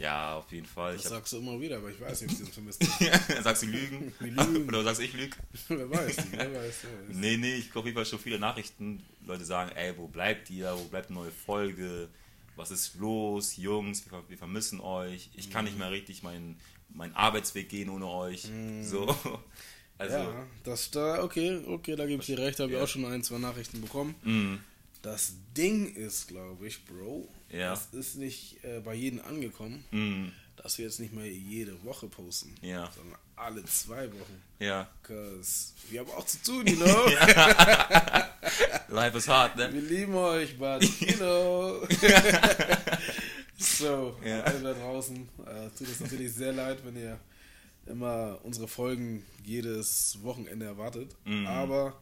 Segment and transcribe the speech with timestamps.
[0.00, 0.94] Ja, auf jeden Fall.
[0.94, 2.82] Das Ich sagst du immer wieder, aber ich weiß nicht, ob sie das vermisst.
[3.44, 4.12] sagst du Lügen?
[4.20, 4.68] Die lügen.
[4.68, 5.36] Oder sagst du ich Lüge?
[5.68, 6.74] wer weiß, wer weiß.
[7.08, 7.16] Wer.
[7.16, 9.02] Nee, nee, ich kriege auf jeden Fall schon viele Nachrichten.
[9.26, 10.72] Leute sagen, ey, wo bleibt ihr?
[10.76, 12.08] Wo bleibt eine neue Folge?
[12.56, 13.56] Was ist los?
[13.56, 15.28] Jungs, wir, wir vermissen euch.
[15.34, 16.58] Ich kann nicht mehr richtig meinen
[16.92, 18.48] meinen Arbeitsweg gehen ohne euch.
[18.82, 19.14] So.
[19.98, 22.84] Also, Ja, das da, okay, okay, da gebe ich dir recht, habe ich Ja.
[22.84, 24.14] auch schon ein, zwei Nachrichten bekommen.
[24.24, 24.54] mm,
[25.02, 27.70] Das Ding ist, glaube ich, Bro, Ja.
[27.70, 32.06] das ist nicht äh, bei jedem angekommen, mm, dass wir jetzt nicht mehr jede Woche
[32.08, 32.90] posten, Ja.
[32.94, 34.42] sondern alle zwei Wochen.
[34.58, 34.88] ja.
[35.02, 37.06] Cause wir haben auch zu tun, you know?
[38.88, 39.72] Life is hard, ne?
[39.72, 41.86] Wir lieben euch, but you know.
[43.58, 44.40] so, Ja.
[44.42, 47.18] alle da draußen, äh, tut es natürlich sehr leid, wenn ihr
[47.86, 51.10] immer unsere Folgen jedes Wochenende erwartet.
[51.24, 51.46] Mhm.
[51.46, 52.00] Aber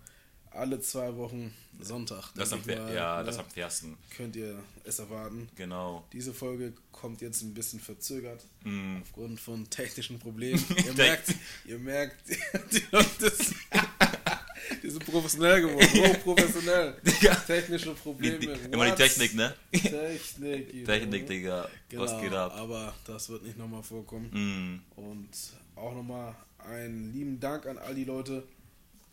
[0.58, 3.96] alle zwei Wochen Sonntag, Das am, mal, ja, ne, das am fairsten.
[4.16, 5.48] könnt ihr es erwarten.
[5.56, 6.04] Genau.
[6.12, 8.98] Diese Folge kommt jetzt ein bisschen verzögert Mm.
[9.02, 10.62] aufgrund von technischen Problemen.
[10.86, 11.34] Ihr merkt,
[11.64, 12.16] ihr merkt,
[12.72, 13.56] die Leute sind,
[14.82, 16.96] die sind professionell geworden, hochprofessionell.
[17.20, 17.34] Ja.
[17.36, 18.38] Technische Probleme.
[18.38, 18.96] die, immer die what?
[18.96, 19.54] Technik, ne?
[19.72, 20.74] Technik.
[20.74, 21.28] you Technik, know.
[21.34, 21.68] Digga.
[21.88, 22.52] Genau, Was geht ab?
[22.56, 24.82] aber das wird nicht nochmal vorkommen.
[24.96, 25.00] Mm.
[25.00, 25.28] Und
[25.76, 28.42] auch nochmal einen lieben Dank an all die Leute,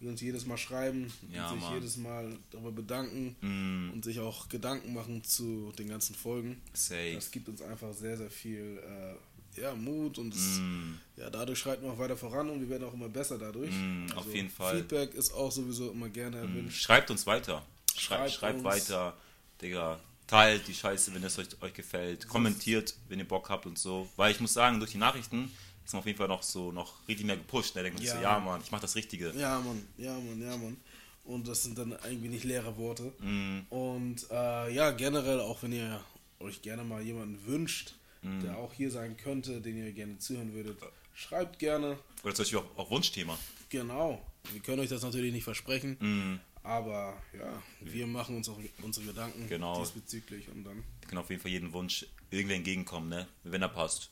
[0.05, 1.73] die uns jedes Mal schreiben Ja, und sich Mann.
[1.73, 3.91] jedes Mal darüber bedanken Mm.
[3.93, 6.61] und sich auch Gedanken machen zu den ganzen Folgen.
[6.73, 7.13] Safe.
[7.15, 10.93] Das gibt uns einfach sehr, sehr viel äh, ja, Mut und es, Mm.
[11.17, 13.71] ja, dadurch schreiten wir auch weiter voran und wir werden auch immer besser dadurch.
[13.71, 14.77] Mm, auf jeden Fall.
[14.77, 16.81] Feedback ist auch sowieso immer gerne erwünscht.
[16.83, 17.65] Schreibt uns weiter.
[17.95, 18.63] Schreibt, Schreibt schreibt uns.
[18.65, 19.17] weiter.
[19.61, 22.27] Digga, teilt die Scheiße, wenn es euch, euch gefällt.
[22.27, 24.07] Kommentiert, wenn ihr Bock habt und so.
[24.17, 25.49] Weil ich muss sagen, durch die Nachrichten
[25.85, 27.75] ist man auf jeden Fall noch so noch richtig mehr gepusht.
[27.75, 28.15] Da denkt man Ja.
[28.15, 29.31] so, ja Mann, ich mach das Richtige.
[29.37, 30.77] Ja, Mann, ja, Mann, ja, Mann.
[31.23, 33.11] Und das sind dann irgendwie nicht leere Worte.
[33.19, 35.99] Mm, Und äh, ja, generell, auch wenn ihr
[36.39, 38.41] euch gerne mal jemanden wünscht, Mhm.
[38.41, 40.77] der auch hier sein könnte, den ihr gerne zuhören würdet,
[41.13, 41.97] schreibt gerne.
[42.23, 43.37] Oder zum Beispiel auch, auch Wunschthema.
[43.69, 44.19] Genau.
[44.51, 49.05] Wir können euch das natürlich nicht versprechen, Mm, aber ja, wir machen uns auch unsere
[49.07, 49.79] Gedanken Genau.
[49.79, 50.77] diesbezüglich und dann.
[51.01, 53.27] wir können auf jeden Fall jeden Wunsch irgendwie entgegenkommen, ne?
[53.43, 54.09] Wenn er passt.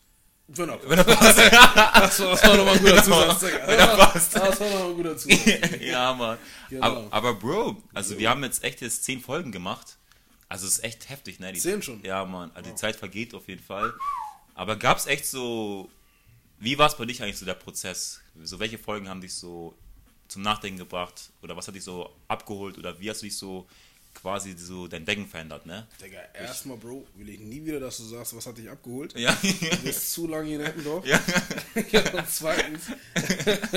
[0.56, 1.38] Wenn er Wenn er passt.
[1.40, 3.68] das war, das war nochmal ein guter Zusatz, Digga.
[3.68, 4.36] Wenn er passt.
[4.36, 5.82] Das war nochmal ein guter Zusatz.
[5.82, 6.38] ja, Mann.
[6.70, 6.86] Genau.
[6.86, 9.98] Aber, aber Bro, also wir haben jetzt echt jetzt zehn Folgen gemacht.
[10.50, 11.52] Also es ist echt heftig, ne?
[11.52, 12.04] Die, Zehn schon?
[12.04, 12.52] Ja, Mann.
[12.54, 13.94] Also die Zeit vergeht auf jeden Fall.
[14.54, 15.90] Aber gab es echt so,
[16.60, 18.22] wie war es bei dich eigentlich so der Prozess?
[18.44, 19.76] So welche Folgen haben dich so
[20.28, 21.32] zum Nachdenken gebracht?
[21.42, 22.78] Oder was hat dich so abgeholt?
[22.78, 23.68] Oder wie hast du dich so
[24.14, 25.88] quasi so dein Denken verändert, ne?
[26.02, 29.18] Digga, erstmal, Bro, will ich nie wieder, dass du sagst, was hat dich abgeholt.
[29.18, 29.36] Ja.
[29.42, 31.06] Du bist zu lange hier in Eppendorf.
[31.06, 31.20] ja.
[31.92, 32.82] Ja, und zweitens,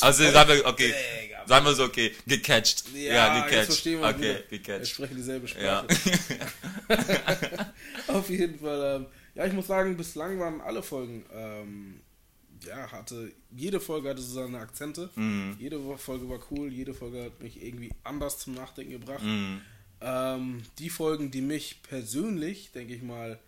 [0.00, 0.94] Also sagen wir, okay.
[1.22, 1.46] Digga.
[1.46, 2.84] Sagen wir so, okay, gecatcht.
[2.94, 3.66] Ja, jetzt gecatcht.
[3.66, 4.50] verstehen wir Okay, wieder.
[4.50, 4.88] Wir gecatcht.
[4.88, 5.84] sprechen dieselbe Ja.
[5.90, 6.86] Sprache.
[8.08, 8.96] Auf jeden Fall.
[8.96, 12.00] Ähm, ja, ich muss sagen, bislang waren alle Folgen, ähm,
[12.66, 15.10] ja, hatte, jede Folge hatte so seine Akzente.
[15.14, 15.56] Mhm.
[15.58, 19.22] Jede Folge war cool, jede Folge hat mich irgendwie anders zum Nachdenken gebracht.
[19.22, 19.60] Mhm.
[20.00, 23.38] Ähm, die Folgen, die mich persönlich, denke ich mal,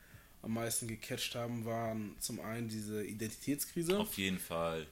[0.42, 3.98] am meisten gecatcht haben, waren zum einen diese Identitätskrise.
[3.98, 4.86] Auf jeden Fall.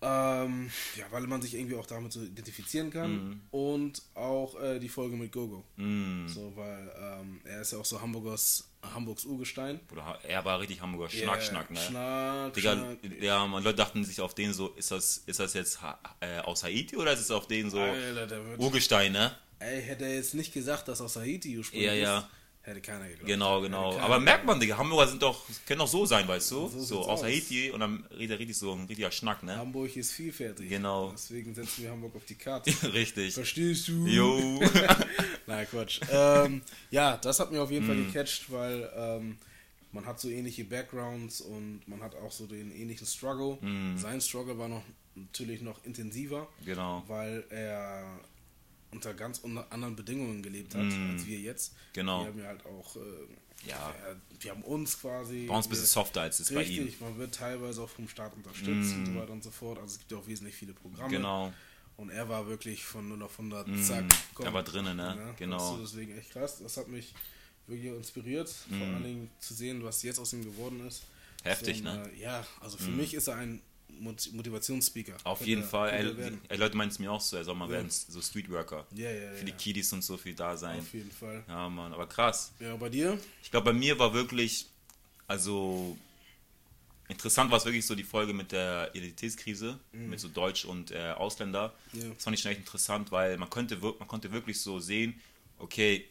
[0.00, 3.10] Ähm, ja, weil man sich irgendwie auch damit so identifizieren kann.
[3.12, 3.40] Mhm.
[3.50, 5.64] Und auch äh, die Folge mit Gogo.
[5.76, 6.28] Mhm.
[6.28, 9.80] So, weil ähm, er ist ja auch so Hamburgers, Hamburgs Urgestein.
[9.88, 11.80] Bruder, er war richtig Hamburger Schnack, Yeah, Schnack, ne?
[11.80, 12.98] Schnack, Digga, Schnack.
[13.20, 16.38] ja, man, Leute dachten sich auf den so, ist das, ist das jetzt ha äh,
[16.40, 19.32] aus Haiti oder ist es auf den so Alter, Urgestein, ne?
[19.58, 22.18] ey, hätte er jetzt nicht gesagt, dass aus Haiti ursprünglich Ja, ja.
[22.18, 22.26] ist,
[22.68, 23.26] hätte keiner geglaubt.
[23.26, 23.98] Genau, genau.
[23.98, 26.68] Aber merkt man, Digga, Hamburger sind doch, können doch so sein, weißt du?
[26.68, 27.22] So So, aus.
[27.22, 29.56] Haiti und dann redet er richtig so ein richtiger Schnack, ne?
[29.56, 30.68] Hamburg ist vielfältig.
[30.68, 31.10] Genau.
[31.12, 32.70] Deswegen setzen wir Hamburg auf die Karte.
[32.92, 33.34] richtig.
[33.34, 34.06] Verstehst du?
[34.06, 34.60] Jo.
[35.46, 36.00] Nein, Quatsch.
[36.10, 38.06] ähm, ja, das hat mir auf jeden Fall Mhm.
[38.12, 39.38] gecatcht, weil ähm,
[39.92, 43.56] man hat so ähnliche Backgrounds und man hat auch so den ähnlichen Struggle.
[43.60, 43.96] Mhm.
[43.98, 44.82] Sein Struggle war noch
[45.14, 48.04] natürlich noch intensiver, genau, weil er
[48.90, 51.10] unter ganz anderen Bedingungen gelebt hat Mhm.
[51.12, 51.74] als wir jetzt.
[51.92, 52.22] Genau.
[52.22, 53.94] Wir haben ja halt auch, äh, Ja.
[54.40, 55.46] wir haben uns quasi.
[55.46, 56.84] bei uns ein bisschen softer als es bei ihm.
[56.84, 58.98] Richtig, man wird teilweise auch vom Staat unterstützt Mm.
[59.00, 59.78] und so weiter und so fort.
[59.78, 61.10] Also es gibt ja auch wesentlich viele Programme.
[61.10, 61.52] Genau.
[61.96, 64.04] Und er war wirklich von 0 auf 100, Mm, zack,
[64.38, 65.34] er war drinnen, ne?
[65.36, 65.58] Genau.
[65.58, 66.58] weißt du, deswegen echt krass.
[66.60, 67.12] Das hat mich
[67.66, 68.94] wirklich inspiriert, vor Mm.
[68.94, 71.02] allen Dingen zu sehen, was jetzt aus ihm geworden ist.
[71.42, 72.08] Heftig, so, ne?
[72.16, 73.60] Äh, ja, also für mich ist er ein
[74.00, 75.16] Motivationsspeaker.
[75.24, 75.90] Auf Könnte jeden er- Fall.
[76.16, 78.86] könnte er ey, Leute meinen es mir auch so, er soll mal werden, so Streetworker.
[78.94, 79.56] Ja, ja, Für die ja.
[79.56, 80.80] Kiddies und so viel da sein.
[80.80, 81.44] Auf jeden Fall.
[81.48, 82.52] Ja, Mann, aber krass.
[82.60, 83.18] Ja, bei dir?
[83.42, 84.66] Ich glaube, bei mir war wirklich,
[85.26, 85.96] also
[87.08, 91.12] interessant war es wirklich so die Folge mit der Identitätskrise, mit so Deutsch und äh,
[91.16, 91.74] Ausländer.
[91.92, 92.08] Ja.
[92.14, 95.18] Das fand ich schon echt interessant, weil man konnte, wir- man konnte wirklich so sehen,
[95.58, 96.04] okay,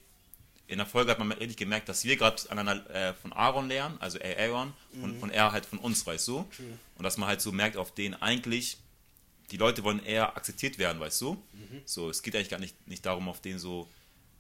[0.68, 2.42] in der Folge hat man richtig gemerkt, dass wir gerade
[2.90, 6.40] äh, von Aaron lernen, also er Aaron, und, und er halt von uns, weißt du?
[6.96, 8.78] Und dass man halt so merkt, auf den eigentlich,
[9.52, 11.42] die Leute wollen eher akzeptiert werden, weißt du?
[11.86, 13.88] So, es geht eigentlich gar nicht, nicht darum, auf den so,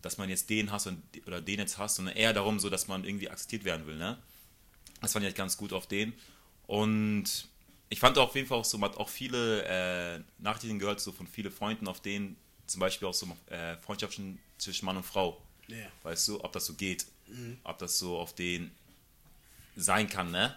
[0.01, 2.87] dass man jetzt den hasst und, oder den jetzt hasst, sondern eher darum, so, dass
[2.89, 4.17] man irgendwie akzeptiert werden will, ne?
[5.01, 6.13] Das fand ich halt ganz gut auf den.
[6.65, 7.47] Und
[7.89, 11.11] ich fand auf jeden Fall auch so, man hat auch viele äh, Nachrichten gehört, so
[11.13, 12.35] von vielen Freunden, auf denen
[12.65, 15.77] zum Beispiel auch so äh, Freundschaften zwischen Mann und Frau, Ja.
[16.03, 17.05] weißt du, ob das so geht,
[17.63, 18.71] ob das so auf den
[19.75, 20.55] sein kann, ne?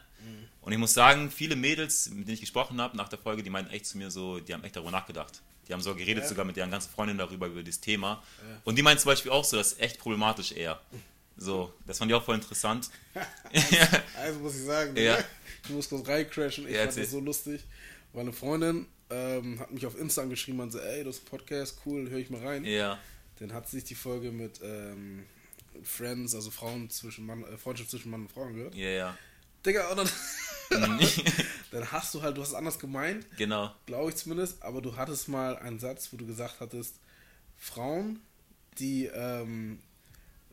[0.61, 3.49] Und ich muss sagen, viele Mädels, mit denen ich gesprochen habe nach der Folge, die
[3.51, 5.41] meinten echt zu mir so, die haben echt darüber nachgedacht.
[5.67, 6.29] Die haben so geredet Ja.
[6.29, 8.23] sogar mit deren ganzen Freundinnen darüber, über dieses Thema.
[8.65, 10.81] Und die meinten zum Beispiel auch so, das ist echt problematisch eher.
[11.39, 12.91] So, das fand ich auch voll interessant.
[14.17, 15.19] Also muss ich sagen, Ja.
[15.65, 16.67] ich muss kurz reincrashen.
[16.69, 17.63] Ich Ja, fand das so lustig.
[18.13, 21.27] Weil eine Freundin ähm, hat mich auf Insta angeschrieben und so, ey, das ist ein
[21.31, 22.65] Podcast, cool, höre ich mal rein.
[22.65, 22.99] ja,
[23.41, 25.25] Dann hat sich die Folge mit ähm,
[25.83, 28.75] Friends, also Frauen zwischen Mann, äh, Freundschaft zwischen Mann und Frau angehört.
[28.75, 29.19] ja, ja.
[29.67, 30.09] Digga, und dann,
[31.71, 33.75] dann hast du halt, du hast es anders gemeint, genau.
[33.85, 36.95] glaube ich zumindest, aber du hattest mal einen Satz, wo du gesagt hattest,
[37.59, 38.21] Frauen,
[38.79, 39.79] die ähm,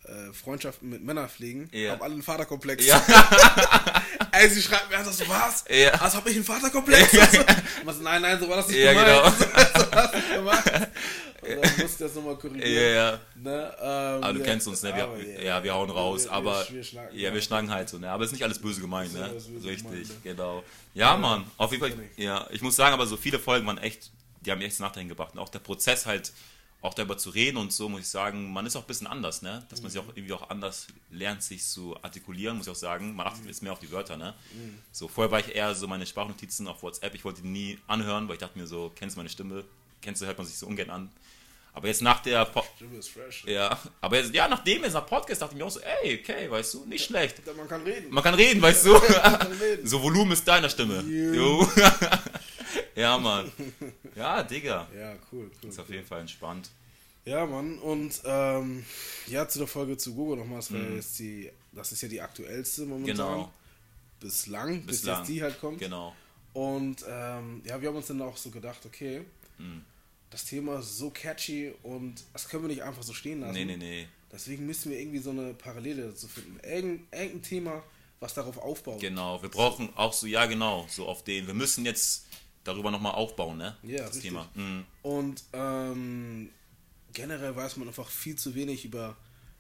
[0.04, 1.92] äh, Freundschaften mit Männern pflegen, Ja.
[1.92, 2.86] haben alle einen Vaterkomplex.
[2.86, 3.02] Ja.
[4.34, 5.64] Ey, sie schreibt mir einfach so, was?
[5.70, 5.92] Ja.
[5.94, 7.18] Also hab ich einen Vaterkomplex?
[7.18, 7.44] Also,
[7.86, 9.08] was, nein, nein, so war das nicht Ja, gemeint.
[9.08, 9.48] genau.
[9.86, 10.72] so hast du gemacht.
[11.56, 12.74] Und dann musste ich das nochmal korrigieren.
[12.74, 13.20] Ja, ja.
[13.36, 14.96] Ne, ähm, Aber du ja, kennst uns, ne?
[14.96, 17.90] Wir, aber ja, wir hauen raus, wir, aber wir, wir schnacken, ja, wir schnacken halt
[17.90, 18.10] so, ne?
[18.10, 19.30] Aber es ist nicht alles böse gemeint, ne?
[19.30, 20.16] böse Richtig, gemeint, ne?
[20.24, 20.64] genau.
[20.94, 22.10] Ja, Ja, Mann, auf jeden Fall.
[22.18, 24.12] Ja, ich muss sagen, aber so viele Folgen waren echt,
[24.42, 25.34] die haben mich echt Nachdenken gebracht.
[25.34, 26.32] Und auch der Prozess halt,
[26.82, 29.42] auch darüber zu reden und so, muss ich sagen, man ist auch ein bisschen anders,
[29.42, 29.66] ne?
[29.70, 33.16] Dass man sich auch irgendwie auch anders lernt, sich zu artikulieren, muss ich auch sagen.
[33.16, 34.34] Man achtet jetzt mehr auf die Wörter, ne?
[34.92, 38.28] So, vorher war ich eher so meine Sprachnotizen auf WhatsApp, ich wollte die nie anhören,
[38.28, 39.64] weil ich dachte mir so, kennst du meine Stimme?
[40.02, 41.10] Kennst du, hört man sich so ungern an.
[41.78, 43.44] Aber jetzt nach der Po- Stimme ist fresh.
[43.46, 46.50] ja, aber jetzt, ja, nachdem jetzt nach Podcast dachte ich mir auch so, ey, okay,
[46.50, 47.42] weißt du, nicht schlecht.
[47.56, 48.10] Man kann reden.
[48.12, 48.96] Man kann reden, weißt du?
[49.62, 49.86] reden.
[49.88, 51.02] so Volumen ist deiner Stimme.
[51.02, 51.68] Jo.
[52.96, 53.52] Ja, Mann.
[54.16, 54.88] Ja, Digga.
[54.98, 55.70] Ja, cool, cool.
[55.70, 55.96] Ist auf cool.
[55.96, 56.70] jeden Fall entspannt.
[57.26, 57.78] Ja, Mann.
[57.78, 58.86] Und ähm,
[59.28, 60.58] ja, zu der Folge zu Google nochmal.
[60.58, 63.16] Das, war jetzt die, das ist ja die aktuellste momentan.
[63.16, 63.18] Mhm.
[63.36, 63.52] Genau,
[64.20, 65.20] Bislang, bis Bislang.
[65.20, 65.78] jetzt die halt kommt.
[65.80, 66.16] genau.
[66.54, 69.22] Und ähm, ja, wir haben uns dann auch so gedacht, okay,
[69.60, 69.84] Mhm.
[70.30, 73.54] Das Thema ist so catchy und das können wir nicht einfach so stehen lassen.
[73.54, 74.08] Nee, nee, nee.
[74.32, 76.60] Deswegen müssen wir irgendwie so eine Parallele dazu finden.
[76.64, 77.84] Irgend, irgendein Thema,
[78.20, 79.00] was darauf aufbaut.
[79.00, 81.48] Genau, wir brauchen auch so, ja, genau, so auf den.
[81.48, 82.26] Wir müssen jetzt
[82.66, 83.78] darüber nochmal aufbauen, ne?
[83.84, 84.24] Ja, das richtig.
[84.24, 84.50] Thema.
[84.56, 84.84] Mhm.
[85.02, 86.50] Und ähm,
[87.14, 89.16] generell weiß man einfach viel zu wenig über,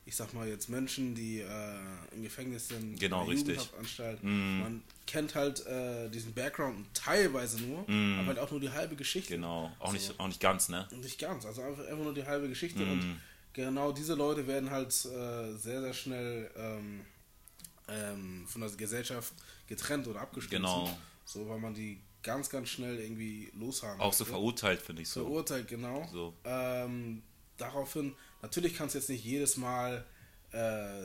[0.05, 1.79] ich sag mal jetzt Menschen, die äh,
[2.13, 3.55] im Gefängnis sind, Genau, in der richtig.
[3.55, 4.23] Jugendhaftanstalt.
[4.23, 4.59] Mhm.
[4.59, 8.19] Man kennt halt äh, diesen Background teilweise nur, Mhm.
[8.19, 9.33] aber halt auch nur die halbe Geschichte.
[9.35, 9.93] Genau, auch So.
[9.93, 10.87] nicht, auch nicht ganz, ne?
[11.01, 12.83] Nicht ganz, also einfach, einfach nur die halbe Geschichte.
[12.83, 12.91] Mhm.
[12.91, 13.21] Und
[13.53, 17.01] genau diese Leute werden halt äh, sehr, sehr schnell ähm,
[17.87, 19.33] ähm, von der Gesellschaft
[19.67, 20.57] getrennt oder abgestoßen.
[20.57, 20.89] Genau.
[21.25, 24.33] So, weil man die ganz, ganz schnell irgendwie loshaben Auch so möchte.
[24.33, 25.21] verurteilt, finde ich so.
[25.23, 26.07] Verurteilt, genau.
[26.11, 26.33] So.
[26.43, 27.21] Ähm,
[27.57, 30.05] daraufhin, natürlich kannst du jetzt nicht jedes Mal
[30.51, 31.03] äh,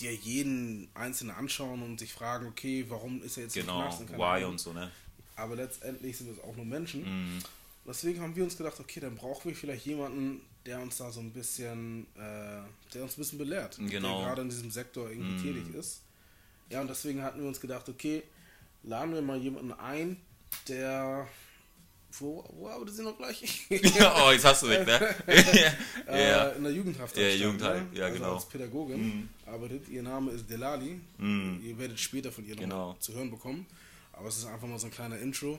[0.00, 4.00] dir jeden Einzelnen anschauen und sich fragen, okay, warum ist er jetzt im Genau, Knast
[4.00, 4.90] und keine why und so, ne?
[5.36, 7.02] Aber letztendlich sind es auch nur Menschen.
[7.02, 7.38] Mhm.
[7.86, 11.20] Deswegen haben wir uns gedacht, okay, dann brauchen wir vielleicht jemanden, der uns da so
[11.20, 12.62] ein bisschen, äh,
[12.94, 13.76] der uns ein bisschen belehrt.
[13.78, 14.18] Genau.
[14.18, 15.42] Der gerade in diesem Sektor irgendwie Mm.
[15.42, 16.00] tätig ist.
[16.70, 18.22] Ja, und deswegen hatten wir uns gedacht, okay,
[18.84, 20.16] laden wir mal jemanden ein,
[20.68, 21.28] der.
[22.18, 23.66] Wo, wo arbeitet sie noch gleich?
[23.70, 25.14] oh, jetzt hast du mich, ne?
[26.06, 26.48] äh, ja.
[26.50, 27.16] in der Jugendhaft.
[27.16, 28.34] Ja, Jugendhaft, ja, also genau.
[28.36, 29.28] Als Pädagogin Mhm.
[29.46, 29.88] arbeitet.
[29.88, 31.00] Ihr Name ist Delali.
[31.18, 31.60] Mhm.
[31.64, 32.92] Ihr werdet später von ihr noch Genau.
[32.92, 33.66] mal zu hören bekommen.
[34.12, 35.58] Aber es ist einfach mal so ein kleiner Intro,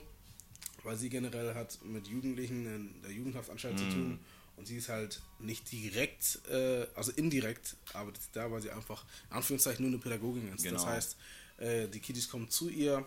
[0.82, 3.78] weil sie generell hat mit Jugendlichen in der Jugendhaftanstalt Mhm.
[3.78, 4.18] zu tun.
[4.56, 9.04] Und sie ist halt nicht direkt, äh, also indirekt arbeitet sie da, weil sie einfach
[9.30, 10.64] in Anführungszeichen nur eine Pädagogin ist.
[10.64, 10.86] Das Genau.
[10.86, 11.16] heißt,
[11.58, 13.04] äh, die Kiddies kommen zu ihr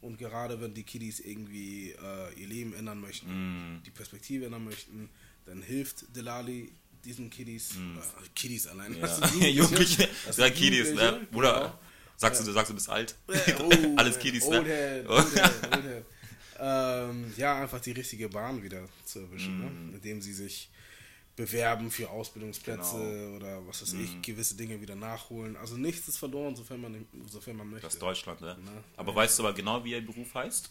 [0.00, 3.28] und gerade wenn die Kiddies irgendwie äh, ihr Leben ändern möchten,
[3.76, 3.82] Mhm.
[3.84, 5.08] die Perspektive ändern möchten,
[5.46, 6.72] dann hilft Delali
[7.04, 8.94] diesen Kiddies, äh, Kiddies allein.
[8.94, 9.00] Ja.
[9.06, 11.02] Das sind Jugendliche, Das ja, sind Kiddies, ne?
[11.02, 11.78] Jugendliche, Bruder, genau.
[12.16, 13.14] sagst, du, du sagst, du bist alt?
[13.60, 14.74] Oh, Alles Kiddies, old ne?
[14.74, 16.04] Head, old head, old head.
[16.58, 19.90] Ähm, ja, einfach die richtige Bahn wieder zu erwischen, Mhm.
[19.90, 19.96] ne?
[19.96, 20.70] indem sie sich
[21.36, 23.36] bewerben für Ausbildungsplätze Genau.
[23.36, 24.04] oder was weiß Mhm.
[24.04, 25.56] ich, gewisse Dinge wieder nachholen.
[25.56, 27.86] Also nichts ist verloren, sofern man, sofern man möchte.
[27.86, 28.56] Das ist Deutschland, ne?
[28.64, 29.16] Na, Aber ja.
[29.16, 30.70] weißt du aber genau, wie ihr Beruf heißt?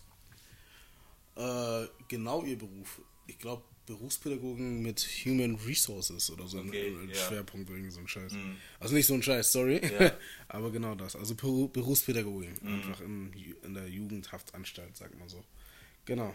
[1.36, 3.02] Äh, genau ihr Beruf.
[3.28, 7.14] Ich glaube, Berufspädagogen mit Human Resources oder so Okay, ein, ein.
[7.16, 8.34] Schwerpunkt irgendwie so ein Scheiß.
[8.34, 8.56] Mhm.
[8.80, 9.80] Also nicht so ein Scheiß, sorry.
[10.00, 10.12] Ja.
[10.48, 11.16] Aber genau das.
[11.16, 12.60] Also Beru- Berufspädagogik.
[12.64, 12.74] Mhm.
[12.74, 13.32] Einfach in,
[13.64, 15.44] in der Jugendhaftanstalt, sagt man so.
[16.06, 16.34] Genau.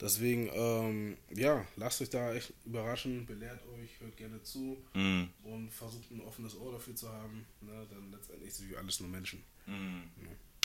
[0.00, 5.24] Deswegen, ähm, ja, lasst euch da echt überraschen, belehrt euch, hört gerne zu Mm.
[5.44, 7.44] und versucht ein offenes Ohr dafür zu haben.
[7.60, 7.86] Ne?
[7.90, 9.42] Dann letztendlich sind wir alles nur Menschen.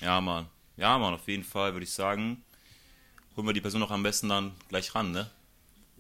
[0.02, 0.48] Ja, Mann.
[0.78, 2.44] Ja, Mann, auf jeden Fall würde ich sagen,
[3.36, 5.30] holen wir die Person auch am besten dann gleich ran, ne?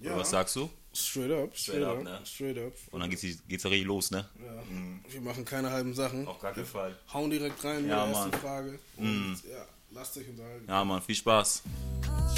[0.01, 0.69] Oder was sagst du?
[0.93, 2.21] Straight up, straight, up, up, ne?
[2.25, 2.73] straight up.
[2.91, 4.29] Und dann geht's, geht's ja richtig los, ne?
[4.39, 4.63] Ja.
[5.11, 6.25] Wir machen keine halben Sachen.
[6.25, 6.97] Auf gar keinen Fall.
[7.11, 8.39] Hauen direkt rein Ja, der ersten Mann.
[8.39, 8.79] Frage.
[8.97, 10.65] Und ja, lasst euch unterhalten.
[10.67, 11.63] Ja, Mann, viel Spaß.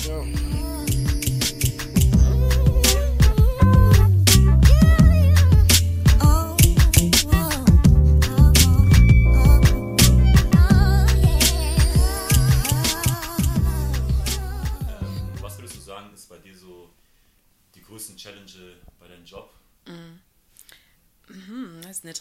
[0.02, 0.26] Ciao.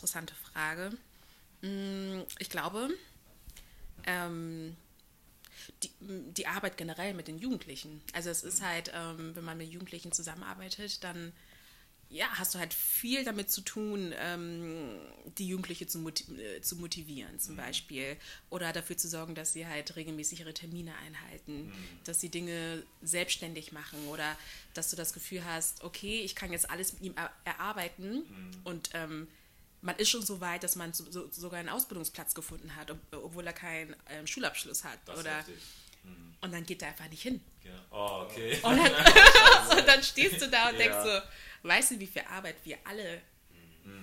[0.07, 0.93] Interessante Frage.
[1.63, 2.91] Mm, Ich glaube,
[4.07, 4.77] ähm,
[5.83, 8.01] die, die Arbeit generell mit den Jugendlichen.
[8.13, 11.33] Also es ist halt, ähm, wenn man mit Jugendlichen zusammenarbeitet, dann
[12.09, 14.97] ja, hast du halt viel damit zu tun, ähm,
[15.39, 18.17] die Jugendliche zu, moti äh, zu motivieren zum Beispiel.
[18.49, 21.73] Oder dafür zu sorgen, dass sie halt regelmäßig ihre Termine einhalten,
[22.05, 24.39] dass sie Dinge selbstständig machen oder
[24.73, 28.23] dass du das Gefühl hast, okay, ich kann jetzt alles mit ihm er erarbeiten
[28.63, 29.27] und ähm,
[29.83, 32.99] man ist schon so weit, dass man so, so, sogar einen Ausbildungsplatz gefunden hat, ob,
[33.13, 34.99] obwohl er keinen ähm, Schulabschluss hat.
[35.07, 35.57] Das oder, richtig.
[36.41, 37.41] und dann geht er einfach nicht hin.
[37.63, 37.73] Ja.
[37.91, 38.59] Oh, okay.
[38.63, 38.93] Und dann,
[39.71, 40.79] so, dann stehst du da und Ja.
[40.79, 43.21] denkst so, weißt du, wie viel Arbeit wir alle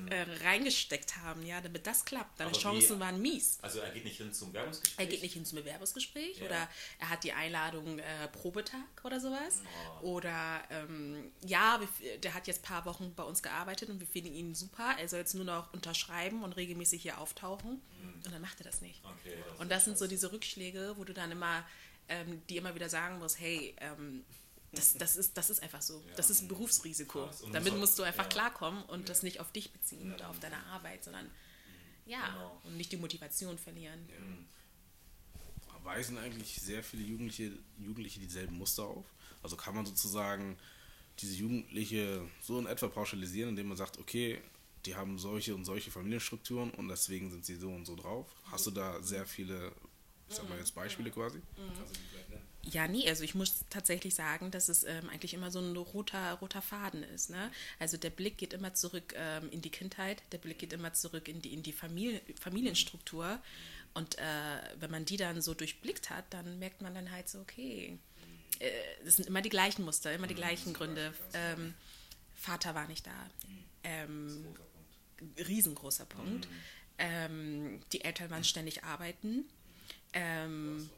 [0.10, 2.40] äh, reingesteckt haben, ja, damit das klappt.
[2.40, 3.58] Deine Aber wie- Chancen waren mies.
[3.62, 5.00] Also er geht nicht hin zum Werbungsgespräch?
[5.06, 6.46] Er geht nicht ins Bewerbungsgespräch Ja.
[6.46, 9.62] oder er hat die Einladung äh, Probetag oder sowas.
[10.02, 10.08] Oh.
[10.08, 11.80] Oder ähm, ja,
[12.24, 14.96] der hat jetzt ein paar Wochen bei uns gearbeitet und wir finden ihn super.
[15.00, 17.82] Er soll jetzt nur noch unterschreiben und regelmäßig hier auftauchen.
[18.26, 19.04] Und dann macht er das nicht.
[19.04, 19.10] Mhm.
[19.20, 21.66] Okay, das und das sind so diese Rückschläge, wo du dann immer,
[22.10, 24.24] ähm, die immer wieder sagen musst, hey, ähm,
[24.74, 26.04] das, das, ist, das ist einfach so.
[26.16, 27.30] Das ist ein Berufsrisiko.
[27.52, 28.30] Damit musst du einfach ja.
[28.30, 31.30] klarkommen und das nicht auf dich beziehen oder auf deine Arbeit, sondern
[32.06, 32.62] ja, Genau.
[32.66, 34.08] und nicht die Motivation verlieren.
[35.84, 39.06] Weisen eigentlich sehr viele Jugendliche, Jugendliche dieselben Muster auf?
[39.42, 40.58] Also kann man sozusagen
[41.20, 44.42] diese Jugendliche so in etwa pauschalisieren, indem man sagt, okay,
[44.86, 48.34] die haben solche und solche Familienstrukturen und deswegen sind sie so und so drauf.
[48.46, 49.72] Hast du da sehr viele,
[50.30, 51.42] ich sag mal jetzt Beispiele quasi?
[51.76, 52.53] Kannst du die vielleicht nennen?
[52.66, 56.34] Ja, nee, also ich muss tatsächlich sagen, dass es ähm, eigentlich immer so ein roter,
[56.36, 57.30] roter Faden ist.
[57.30, 57.52] Ne?
[57.78, 61.28] Also der Blick geht immer zurück ähm, in die Kindheit, der Blick geht immer zurück
[61.28, 63.40] in die, in die Familie, Familienstruktur.
[63.94, 64.22] Und äh,
[64.80, 68.00] wenn man die dann so durchblickt hat, dann merkt man dann halt so, okay,
[68.60, 68.72] äh,
[69.04, 71.14] das sind immer die gleichen Muster, immer die gleichen Gründe.
[71.34, 71.74] Ähm,
[72.34, 73.30] Vater war nicht da.
[73.84, 74.46] Ähm,
[75.38, 76.48] riesengroßer Punkt.
[76.98, 79.46] Ähm, die Eltern waren ständig arbeiten.
[80.14, 80.90] Ähm,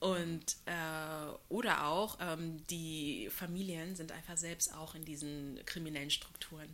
[0.00, 6.68] und äh, oder auch ähm, die Familien sind einfach selbst auch in diesen kriminellen Strukturen.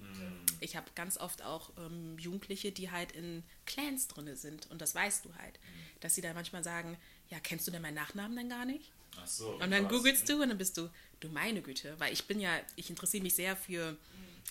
[0.61, 4.95] Ich habe ganz oft auch ähm, Jugendliche, die halt in Clans drin sind und das
[4.95, 5.59] weißt du halt,
[6.00, 6.99] dass sie dann manchmal sagen,
[7.31, 8.93] ja, kennst du denn meinen Nachnamen dann gar nicht?
[9.16, 9.50] Ach so.
[9.54, 10.90] Und dann googelst du und dann bist du,
[11.21, 13.97] du meine Güte, weil ich bin ja, ich interessiere mich sehr für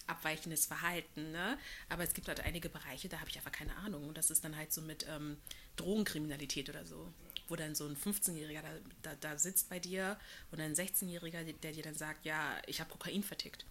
[0.08, 1.58] abweichendes Verhalten, ne?
[1.89, 4.08] Aber es gibt halt einige Bereiche, da habe ich einfach keine Ahnung.
[4.08, 5.38] Und das ist dann halt so mit ähm,
[5.75, 7.13] Drogenkriminalität oder so.
[7.50, 8.70] Wo dann so ein 15-Jähriger da,
[9.02, 10.18] da, da sitzt bei dir
[10.52, 13.66] und ein 16-Jähriger, der dir dann sagt, ja, ich habe Kokain vertickt.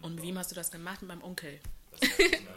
[0.00, 1.02] Und mit wem hast du das gemacht?
[1.02, 1.60] Mit meinem Onkel.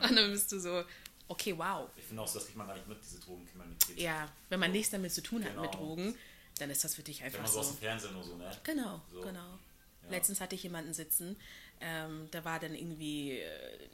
[0.10, 0.84] Und dann bist du so,
[1.28, 1.90] okay, wow.
[1.98, 4.00] Ich finde auch, so, das kriegt man gar nicht mit, diese Drogenkriminalität.
[4.00, 5.62] Ja, wenn man nichts damit zu tun hat Genau.
[5.64, 6.18] mit Drogen,
[6.60, 7.74] dann ist das für dich Wenn einfach man so aus so.
[7.74, 8.50] dem Fernsehen nur so, ne?
[8.64, 9.20] Genau, So.
[9.22, 9.60] genau.
[10.04, 10.10] Ja.
[10.12, 11.36] Letztens hatte ich jemanden sitzen,
[11.82, 13.90] ähm, da war dann irgendwie, äh,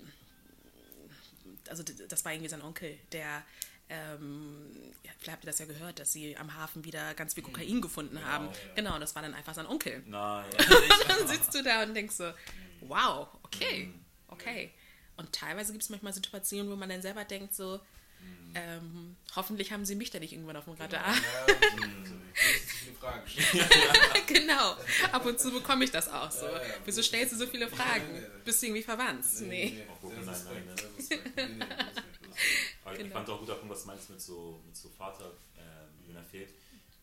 [1.69, 3.43] also das war irgendwie sein Onkel, der,
[3.91, 4.71] ähm,
[5.03, 7.81] ja, vielleicht habt ihr das ja gehört, dass sie am Hafen wieder ganz viel Kokain
[7.81, 8.45] gefunden haben.
[8.45, 8.51] ja.
[8.75, 10.01] Genau, das war dann einfach sein Onkel.
[10.07, 10.45] Nein.
[11.07, 12.31] dann sitzt du da und denkst so,
[12.81, 14.05] wow, okay, Mhm.
[14.29, 14.71] okay.
[15.17, 17.79] Und teilweise gibt es manchmal Situationen, wo man dann selber denkt so,
[18.21, 18.53] Mhm.
[18.53, 21.11] ähm, hoffentlich haben sie mich dann nicht irgendwann auf dem Radar.
[22.35, 23.67] viele Fragen stellen.
[24.27, 24.75] genau.
[25.11, 26.45] Ab und zu bekomme ich das auch so.
[26.85, 28.23] Wieso stellst du so viele Fragen?
[28.45, 29.25] Bist du irgendwie verwandt?
[29.41, 29.83] Nee.
[29.91, 30.23] Auch gucken,
[32.91, 33.15] Aber ich Genau.
[33.15, 35.61] fand auch guter Punkt, was du meinst mit so, mit so Vater, äh,
[36.07, 36.53] wenn er fehlt.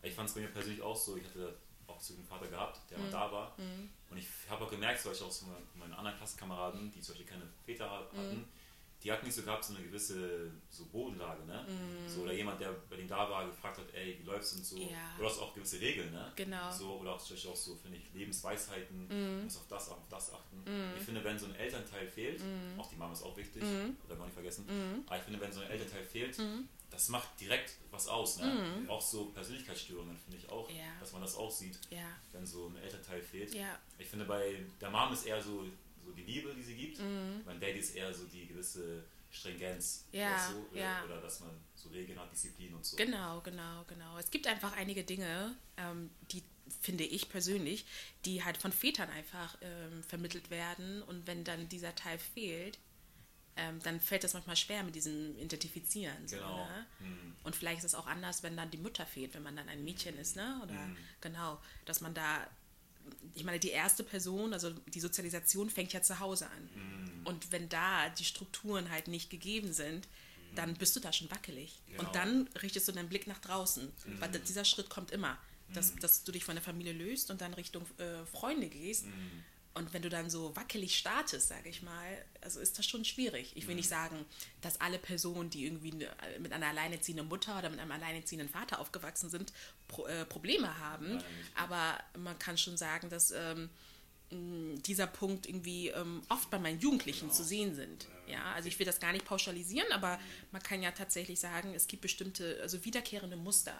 [0.01, 2.79] Ich fand es bei mir persönlich auch so, ich hatte auch so einen Vater gehabt,
[2.91, 3.05] der Mhm.
[3.05, 3.55] mal da war.
[4.09, 7.13] Und ich habe auch gemerkt, zum Beispiel auch so meine, meine anderen Klassenkameraden, die zum
[7.15, 8.45] Beispiel keine Väter hatten, Mhm.
[9.03, 11.65] Die hatten nicht so gehabt, so eine gewisse so Bodenlage, ne?
[11.67, 12.09] Mhm.
[12.09, 14.77] So, oder jemand, der bei denen da war, gefragt hat, ey, wie läuft's und so.
[14.77, 15.15] Ja.
[15.17, 16.31] Oder auch gewisse Regeln, ne?
[16.35, 16.69] Genau.
[16.71, 19.43] So, oder auch, auch so, finde ich, Lebensweisheiten, Mhm.
[19.45, 20.63] muss auf das, auf das achten.
[20.97, 22.79] Ich finde, wenn so ein Elternteil fehlt, Mhm.
[22.79, 23.61] auch die Mama ist auch wichtig,
[24.07, 26.67] darf man nicht vergessen, aber ich finde, wenn so ein Elternteil fehlt, Mhm.
[26.89, 28.85] das macht direkt was aus, ne?
[28.89, 30.83] Auch so Persönlichkeitsstörungen, finde ich auch, Ja.
[30.99, 31.99] dass man das auch sieht, Ja.
[32.33, 33.55] wenn so ein Elternteil fehlt.
[33.97, 35.65] Ich finde, bei der Mom ist eher so,
[36.05, 36.99] so die Liebe, die sie gibt.
[36.99, 37.43] Mhm.
[37.45, 40.05] Beim Daddy ist eher so die gewisse Stringenz.
[40.11, 40.67] Ja, du?
[40.71, 41.03] oder, ja.
[41.05, 42.97] oder dass man so Regeln hat, Disziplin und so.
[42.97, 44.17] Genau, genau, genau.
[44.17, 46.43] Es gibt einfach einige Dinge, ähm, die
[46.81, 47.85] finde ich persönlich,
[48.25, 52.77] die halt von Vätern einfach ähm, vermittelt werden und wenn dann dieser Teil fehlt,
[53.55, 56.27] ähm, dann fällt es manchmal schwer mit diesem Identifizieren.
[56.27, 56.65] So, Genau.
[56.65, 56.87] ne?
[57.43, 59.83] Und vielleicht ist es auch anders, wenn dann die Mutter fehlt, wenn man dann ein
[59.83, 60.59] Mädchen ist, ne?
[60.63, 60.89] Oder
[61.21, 62.47] genau, dass man da,
[63.35, 66.69] ich meine, die erste Person, also die Sozialisation fängt ja zu Hause an.
[67.25, 70.07] Und wenn da die Strukturen halt nicht gegeben sind,
[70.55, 71.81] dann bist du da schon wackelig.
[71.87, 72.03] Genau.
[72.03, 73.91] Und dann richtest du deinen Blick nach draußen.
[74.19, 75.37] Weil dieser Schritt kommt immer,
[75.73, 79.05] dass, dass du dich von der Familie löst und dann Richtung äh, Freunde gehst.
[79.79, 83.53] Und wenn du dann so wackelig startest, sage ich mal, also ist das schon schwierig.
[83.55, 84.25] Ich will nicht sagen,
[84.61, 88.79] dass alle Personen, die irgendwie ne- mit einer alleinerziehenden Mutter oder mit einem alleinerziehenden Vater
[88.79, 89.53] aufgewachsen sind,
[89.87, 91.15] Pro, äh, Probleme haben.
[91.15, 91.23] Nein.
[91.55, 93.69] Aber man kann schon sagen, dass ähm,
[94.31, 98.07] dieser Punkt irgendwie ähm, oft bei meinen Jugendlichen zu sehen sind.
[98.27, 100.19] Ja, also ich will das gar nicht pauschalisieren, aber
[100.51, 103.73] man kann ja tatsächlich sagen, es gibt bestimmte, also wiederkehrende Muster.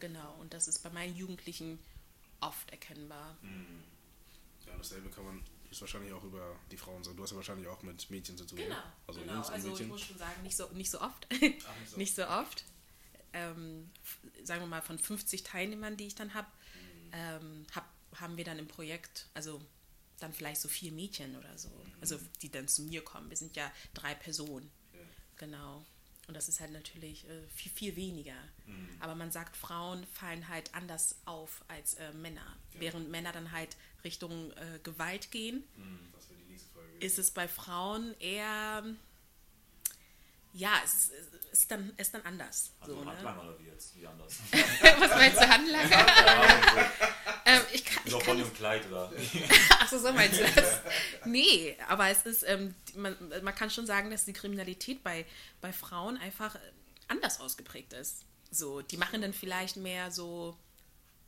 [0.00, 1.78] Genau, und das ist bei meinen Jugendlichen
[2.40, 3.36] oft erkennbar.
[3.42, 3.50] Ja,
[4.80, 7.16] dasselbe kann man ist wahrscheinlich auch über die Frauen sagen.
[7.16, 8.58] Du hast ja wahrscheinlich auch mit Mädchen zu tun.
[8.58, 8.76] Genau?
[9.06, 9.40] Also genau.
[9.40, 9.88] Also ich Mädchen.
[9.88, 11.28] muss schon sagen, nicht so, nicht so oft.
[11.40, 12.64] nicht so nicht so oft.
[13.32, 13.88] Ähm,
[14.42, 16.48] sagen wir mal, von 50 Teilnehmern, die ich dann habe,
[17.12, 19.60] ähm, hab, haben wir dann im Projekt, also
[20.18, 21.70] dann vielleicht so vier Mädchen oder so,
[22.00, 23.30] also die dann zu mir kommen.
[23.30, 24.68] Wir sind ja drei Personen.
[24.92, 24.98] Ja.
[25.36, 25.86] Genau.
[26.30, 28.36] Und das ist halt natürlich äh, viel, viel weniger.
[29.00, 32.56] Aber man sagt, Frauen fallen halt anders auf als äh, Männer.
[32.74, 35.64] Während Männer dann halt Richtung äh, Gewalt gehen,
[36.72, 37.04] Folge.
[37.04, 38.84] ist es bei Frauen eher,
[40.52, 41.12] ja, es ist,
[41.50, 42.70] ist, dann, ist dann anders.
[42.78, 43.10] Also so, ne?
[43.10, 43.96] Handlanger wie jetzt?
[43.96, 44.38] Wie anders?
[45.00, 46.06] Was meinst du, Handlanger?
[47.56, 49.12] Ähm, ich kann, ich Bonnie und Clyde oder?
[49.78, 50.80] Ach so, meinst du das?
[51.24, 55.26] Nee, aber es ist, ähm, man, man kann schon sagen, dass die Kriminalität bei,
[55.60, 56.56] bei Frauen einfach
[57.08, 58.24] anders ausgeprägt ist.
[58.50, 60.56] So, die machen dann vielleicht mehr so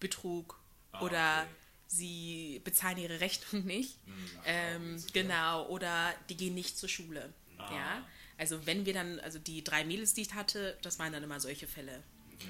[0.01, 0.59] Betrug
[0.93, 1.51] Ah, oder okay.
[1.87, 3.97] sie bezahlen ihre Rechnung nicht.
[4.07, 7.33] ach, ähm, genau, oder die gehen nicht zur Schule.
[7.59, 7.75] Ah.
[7.75, 8.09] Ja.
[8.39, 11.41] Also wenn wir dann, also die drei Mädels, die ich hatte, das waren dann immer
[11.41, 12.03] solche Fälle.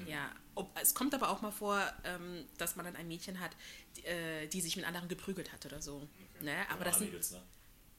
[0.07, 3.51] Ja, Ob, es kommt aber auch mal vor, ähm, dass man dann ein Mädchen hat,
[3.95, 6.07] die, äh, die sich mit anderen geprügelt hat oder so.
[6.41, 6.55] Ne?
[6.69, 7.41] Aber das sind, Mädels, ne?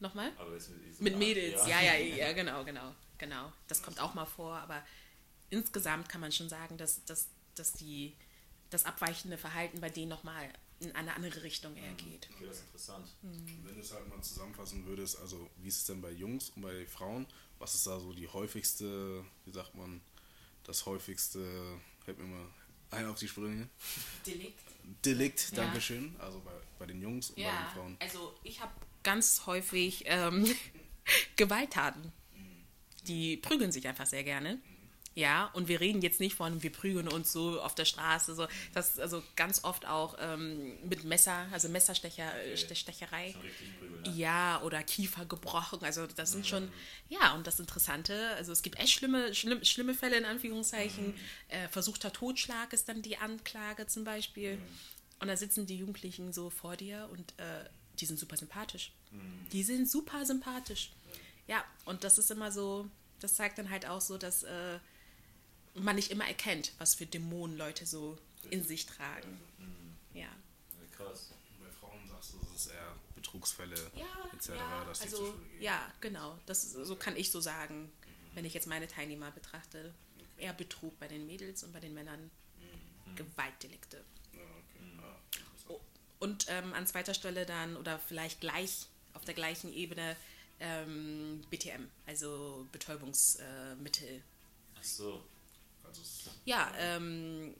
[0.00, 0.30] nochmal?
[0.30, 3.52] Mit, Mit Mädels, ja, ja, ja, genau, genau, genau.
[3.68, 4.84] Das kommt auch mal vor, aber
[5.50, 8.16] insgesamt kann man schon sagen, dass, dass, dass die,
[8.70, 12.28] das abweichende Verhalten bei denen nochmal in eine andere Richtung eher geht.
[12.34, 13.14] Okay, das ist interessant.
[13.22, 16.62] Wenn du es halt mal zusammenfassen würdest, also wie ist es denn bei Jungs und
[16.62, 17.26] bei Frauen?
[17.58, 20.00] Was ist da so die häufigste, wie sagt man,
[20.64, 21.40] das häufigste,
[22.06, 22.46] hält mir mal
[22.90, 23.68] ein auf die Sprünge.
[24.26, 24.60] Delikt.
[25.04, 25.64] Delikt, Ja.
[25.64, 26.14] Dankeschön.
[26.18, 27.96] Also bei, bei den Jungs und bei Ja, den Frauen.
[28.00, 28.72] also ich habe
[29.02, 30.46] ganz häufig ähm,
[31.36, 32.12] Gewalttaten.
[33.06, 34.60] Die prügeln sich einfach sehr gerne.
[35.14, 38.48] Ja, und wir reden jetzt nicht von, wir prügeln uns so auf der Straße, so,
[38.72, 42.74] das also ganz oft auch ähm, mit Messer, also Messerstecher, äh, Okay.
[42.74, 43.34] Stecherei.
[43.78, 44.16] Prügel, ne?
[44.16, 45.80] Ja, oder Kiefer gebrochen.
[45.82, 46.70] Also das sind schon,
[47.08, 51.14] ja, und das Interessante, also es gibt echt schlimme, schlimm, schlimme Fälle in Anführungszeichen.
[51.48, 54.58] Äh, versuchter Totschlag ist dann die Anklage zum Beispiel.
[55.20, 57.64] Und da sitzen die Jugendlichen so vor dir und äh,
[58.00, 58.92] die sind super sympathisch.
[59.52, 60.90] Die sind super sympathisch.
[61.46, 62.88] Ja, und das ist immer so,
[63.20, 64.78] das zeigt dann halt auch so, dass äh,
[65.74, 68.18] man nicht immer erkennt, was für Dämonen Leute so
[68.50, 69.40] in sich tragen.
[70.14, 70.22] Ja.
[70.22, 70.28] Ja,
[70.96, 71.30] Krass.
[71.60, 75.32] Bei Frauen sagst du, es ist eher Betrugsfälle Ja, etc., ja, dass die zur also,
[75.32, 75.62] Schule gehen.
[75.62, 76.38] ja, genau.
[76.46, 77.90] Das ist, so kann ich so sagen,
[78.34, 79.92] wenn ich jetzt meine Teilnehmer betrachte.
[80.36, 82.30] Eher Betrug bei den Mädels und bei den Männern
[83.16, 84.04] Gewaltdelikte.
[84.32, 84.96] Ja, okay.
[84.96, 85.68] Ja, interessant.
[85.68, 85.80] Oh,
[86.18, 90.16] Und ähm, an zweiter Stelle dann, oder vielleicht gleich auf der gleichen Ebene,
[90.60, 94.22] ähm, BTM, also Betäubungsmittel.
[94.76, 95.24] Ach so.
[96.44, 97.54] Ja, ähm,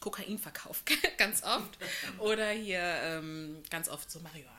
[0.00, 0.82] Kokainverkauf
[1.18, 1.78] ganz oft.
[2.18, 4.54] Oder hier ähm, ganz oft so Marihuana.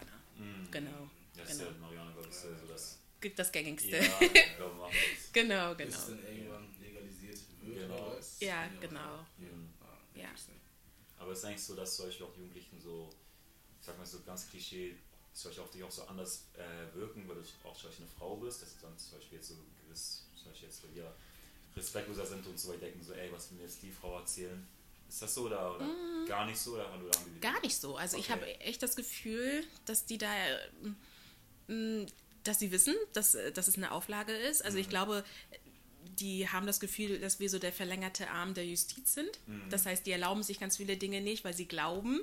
[0.72, 1.10] Genau.
[1.36, 1.72] Das ist genau.
[1.72, 2.98] ja Mariana, glaube ich, ist ja so das.
[3.36, 3.98] Das gängigste.
[3.98, 5.32] Ja, das.
[5.34, 6.22] Genau, Bis es genau.
[6.22, 7.80] dann irgendwann legalisiert wird.
[7.82, 8.08] Genau.
[8.08, 9.26] oder ist- Ja, genau.
[9.38, 9.70] Mhm.
[9.82, 10.22] Ah, Ja.
[10.24, 10.56] interesting.
[11.18, 13.10] Aber es ist eigentlich so, dass zum Beispiel auch Jugendlichen so,
[13.80, 14.96] ich sag mal so ganz Klischee,
[15.34, 18.14] zum Beispiel auf dich auch so anders äh, wirken, weil du auch zum Beispiel eine
[18.18, 21.14] Frau bist, dass du dann zum Beispiel jetzt so gewiss, zum Beispiel jetzt bei dir
[21.80, 24.68] respektloser sind und so weit denken, so, ey, was will mir jetzt die Frau erzählen?
[25.08, 26.26] Ist das so oder, oder Mhm.
[26.28, 26.74] gar nicht so?
[26.76, 26.92] Oder
[27.42, 27.96] Gar nicht so.
[27.98, 28.34] Also ich Okay.
[28.34, 30.30] habe echt das Gefühl, dass die da,
[31.68, 32.06] ähm,
[32.44, 34.64] dass sie wissen, dass, äh, dass es eine Auflage ist.
[34.64, 34.82] Also Mhm.
[34.82, 35.24] ich glaube,
[36.20, 39.30] die haben das Gefühl, dass wir so der verlängerte Arm der Justiz sind.
[39.48, 39.70] Mhm.
[39.70, 42.22] Das heißt, die erlauben sich ganz viele Dinge nicht, weil sie glauben,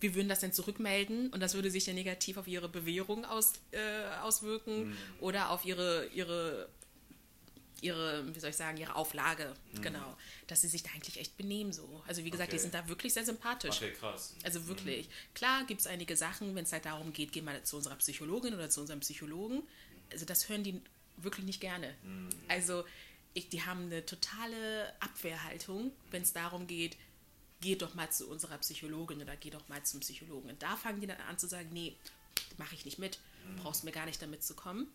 [0.00, 3.54] wir würden das dann zurückmelden und das würde sich dann negativ auf ihre Bewährung aus,
[3.72, 3.78] äh,
[4.22, 4.96] auswirken Mhm.
[5.20, 6.68] oder auf ihre, ihre,
[7.82, 10.16] ihre, wie soll ich sagen, ihre Auflage, genau.
[10.46, 12.02] Dass sie sich da eigentlich echt benehmen so.
[12.06, 12.60] Also wie gesagt, die Mhm.
[12.60, 12.62] Okay.
[12.70, 13.76] sind da wirklich sehr sympathisch.
[13.76, 14.34] Okay, krass.
[14.44, 15.08] Also wirklich.
[15.34, 18.54] Klar gibt es einige Sachen, wenn es halt darum geht, geh mal zu unserer Psychologin
[18.54, 19.62] oder zu unserem Psychologen.
[20.10, 20.80] Also das hören die
[21.18, 21.94] wirklich nicht gerne.
[22.48, 22.84] Also
[23.34, 26.96] ich, die haben eine totale Abwehrhaltung, wenn es darum geht,
[27.60, 30.50] geh doch mal zu unserer Psychologin oder geh doch mal zum Psychologen.
[30.50, 31.96] Und da fangen die dann an zu sagen, nee,
[32.58, 33.18] mache ich nicht mit,
[33.62, 34.86] brauchst mir gar nicht damit zu kommen.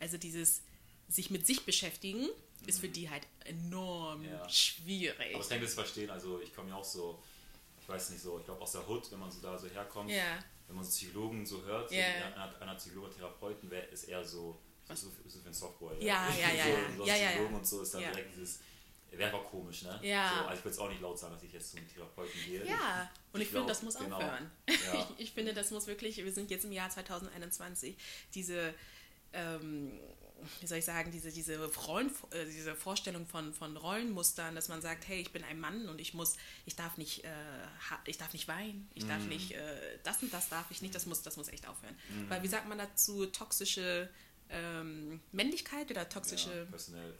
[0.00, 0.62] Also dieses
[1.08, 2.28] sich mit sich beschäftigen
[2.66, 4.48] ist für die halt enorm Ja.
[4.48, 5.34] schwierig.
[5.34, 7.22] Aber ich denke, das verstehen, also ich komme ja auch so,
[7.80, 10.10] ich weiß nicht so, ich glaube aus der Hood, wenn man so da so herkommt,
[10.10, 10.38] Ja.
[10.66, 12.04] wenn man so Psychologen so hört, Ja.
[12.18, 15.94] so einer, einer Psychologe, Therapeuten, wer ist eher so, so, so, so für ein Softboy.
[16.04, 16.64] Ja, ja, ja,
[16.96, 17.14] so, ja.
[17.14, 17.28] Ja.
[17.28, 18.60] Psychologen und so ist dann direkt dieses,
[19.12, 19.98] wäre einfach komisch, ne?
[20.02, 20.32] Ja.
[20.40, 22.66] So, also ich würde es auch nicht laut sagen, dass ich jetzt zum Therapeuten gehe.
[22.66, 24.16] Ja, und ich, glaub, finde, das muss genau.
[24.16, 24.50] aufhören.
[24.68, 24.74] Ja.
[25.18, 27.96] Ich, ich finde, das muss wirklich, wir sind jetzt im Jahr 2021,
[28.34, 28.74] diese,
[29.32, 30.00] ähm,
[30.60, 34.82] wie soll ich sagen, diese, diese, Rollen, äh, diese Vorstellung von, von Rollenmustern, dass man
[34.82, 37.28] sagt, hey, ich bin ein Mann und ich muss, ich darf nicht, äh,
[38.04, 41.06] ich darf nicht weinen, ich darf nicht, äh, das und das darf ich nicht, das
[41.06, 41.96] muss, das muss echt aufhören.
[42.28, 44.08] Weil, wie sagt man dazu, toxische
[44.50, 46.68] ähm, Männlichkeit oder toxische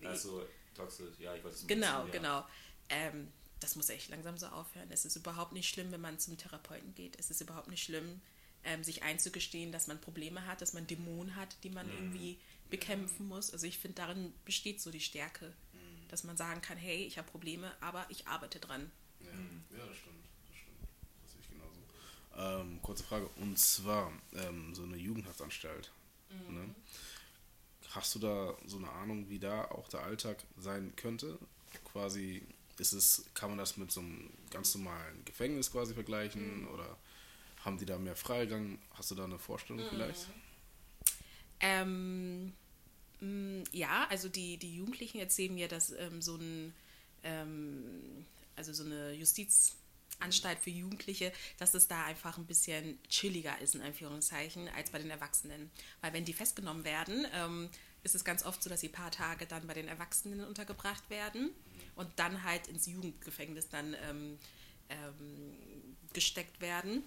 [0.00, 2.12] ja, also toxisch, ja, ich weiß es Genau, ja.
[2.12, 2.46] genau.
[2.88, 4.88] Ähm, das muss echt langsam so aufhören.
[4.90, 7.18] Es ist überhaupt nicht schlimm, wenn man zum Therapeuten geht.
[7.18, 8.20] Es ist überhaupt nicht schlimm,
[8.64, 11.74] ähm, sich einzugestehen, dass man Probleme hat, dass man Dämonen hat, die Mhm.
[11.74, 12.38] man irgendwie
[12.70, 13.52] bekämpfen muss.
[13.52, 16.08] Also ich finde, darin besteht so die Stärke, Mhm.
[16.08, 18.90] dass man sagen kann, hey, ich habe Probleme, aber ich arbeite dran.
[19.20, 19.28] Ja,
[19.78, 20.24] ja das stimmt.
[20.48, 20.78] Das stimmt.
[21.22, 22.60] Das sehe ich genauso.
[22.62, 23.28] Ähm, kurze Frage.
[23.36, 25.90] Und zwar ähm, so eine Jugendhaftanstalt.
[26.48, 26.74] Ne?
[27.90, 31.38] Hast du da so eine Ahnung, wie da auch der Alltag sein könnte?
[31.92, 32.42] Quasi
[32.78, 36.98] ist es, kann man das mit so einem ganz normalen Gefängnis quasi vergleichen oder
[37.64, 38.78] haben die da mehr Freigang?
[38.94, 40.26] Hast du da eine Vorstellung vielleicht?
[41.60, 42.52] Ähm,
[43.20, 46.74] mh, ja, also die, die Jugendlichen erzählen mir, dass ähm, so ein,
[47.22, 53.74] ähm, also so eine Justizanstalt für Jugendliche, dass es da einfach ein bisschen chilliger ist,
[53.74, 55.70] in Anführungszeichen, als bei den Erwachsenen.
[56.00, 57.68] Weil wenn die festgenommen werden, ähm,
[58.02, 61.10] ist es ganz oft so, dass sie ein paar Tage dann bei den Erwachsenen untergebracht
[61.10, 61.50] werden
[61.96, 64.38] und dann halt ins Jugendgefängnis dann ähm,
[64.88, 67.02] ähm, gesteckt werden.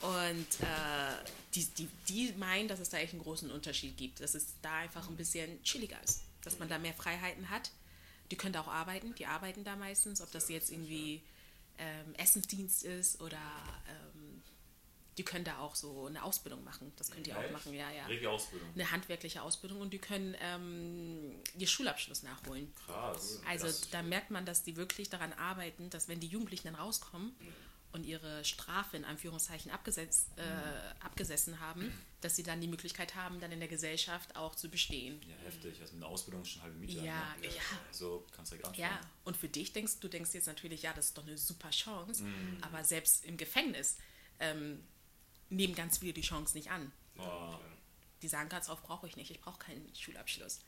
[0.00, 1.14] Und äh,
[1.54, 4.78] die, die, die meinen, dass es da echt einen großen Unterschied gibt, dass es da
[4.78, 7.70] einfach ein bisschen chilliger ist, dass man da mehr Freiheiten hat.
[8.30, 11.22] Die können da auch arbeiten, die arbeiten da meistens, ob das jetzt irgendwie
[11.78, 13.40] ähm, Essensdienst ist oder
[13.88, 14.42] ähm,
[15.18, 16.92] die können da auch so eine Ausbildung machen.
[16.96, 18.06] Das könnt ihr auch machen, ja, ja.
[18.06, 18.68] Richtige Ausbildung.
[18.74, 22.72] Eine handwerkliche Ausbildung und die können ähm, ihr Schulabschluss nachholen.
[22.86, 23.40] Krass.
[23.46, 27.34] Also da merkt man, dass die wirklich daran arbeiten, dass wenn die Jugendlichen dann rauskommen
[27.92, 30.42] und ihre Strafe in Anführungszeichen abgesetzt, äh,
[31.04, 35.20] abgesessen haben, dass sie dann die Möglichkeit haben, dann in der Gesellschaft auch zu bestehen.
[35.28, 35.80] Ja, heftig.
[35.80, 37.00] Also eine Ausbildung ist schon halbe Miete.
[37.04, 37.46] Ja, ne?
[37.46, 37.52] ja.
[37.90, 38.92] So kannst du direkt anfangen.
[38.92, 41.70] Ja, und für dich denkst du denkst jetzt natürlich, ja, das ist doch eine super
[41.70, 42.24] Chance,
[42.60, 43.96] aber selbst im Gefängnis
[44.38, 44.84] ähm,
[45.48, 46.92] nehmen ganz viele die Chance nicht an.
[47.18, 47.56] Oh,
[48.22, 50.60] Die sagen ganz oft, brauche ich nicht, ich brauche keinen Schulabschluss.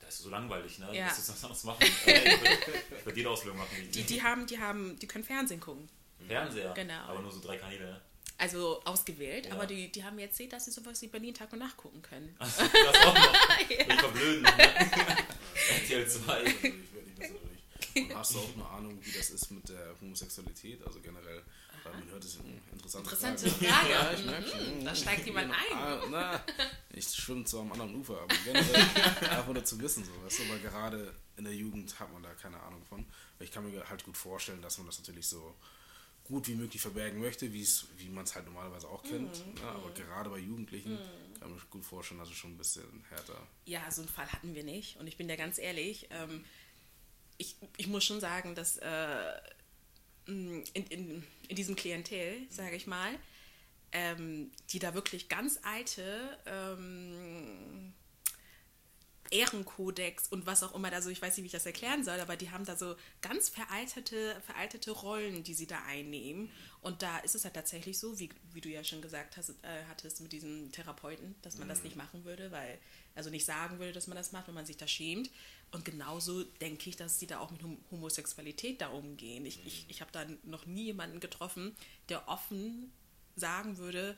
[0.00, 0.96] das ist so langweilig, ne?
[0.96, 1.08] Ja.
[1.08, 1.82] Das ist was anderes machen.
[2.06, 3.76] Äh, ich würde- jede Ausbildung machen.
[3.92, 5.88] Die, die haben, die haben, die können Fernsehen gucken.
[6.26, 6.72] Fernseher.
[6.74, 7.00] Genau.
[7.06, 7.84] Aber nur so drei Kanäle.
[7.84, 8.00] ne?
[8.40, 9.52] Also ausgewählt, Ja.
[9.54, 12.00] aber die, die haben mir erzählt, dass sie sowas wie Berlin Tag und Nacht gucken
[12.02, 12.36] können.
[12.38, 13.34] Das auch noch.
[13.68, 14.42] Ich verblöden.
[14.42, 14.52] Ne?
[15.82, 16.42] RTL 2.
[16.44, 18.04] Ich werde nicht besser durch.
[18.10, 20.86] Und hast du auch eine Ahnung, wie das ist mit der Homosexualität?
[20.86, 21.42] Also generell,
[21.82, 23.72] weil man hört es ist eine interessante, Interessante Frage.
[23.74, 23.90] Frage.
[23.90, 24.78] Ja, ich merke schon.
[24.78, 25.76] Mhm, da steigt jemand ein.
[25.76, 26.44] Ah, na,
[26.92, 28.74] ich schwimme zwar am anderen Ufer, aber generell
[29.30, 32.32] einfach nur zu wissen, so, weißt du, weil gerade in der Jugend hat man da
[32.34, 33.04] keine Ahnung von.
[33.40, 35.56] Ich kann mir halt gut vorstellen, dass man das natürlich so
[36.28, 39.44] gut wie möglich verbergen möchte, wie es, wie man es halt normalerweise auch kennt.
[39.46, 40.98] Mhm, Ja, aber gerade bei Jugendlichen
[41.40, 43.46] kann man sich gut vorstellen, dass es schon ein bisschen härter.
[43.64, 44.96] Ja, so einen Fall hatten wir nicht.
[44.98, 46.44] Und ich bin dir ganz ehrlich, ähm,
[47.38, 49.32] ich, ich muss schon sagen, dass äh,
[50.26, 53.10] in, in, in diesem Klientel, sage ich mal,
[53.92, 57.94] ähm, die da wirklich ganz alte ähm,
[59.30, 62.18] Ehrenkodex und was auch immer da so, ich weiß nicht, wie ich das erklären soll,
[62.20, 66.50] aber die haben da so ganz veraltete, veraltete Rollen, die sie da einnehmen.
[66.80, 69.84] Und da ist es halt tatsächlich so, wie, wie du ja schon gesagt hast, äh,
[69.88, 72.78] hattest mit diesem Therapeuten, dass man das nicht machen würde, weil,
[73.14, 75.30] also nicht sagen würde, dass man das macht, wenn man sich da schämt.
[75.72, 79.44] Und genauso denke ich, dass sie da auch mit Hom- Homosexualität da umgehen.
[79.44, 81.76] Ich, ich, ich habe da noch nie jemanden getroffen,
[82.08, 82.92] der offen
[83.36, 84.16] sagen würde,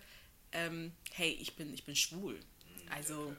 [0.53, 2.38] ähm, hey, ich bin, ich bin schwul.
[2.90, 3.35] Also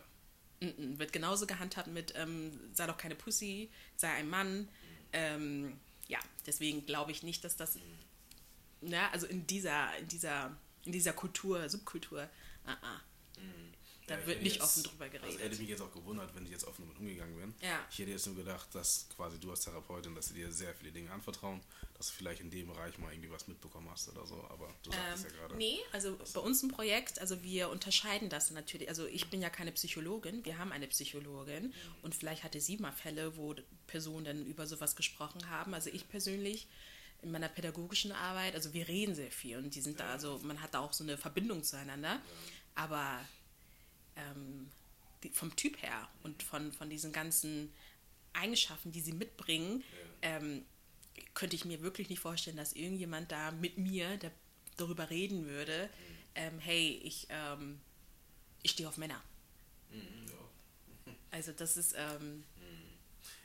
[0.62, 4.67] mm, wird genauso gehandhabt mit, ähm, sei doch keine Pussy, sei ein Mann.
[5.13, 7.78] Ähm, ja, deswegen glaube ich nicht, dass das,
[8.82, 12.30] na, also in dieser, in dieser, in dieser Kultur, Subkultur,
[12.65, 13.02] ah, ah.
[14.12, 15.39] Da Ja, wird nicht jetzt- offen drüber Also geredet.
[15.41, 17.54] hätte mich jetzt auch gewundert, wenn ich jetzt offen damit umgegangen bin.
[17.62, 17.80] Ja.
[17.91, 20.91] Ich hätte jetzt nur gedacht, dass quasi du als Therapeutin, dass sie dir sehr viele
[20.91, 21.62] Dinge anvertrauen,
[21.97, 24.36] dass du vielleicht in dem Bereich mal irgendwie was mitbekommen hast oder so.
[24.50, 25.56] Aber du sagtest Ähm, ja gerade.
[25.58, 28.89] nee, also bei uns im Projekt, also wir unterscheiden das natürlich.
[28.89, 32.91] Also ich bin ja keine Psychologin, wir haben eine Psychologin und vielleicht hatte sie mal
[32.91, 33.56] Fälle, wo
[33.88, 35.74] Personen dann über sowas gesprochen haben.
[35.74, 36.67] Also ich persönlich
[37.24, 40.60] in meiner pädagogischen Arbeit, also wir reden sehr viel und die sind da, also man
[40.60, 42.19] hat da auch so eine Verbindung zueinander.
[42.74, 43.19] Aber
[44.15, 44.69] ähm,
[45.24, 47.74] die, vom Typ her und von, von diesen ganzen
[48.34, 49.84] Eigenschaften, die sie mitbringen,
[50.21, 50.65] ähm,
[51.34, 54.32] könnte ich mir wirklich nicht vorstellen, dass irgendjemand da mit mir der,
[54.78, 55.89] darüber reden würde,
[56.36, 57.80] ähm, hey, ich, ähm,
[58.63, 59.21] ich stehe auf Männer.
[61.32, 62.43] Also das ist, ähm,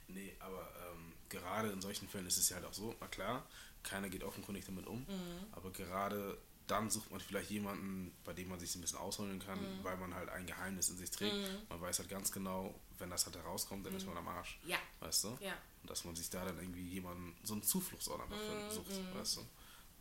[0.09, 3.49] Nee, aber ähm, gerade in solchen Fällen ist es ja halt auch so, na klar,
[3.83, 5.47] keiner geht offenkundig damit um, Mhm.
[5.53, 9.59] aber gerade dann sucht man vielleicht jemanden, bei dem man sich ein bisschen ausholen kann,
[9.61, 9.85] Mhm.
[9.85, 11.35] weil man halt ein Geheimnis in sich trägt.
[11.69, 14.59] Man weiß halt ganz genau, wenn das halt herauskommt, dann ist man am Arsch.
[14.67, 14.79] Ja.
[15.01, 15.29] Weißt du?
[15.31, 15.39] Mhm.
[15.41, 15.55] Ja.
[15.83, 18.37] Und dass man sich da dann irgendwie jemanden, so einen Zufluchtsort einfach
[18.71, 19.41] sucht, weißt du?
[19.43, 19.47] Mhm,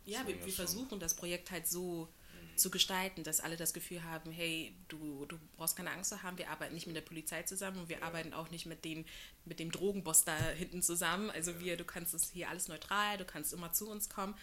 [0.06, 2.08] ja, wir, wir versuchen das Projekt halt so
[2.56, 6.38] zu gestalten, dass alle das Gefühl haben, hey, du, du brauchst keine Angst zu haben,
[6.38, 9.04] wir arbeiten nicht mit der Polizei zusammen und wir arbeiten auch nicht mit, den,
[9.44, 11.30] mit dem Drogenboss da hinten zusammen.
[11.30, 14.34] Also wir, du kannst es hier alles neutral, du kannst immer zu uns kommen.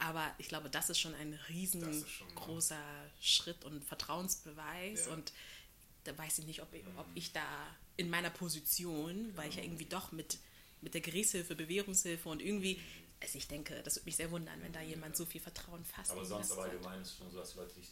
[0.00, 2.82] Aber ich glaube, das ist schon ein riesengroßer
[3.20, 5.12] Schritt und Vertrauensbeweis Ja.
[5.12, 5.32] und
[6.04, 7.46] da weiß ich nicht, ob ich, ob ich da
[7.98, 10.38] in meiner Position, weil ich ja irgendwie doch mit,
[10.80, 12.80] mit der Gerichtshilfe, Bewährungshilfe und irgendwie,
[13.20, 16.12] also ich denke, das würde mich sehr wundern, wenn da jemand so viel Vertrauen fasst.
[16.12, 17.88] Aber sonst aber allgemein ist es schon so, dass Leute dich,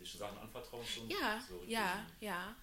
[0.00, 0.84] dich Sachen anvertrauen.
[0.84, 2.56] Schon, Ja, so ja, ja,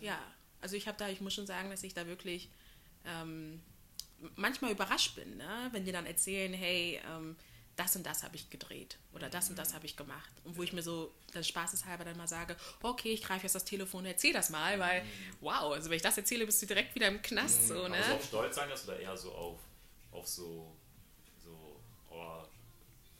[0.00, 0.18] ja.
[0.62, 2.48] Also ich habe da, ich muss schon sagen, dass ich da wirklich
[3.04, 3.60] ähm,
[4.36, 5.68] manchmal überrascht bin, ne?
[5.72, 7.36] wenn die dann erzählen, hey, ähm,
[7.76, 10.30] das und das habe ich gedreht oder das und das habe ich gemacht.
[10.44, 13.64] Und wo ich mir so dann spaßeshalber dann mal sage, okay, ich greife jetzt das
[13.64, 15.04] Telefon und erzähl das mal, weil,
[15.40, 17.88] wow, also wenn ich das erzähle, bist du direkt wieder im Knast, so, Aber so
[17.90, 18.14] ne?
[18.14, 19.58] auf Stolz sein das oder eher so auf,
[20.12, 20.76] auf so,
[21.42, 21.80] so
[22.10, 22.42] oh,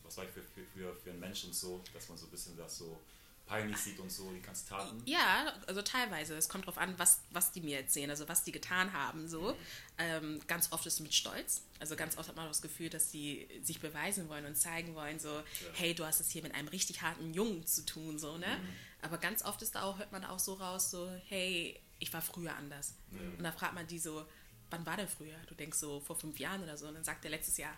[0.04, 2.30] was war ich für, für, für, für ein Mensch und so, dass man so ein
[2.30, 2.98] bisschen das so
[3.46, 5.02] peinlich sieht und so, die ganzen Taten.
[5.04, 6.34] Ja, also teilweise.
[6.36, 9.28] Es kommt drauf an, was, was die mir erzählen, also was die getan haben.
[9.28, 9.56] So.
[9.98, 11.62] Ähm, ganz oft ist es mit Stolz.
[11.78, 15.18] Also ganz oft hat man das Gefühl, dass sie sich beweisen wollen und zeigen wollen,
[15.18, 15.42] so,
[15.74, 18.60] hey, du hast es hier mit einem richtig harten Jungen zu tun, so, ne?
[19.02, 22.22] Aber ganz oft ist da auch, hört man auch so raus, so, hey, ich war
[22.22, 22.94] früher anders.
[23.36, 24.24] Und da fragt man die so,
[24.70, 25.36] wann war denn früher?
[25.48, 27.76] Du denkst so vor fünf Jahren oder so, und dann sagt der letztes Jahr.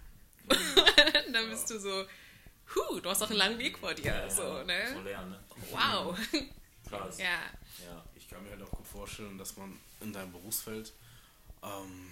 [0.48, 0.58] und
[1.32, 2.04] dann bist du so,
[2.74, 5.00] huh, du hast doch einen langen Weg vor dir, so, So ne?
[5.02, 5.40] lernen, ne?
[5.70, 6.18] Wow.
[6.88, 7.18] Krass.
[7.18, 7.40] ja.
[7.84, 8.04] ja.
[8.14, 10.92] Ich kann mir halt auch gut vorstellen, dass man in deinem Berufsfeld,
[11.62, 12.10] ähm,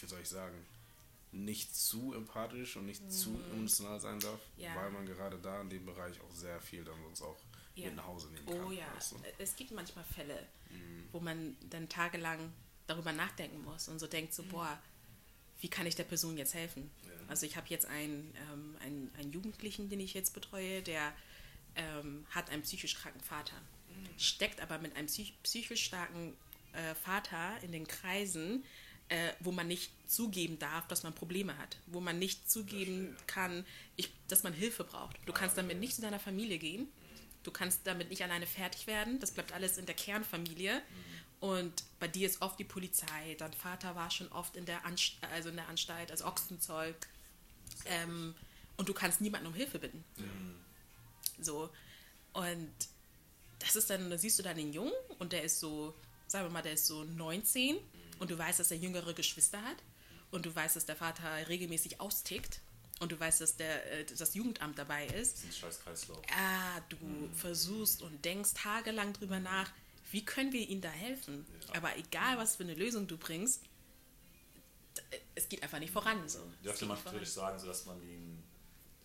[0.00, 0.66] wie soll ich sagen,
[1.30, 4.62] nicht zu empathisch und nicht zu emotional sein darf, Mhm.
[4.62, 4.74] Ja.
[4.76, 7.36] weil man gerade da in dem Bereich auch sehr viel dann sonst auch
[7.74, 7.86] Ja.
[7.86, 8.64] mit nach Hause nehmen kann.
[8.64, 9.16] Oh ja, du?
[9.38, 10.46] es gibt manchmal Fälle,
[11.10, 12.52] wo man dann tagelang
[12.86, 14.78] darüber nachdenken muss und so denkt so, boah,
[15.60, 16.90] wie kann ich der Person jetzt helfen?
[17.32, 21.14] Also ich habe jetzt einen, ähm, einen, einen Jugendlichen, den ich jetzt betreue, der
[21.76, 23.54] ähm, hat einen psychisch kranken Vater,
[24.18, 26.34] steckt aber mit einem psych psychisch starken
[26.74, 28.64] äh, Vater in den Kreisen,
[29.08, 33.64] äh, wo man nicht zugeben darf, dass man Probleme hat, wo man nicht zugeben kann,
[33.96, 35.16] ich, dass man Hilfe braucht.
[35.24, 36.86] Du kannst damit nicht zu deiner Familie gehen,
[37.44, 40.82] du kannst damit nicht alleine fertig werden, das bleibt alles in der Kernfamilie.
[41.40, 45.14] Und bei dir ist oft die Polizei, dein Vater war schon oft in der, Anst
[45.32, 46.94] also in der Anstalt als Ochsenzoll.
[47.86, 48.34] Ähm,
[48.76, 50.04] und du kannst niemanden um Hilfe bitten.
[51.40, 51.70] So.
[52.32, 52.72] Und
[53.58, 55.94] das ist dann, da siehst du dann den Jungen und der ist so,
[56.26, 57.76] sagen wir mal, der ist so 19
[58.18, 59.76] und du weißt, dass er jüngere Geschwister hat
[60.30, 62.60] und du weißt, dass der Vater regelmäßig austickt
[63.00, 65.38] und du weißt, dass der, äh, das Jugendamt dabei ist.
[65.38, 66.22] Das ist ein scheiß Kreislauf.
[66.36, 66.96] Ah, du
[67.34, 69.70] versuchst und denkst tagelang drüber nach,
[70.10, 71.46] wie können wir ihnen da helfen?
[71.74, 73.62] Aber egal, was für eine Lösung du bringst,
[75.34, 76.28] es geht einfach nicht voran.
[76.28, 76.40] So.
[76.64, 78.42] Dürfte man natürlich sagen, so dass man den,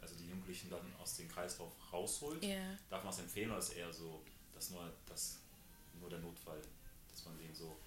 [0.02, 2.44] also die Jugendlichen dann aus dem Kreislauf rausholt?
[2.44, 2.78] Ja.
[2.90, 5.40] Darf man es empfehlen oder ist eher so, dass nur, das,
[6.00, 6.62] nur der Notfall,
[7.10, 7.78] dass man denen so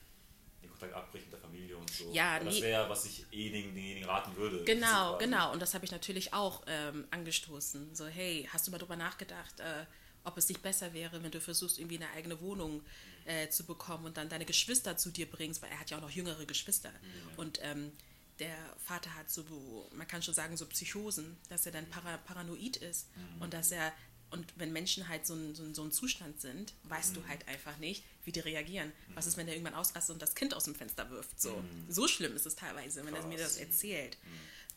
[0.63, 2.13] den Kontakt abbricht mit der Familie und so.
[2.13, 4.65] Ja, Weil das wäre, was ich eh denjenigen, denjenigen raten würde.
[4.65, 5.53] Genau, genau.
[5.53, 7.95] Und das habe ich natürlich auch ähm, angestoßen.
[7.95, 9.87] So, hey, hast du mal drüber nachgedacht, äh,
[10.25, 12.83] ob es nicht besser wäre, wenn du versuchst, irgendwie eine eigene Wohnung
[13.25, 16.03] äh, zu bekommen und dann deine Geschwister zu dir bringst, weil er hat ja auch
[16.03, 16.93] noch jüngere Geschwister.
[17.37, 17.93] Und ähm,
[18.41, 22.79] der Vater hat so, man kann schon sagen, so Psychosen, dass er dann para paranoid
[22.79, 23.93] ist und dass er,
[24.31, 27.47] und wenn Menschen halt so ein, so ein, so ein Zustand sind, weißt du halt
[27.49, 28.93] einfach nicht, wie die reagieren.
[29.15, 31.41] Was ist, wenn der irgendwann ausrastet und das Kind aus dem Fenster wirft?
[31.41, 34.17] So, so schlimm ist es teilweise, wenn er mir das erzählt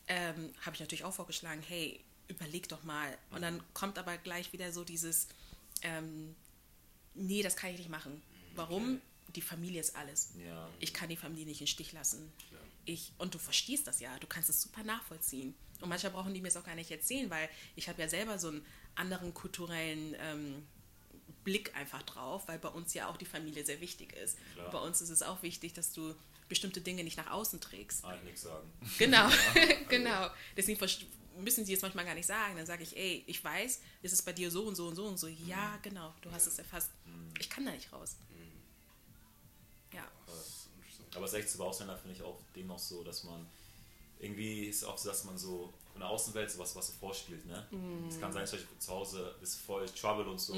[0.08, 3.16] ähm, habe ich natürlich auch vorgeschlagen, hey, überleg doch mal.
[3.30, 5.28] Und dann kommt aber gleich wieder so dieses,
[5.82, 6.34] ähm,
[7.14, 8.22] nee, das kann ich nicht machen.
[8.54, 9.00] Warum?
[9.34, 10.30] Die Familie ist alles.
[10.46, 10.68] Ja.
[10.78, 12.32] Ich kann die Familie nicht im Stich lassen.
[12.84, 15.54] Ich, und du verstehst das ja, du kannst es super nachvollziehen.
[15.80, 18.38] Und manchmal brauchen die mir es auch gar nicht erzählen, weil ich habe ja selber
[18.38, 20.66] so einen anderen kulturellen ähm,
[21.44, 24.38] Blick einfach drauf, weil bei uns ja auch die Familie sehr wichtig ist.
[24.70, 26.14] Bei uns ist es auch wichtig, dass du
[26.48, 28.04] bestimmte Dinge nicht nach außen trägst.
[28.04, 28.70] Ah, ich nichts sagen.
[28.98, 29.28] Genau,
[29.88, 30.28] genau.
[30.56, 30.78] Deswegen
[31.38, 32.56] müssen sie es manchmal gar nicht sagen.
[32.56, 35.06] Dann sage ich, ey, ich weiß, ist es bei dir so und so und so
[35.06, 35.26] und so.
[35.26, 36.90] Ja, genau, du hast es erfasst.
[37.38, 38.16] Ich kann da nicht raus.
[41.14, 41.18] Ja.
[41.18, 43.46] Aber das Echte bei Ausländern finde ich auch dem noch so, dass man
[44.18, 47.66] irgendwie ist auch so, dass man so in der Außenwelt sowas was so vorspielt, ne?
[48.08, 50.54] Es kann sein, zum Beispiel zu Hause ist voll Trouble und so.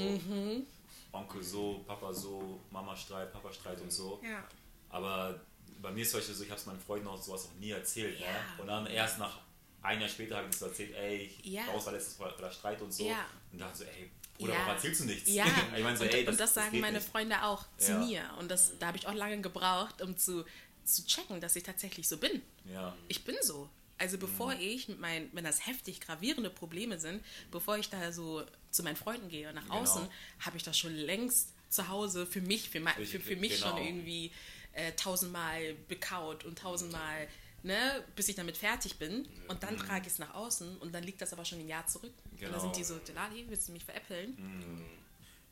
[1.11, 4.19] Onkel so, Papa so, Mama Streit, Papa Streit und so.
[4.23, 4.43] Ja.
[4.89, 5.39] Aber
[5.81, 7.71] bei mir ist zum Beispiel so, ich habe es meinen Freunden auch sowas auch nie
[7.71, 8.19] erzählt.
[8.19, 8.27] Ja.
[8.31, 8.39] Ne?
[8.59, 9.39] Und dann erst nach
[9.81, 11.63] ein Jahr später habe ich es erzählt, ey, Ja.
[11.67, 13.05] bei uns war letztes Mal der Streit und so.
[13.05, 13.25] Ja.
[13.51, 14.59] Und dachte so, ey, Bruder, Ja.
[14.59, 15.29] warum erzählst du nichts?
[15.29, 15.45] Ja,
[15.77, 17.09] ich meine so, und, ey, das, und das sagen geht meine nicht.
[17.09, 17.97] Freunde auch zu Ja.
[17.99, 18.29] mir.
[18.39, 20.45] Und das, da habe ich auch lange gebraucht, um zu,
[20.83, 22.41] zu checken, dass ich tatsächlich so bin.
[22.71, 22.95] Ja.
[23.07, 23.69] Ich bin so.
[23.99, 24.61] Also bevor Mhm.
[24.61, 28.95] ich mit meinen, wenn das heftig gravierende Probleme sind, bevor ich da so zu meinen
[28.95, 29.79] Freunden gehe und nach Genau.
[29.81, 30.07] außen,
[30.41, 33.75] habe ich das schon längst zu Hause für mich, für, mein, für, für mich genau.
[33.75, 34.31] schon irgendwie
[34.73, 37.27] äh, tausendmal bekaut und tausendmal,
[37.63, 39.27] ne, bis ich damit fertig bin.
[39.47, 41.85] Und dann trage ich es nach außen und dann liegt das aber schon ein Jahr
[41.87, 42.13] zurück.
[42.31, 42.59] Und dann Genau.
[42.59, 44.37] sind die so, Delali, willst du mich veräppeln?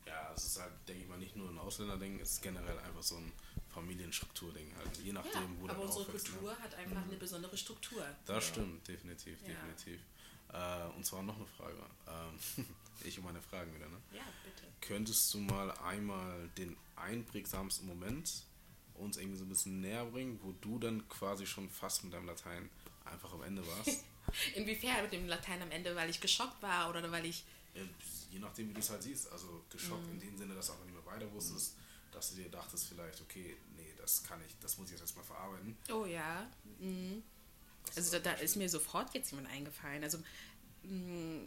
[0.06, 3.02] Ja, es ist halt, denke ich mal, nicht nur ein Ausländerding, es ist generell einfach
[3.02, 3.32] so ein
[3.74, 4.96] Familienstrukturding halt.
[4.98, 6.10] Je nachdem, Ja, wo aber du unsere ne?
[6.12, 8.06] Kultur hat einfach eine besondere Struktur.
[8.24, 9.48] Das stimmt, definitiv, Ja.
[9.48, 10.00] definitiv.
[10.52, 11.76] Äh, und zwar noch eine Frage.
[12.08, 12.66] Ähm,
[13.04, 14.00] ich und meine Fragen wieder, ne?
[14.12, 14.62] Ja, bitte.
[14.80, 18.44] Könntest du mal einmal den einprägsamsten Moment
[18.98, 22.26] uns irgendwie so ein bisschen näher bringen, wo du dann quasi schon fast mit deinem
[22.26, 22.68] Latein
[23.04, 24.04] einfach am Ende warst?
[24.54, 27.44] Inwiefern mit dem Latein am Ende, weil ich geschockt war oder weil ich.
[27.74, 27.82] Ja,
[28.30, 29.30] je nachdem, wie du es halt siehst.
[29.30, 30.12] Also geschockt Mhm.
[30.14, 31.76] in dem Sinne, dass du einfach nicht mehr weiter wusstest,
[32.12, 35.24] dass du dir dachtest vielleicht, okay, nee, das kann ich, das muss ich jetzt erstmal
[35.24, 35.76] verarbeiten.
[35.92, 36.46] Oh ja.
[36.80, 37.22] Mhm.
[37.94, 40.02] Also da, da ist mir sofort jetzt jemand eingefallen.
[40.02, 40.18] Also
[40.82, 41.42] mh,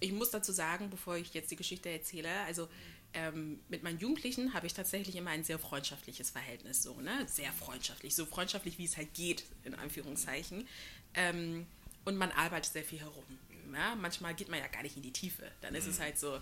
[0.00, 2.68] ich muss dazu sagen, bevor ich jetzt die Geschichte erzähle, also
[3.14, 7.26] ähm, mit meinen Jugendlichen habe ich tatsächlich immer ein sehr freundschaftliches Verhältnis, so, ne?
[7.26, 10.66] Sehr freundschaftlich, so freundschaftlich, wie es halt geht, in Anführungszeichen.
[11.14, 11.66] Ähm,
[12.04, 13.24] und man arbeitet sehr viel herum.
[13.72, 13.94] Ja?
[13.94, 15.50] Manchmal geht man ja gar nicht in die Tiefe.
[15.60, 16.40] Dann ist es halt so,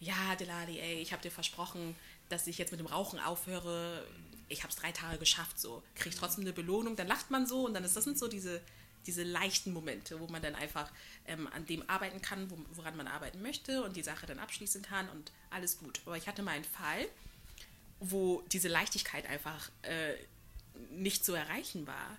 [0.00, 1.94] ja, Delali, ey, ich habe dir versprochen,
[2.28, 4.04] dass ich jetzt mit dem Rauchen aufhöre.
[4.48, 5.82] Ich habe es drei Tage geschafft, so.
[5.94, 6.96] Kriege ich trotzdem eine Belohnung.
[6.96, 8.60] Dann lacht man so und dann ist das sind so diese,
[9.06, 10.90] diese leichten Momente, wo man dann einfach
[11.26, 14.82] ähm, an dem arbeiten kann, wo, woran man arbeiten möchte und die Sache dann abschließen
[14.82, 16.00] kann und alles gut.
[16.06, 17.06] Aber ich hatte mal einen Fall,
[18.00, 20.14] wo diese Leichtigkeit einfach äh,
[20.90, 22.18] nicht zu erreichen war.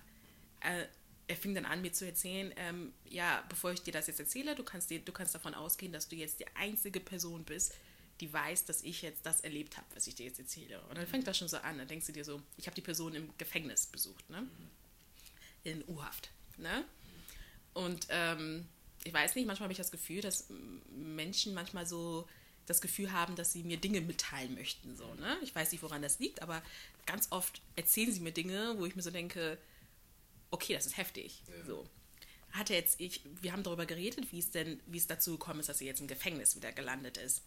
[0.60, 0.86] Äh,
[1.28, 4.54] er fing dann an, mir zu erzählen, ähm, ja, bevor ich dir das jetzt erzähle,
[4.54, 7.74] du kannst, dir, du kannst davon ausgehen, dass du jetzt die einzige Person bist,
[8.20, 10.80] die weiß, dass ich jetzt das erlebt habe, was ich dir jetzt erzähle.
[10.88, 11.78] Und dann fängt das schon so an.
[11.78, 14.48] Dann denkst du dir so, ich habe die Person im Gefängnis besucht, ne?
[15.64, 16.84] In U-Haft, ne?
[17.74, 18.66] Und ähm,
[19.04, 20.48] ich weiß nicht, manchmal habe ich das Gefühl, dass
[20.90, 22.26] Menschen manchmal so
[22.66, 24.96] das Gefühl haben, dass sie mir Dinge mitteilen möchten.
[24.96, 25.38] So, ne?
[25.42, 26.62] Ich weiß nicht, woran das liegt, aber
[27.06, 29.58] ganz oft erzählen sie mir Dinge, wo ich mir so denke,
[30.50, 31.42] okay, das ist heftig.
[31.66, 31.88] So.
[32.52, 35.68] Hatte jetzt ich, wir haben darüber geredet, wie es denn, wie es dazu gekommen ist,
[35.68, 37.42] dass er jetzt im Gefängnis wieder gelandet ist.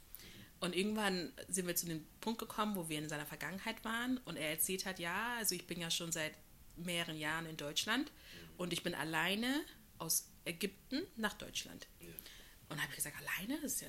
[0.59, 4.37] Und irgendwann sind wir zu dem Punkt gekommen, wo wir in seiner Vergangenheit waren und
[4.37, 6.33] er erzählt hat, ja, also ich bin ja schon seit
[6.75, 8.11] mehreren Jahren in Deutschland
[8.61, 9.65] und ich bin alleine
[9.97, 11.87] aus Ägypten nach Deutschland.
[12.69, 13.59] Und habe ich gesagt, alleine?
[13.65, 13.87] Ja,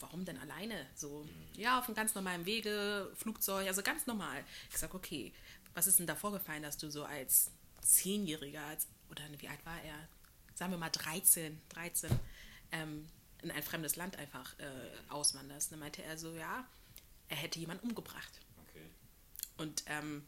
[0.00, 0.86] warum denn alleine?
[0.94, 4.44] So, ja, auf einem ganz normalen Wege, Flugzeug, also ganz normal.
[4.70, 5.32] Ich sage, okay,
[5.74, 7.50] was ist denn da vorgefallen, dass du so als
[7.80, 10.08] Zehnjähriger, als, oder wie alt war er?
[10.54, 12.10] Sagen wir mal 13, 13,
[12.70, 13.08] ähm,
[13.42, 15.72] in ein fremdes Land einfach äh, auswanderst.
[15.72, 16.64] Dann meinte er so, ja,
[17.28, 18.40] er hätte jemanden umgebracht.
[18.68, 18.86] Okay.
[19.56, 20.24] Und ähm,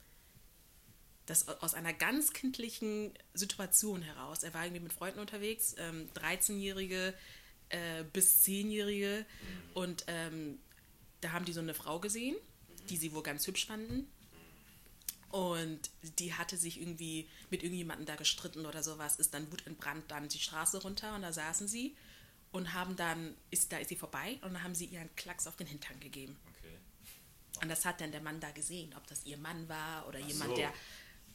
[1.26, 4.42] das aus einer ganz kindlichen Situation heraus.
[4.42, 7.14] Er war irgendwie mit Freunden unterwegs, ähm, 13-Jährige
[7.70, 9.24] äh, bis 10-Jährige.
[9.72, 10.58] Und ähm,
[11.20, 12.36] da haben die so eine Frau gesehen,
[12.90, 14.06] die sie wohl ganz hübsch fanden.
[15.30, 20.28] Und die hatte sich irgendwie mit irgendjemandem da gestritten oder sowas, ist dann wutentbrannt dann
[20.28, 21.96] die Straße runter und da saßen sie
[22.52, 25.48] und haben dann, ist, da ist sie vorbei und dann haben sie ihr einen Klacks
[25.48, 26.36] auf den Hintern gegeben.
[26.50, 26.78] Okay.
[27.62, 30.28] Und das hat dann der Mann da gesehen, ob das ihr Mann war oder Ach
[30.28, 30.56] jemand, so.
[30.56, 30.72] der.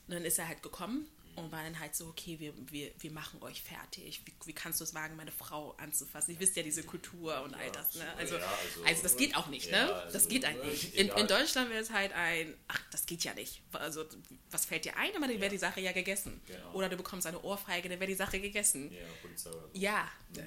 [0.10, 1.06] Und dann ist er halt gekommen
[1.36, 4.24] und war dann halt so, okay, wir, wir, wir machen euch fertig.
[4.26, 6.32] Wie, wie kannst du es wagen, meine Frau anzufassen?
[6.34, 8.04] Ich wisst ja diese Kultur und all das, ne?
[8.18, 9.94] Also, Ja, also- also, das geht auch nicht, Ja, ne?
[9.94, 10.96] also, das geht halt nicht.
[10.96, 11.20] äh, In, egal.
[11.20, 13.62] in Deutschland wäre es halt ein, ach, das geht ja nicht.
[13.72, 14.04] Also,
[14.50, 15.16] was fällt dir ein?
[15.16, 16.42] Aber dann wäre die Sache ja gegessen.
[16.48, 16.74] Genau.
[16.74, 18.92] Oder du bekommst eine Ohrfeige, dann wäre die Sache gegessen.
[18.92, 19.52] Ja, Polizei.
[19.52, 19.70] oder so.
[19.74, 20.44] Ja, ja,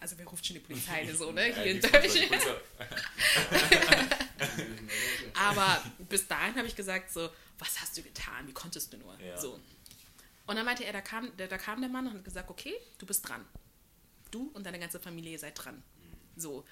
[0.00, 1.50] also wer ruft schon die Polizei so, ne?
[1.50, 2.42] Ja, Hier in Deutschland.
[5.34, 8.46] Aber bis dahin habe ich gesagt so, was hast du getan?
[8.46, 9.18] Wie konntest du nur?
[9.20, 9.36] Ja.
[9.36, 9.60] So.
[10.46, 12.74] Und dann meinte er, da kam, da, da kam der Mann und hat gesagt, okay,
[12.98, 13.44] du bist dran.
[14.30, 15.82] Du und deine ganze Familie seid dran.
[16.36, 16.64] So,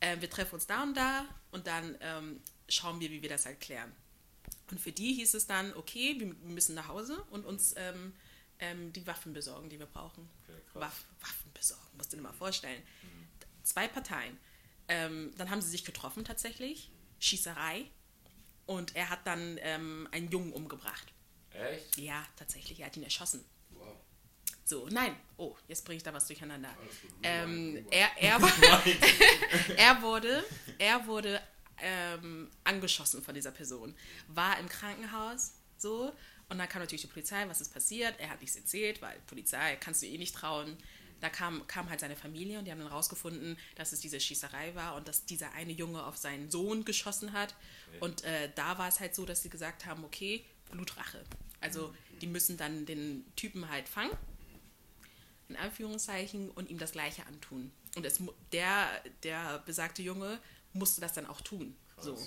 [0.00, 3.46] äh, wir treffen uns da und da und dann ähm, schauen wir, wie wir das
[3.46, 3.92] halt klären.
[4.70, 8.14] Und für die hieß es dann, okay, wir müssen nach Hause und uns ähm,
[8.58, 10.28] ähm, die Waffen besorgen, die wir brauchen.
[10.48, 10.58] Okay.
[10.74, 12.82] Waff, Waffen besorgen, musst du dir mal vorstellen.
[13.62, 14.38] Zwei Parteien.
[14.88, 17.86] Ähm, dann haben sie sich getroffen tatsächlich, Schießerei.
[18.70, 21.12] Und er hat dann ähm, einen Jungen umgebracht.
[21.50, 21.96] Echt?
[21.96, 23.44] Ja, tatsächlich, er hat ihn erschossen.
[23.70, 23.96] Wow.
[24.64, 25.16] So, nein.
[25.38, 26.68] Oh, jetzt bringe ich da was durcheinander.
[27.24, 28.38] Ähm, er, er,
[29.76, 30.44] er wurde,
[30.78, 31.42] er wurde
[31.78, 33.92] ähm, angeschossen von dieser Person.
[34.28, 36.12] War im Krankenhaus, so.
[36.48, 38.14] Und dann kam natürlich die Polizei, was ist passiert?
[38.20, 40.76] Er hat nichts erzählt, weil Polizei kannst du eh nicht trauen.
[41.20, 44.74] Da kam, kam halt seine Familie und die haben dann rausgefunden, dass es diese Schießerei
[44.74, 47.54] war und dass dieser eine Junge auf seinen Sohn geschossen hat.
[48.00, 51.22] Und äh, da war es halt so, dass sie gesagt haben, okay, Blutrache.
[51.60, 54.16] Also die müssen dann den Typen halt fangen
[55.50, 57.70] in Anführungszeichen, und ihm das Gleiche antun.
[57.96, 58.88] Und es, der,
[59.24, 60.38] der besagte Junge
[60.72, 61.76] musste das dann auch tun.
[61.98, 62.14] So.
[62.14, 62.20] Und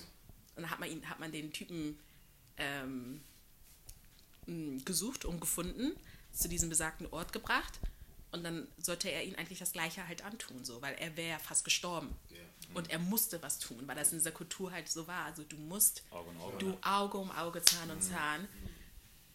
[0.58, 1.98] dann hat man, ihn, hat man den Typen
[2.58, 3.22] ähm,
[4.84, 5.94] gesucht und gefunden,
[6.34, 7.80] zu diesem besagten Ort gebracht.
[8.34, 11.64] Und dann sollte er ihn eigentlich das Gleiche halt antun, so, weil er wäre fast
[11.64, 12.16] gestorben.
[12.32, 12.38] Ja.
[12.74, 15.26] Und er musste was tun, weil das in dieser Kultur halt so war.
[15.26, 16.58] Also du musst, Auge um Auge.
[16.58, 18.48] du Auge um Auge, Zahn um Zahn.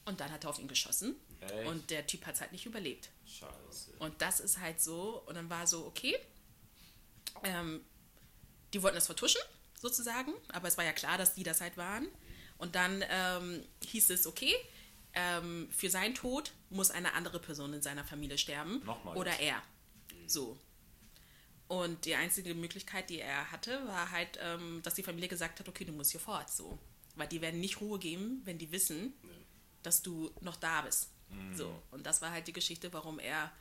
[0.05, 1.15] Und dann hat er auf ihn geschossen.
[1.41, 1.69] Echt?
[1.69, 3.11] Und der Typ hat es halt nicht überlebt.
[3.25, 3.93] Scheiße.
[4.01, 5.23] Und das ist halt so.
[5.27, 6.17] Und dann war so, okay,
[7.45, 7.85] ähm,
[8.73, 9.41] die wollten das vertuschen,
[9.81, 10.35] sozusagen.
[10.49, 12.09] Aber es war ja klar, dass die das halt waren.
[12.57, 14.57] Und dann ähm, hieß es, okay,
[15.15, 18.83] ähm, für seinen Tod muss eine andere Person in seiner Familie sterben.
[18.85, 19.43] Nochmal Oder jetzt.
[19.43, 19.63] er.
[20.27, 20.59] So.
[21.67, 25.69] Und die einzige Möglichkeit, die er hatte, war halt, ähm, dass die Familie gesagt hat,
[25.69, 26.51] okay, du musst hier fort.
[26.51, 26.79] So.
[27.15, 29.13] Weil die werden nicht Ruhe geben, wenn die wissen,
[29.83, 31.11] dass du noch da bist.
[31.31, 31.57] Mhm.
[31.57, 31.83] So.
[31.91, 33.53] Und das war halt die Geschichte, warum er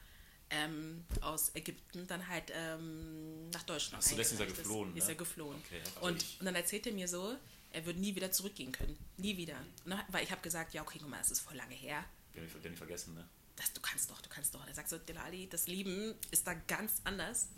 [0.50, 5.08] ähm, aus Ägypten dann halt ähm, nach Deutschland Ach so, deswegen ist er geflohen, Ist
[5.08, 5.14] ne?
[5.14, 5.58] er geflohen.
[5.66, 7.36] Okay, und, und dann erzählte er mir so,
[7.78, 8.98] er würde nie wieder zurückgehen können.
[9.18, 9.56] Nie wieder.
[9.86, 12.04] Dann, weil ich habe gesagt, ja, okay, guck mal, das ist voll lange her.
[12.36, 13.28] Den hab ich, ich vergessen, ne?
[13.56, 14.66] Das, du kannst doch, du kannst doch.
[14.68, 17.50] Er sagt so, Delali, das Leben ist da ganz anders,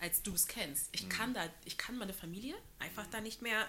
[0.00, 0.88] als du es kennst.
[0.92, 3.68] Ich kann da, ich kann meine Familie einfach da nicht mehr,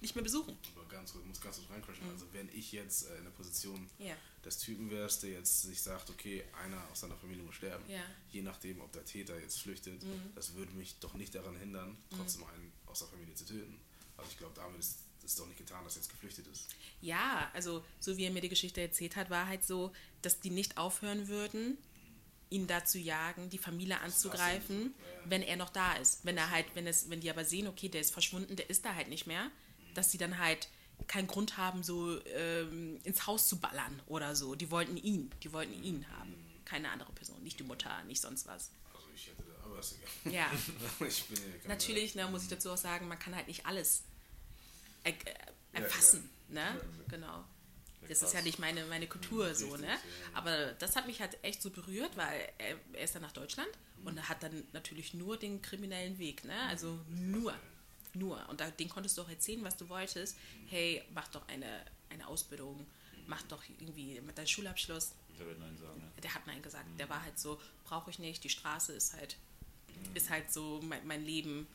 [0.00, 0.56] nicht mehr besuchen.
[0.74, 2.08] Aber ganz kurz, ich muss ganz kurz reincrashen.
[2.10, 4.16] Also wenn ich jetzt äh, in der Position Ja.
[4.44, 8.02] des Typen wärst, der jetzt sich sagt, okay, einer aus seiner Familie muss sterben, Ja.
[8.30, 10.02] je nachdem, ob der Täter jetzt flüchtet,
[10.34, 13.80] das würde mich doch nicht daran hindern, trotzdem einen aus der Familie zu töten.
[14.16, 16.68] Also ich glaube, damit ist es doch nicht getan, dass er jetzt geflüchtet ist.
[17.00, 19.92] Ja, also so wie er mir die Geschichte erzählt hat, war halt so,
[20.22, 21.78] dass die nicht aufhören würden,
[22.50, 24.94] ihn da zu jagen, die Familie anzugreifen,
[25.24, 26.24] wenn er noch da ist.
[26.24, 28.84] Wenn er halt, wenn es, wenn die aber sehen, okay, der ist verschwunden, der ist
[28.84, 29.50] da halt nicht mehr,
[29.94, 30.68] dass sie dann halt
[31.08, 34.54] keinen Grund haben, so ähm, ins Haus zu ballern oder so.
[34.54, 36.34] Die wollten ihn, die wollten ihn haben.
[36.64, 38.70] Keine andere Person, nicht die Mutter, nicht sonst was.
[38.94, 40.34] Also ich hätte da, aber ist egal.
[40.34, 40.50] Ja.
[41.06, 44.04] ich bin ja Natürlich, ne, muss ich dazu auch sagen, man kann halt nicht alles
[45.04, 46.60] er, Ja, erfassen, ne?
[46.60, 46.80] Ja.
[47.08, 47.44] Genau.
[48.08, 49.94] Das ist ja nicht meine, meine Kultur so, Richtig, ne?
[49.94, 49.98] ja.
[50.34, 53.68] Aber das hat mich halt echt so berührt, weil er, er ist dann nach Deutschland
[54.04, 56.60] und er hat dann natürlich nur den kriminellen Weg, ne?
[56.68, 57.54] Also nur.
[58.14, 58.46] Nur.
[58.48, 60.36] Und da, den konntest du auch erzählen, was du wolltest.
[60.66, 62.86] Hey, mach doch eine, eine Ausbildung,
[63.26, 65.12] mach doch irgendwie mit deinem Schulabschluss.
[65.38, 66.12] Der wird Nein sagen, ne?
[66.22, 66.86] Der hat Nein gesagt.
[66.98, 69.36] Der war halt so, brauche ich nicht, die Straße ist halt,
[70.14, 71.66] ist halt so mein, mein Leben.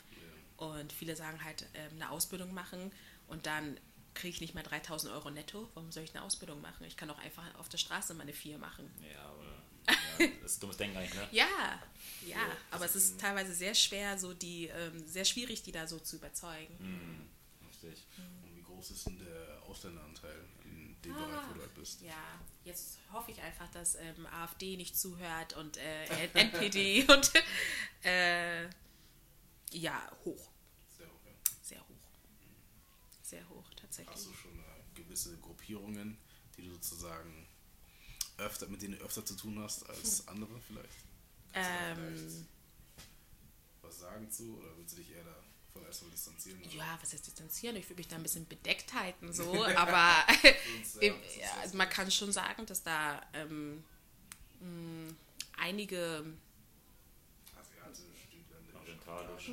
[0.58, 2.92] Und viele sagen halt, ähm, eine Ausbildung machen
[3.28, 3.78] und dann
[4.14, 5.68] kriege ich nicht mal 3000 Euro netto.
[5.74, 6.84] Warum soll ich eine Ausbildung machen?
[6.86, 8.90] Ich kann auch einfach auf der Straße meine vier machen.
[9.00, 9.44] Ja, aber.
[10.18, 11.28] Ja, das ist dummes Denken eigentlich, ne?
[11.30, 11.80] Ja,
[12.26, 15.98] ja, aber es ist teilweise sehr schwer, so die, ähm, sehr schwierig, die da so
[16.00, 16.76] zu überzeugen.
[16.78, 17.28] Hm,
[17.68, 18.04] richtig.
[18.16, 21.26] Und wie groß ist denn der Ausländeranteil in dem Ah.
[21.26, 22.02] Bereich, wo du halt bist?
[22.02, 27.32] Ja, jetzt hoffe ich einfach, dass ähm, AfD nicht zuhört und äh, NPD und
[28.04, 28.64] äh,
[29.72, 30.50] ja, hoch,
[33.28, 33.76] Sehr hoch, ja.
[33.80, 34.14] tatsächlich.
[34.16, 34.64] Hast du schon
[34.94, 36.16] gewisse Gruppierungen,
[36.56, 37.46] die du sozusagen
[38.38, 40.28] öfter, mit denen du öfter zu tun hast als Hm.
[40.30, 40.88] andere vielleicht?
[41.52, 42.48] Kannst du da vielleicht Ähm,
[43.82, 46.60] was sagen zu oder willst du dich eher davon erstmal distanzieren?
[46.62, 46.70] oder?
[46.74, 47.76] ja, was heißt distanzieren?
[47.76, 50.26] Ich würde mich da ein bisschen bedeckt halten, so, aber
[50.64, 53.84] Sonst, ja, das- also man kann schon sagen, dass da ähm,
[54.60, 55.14] mh,
[55.58, 56.24] einige
[57.56, 58.28] Asiatisch,
[58.74, 59.48] Orientalisch.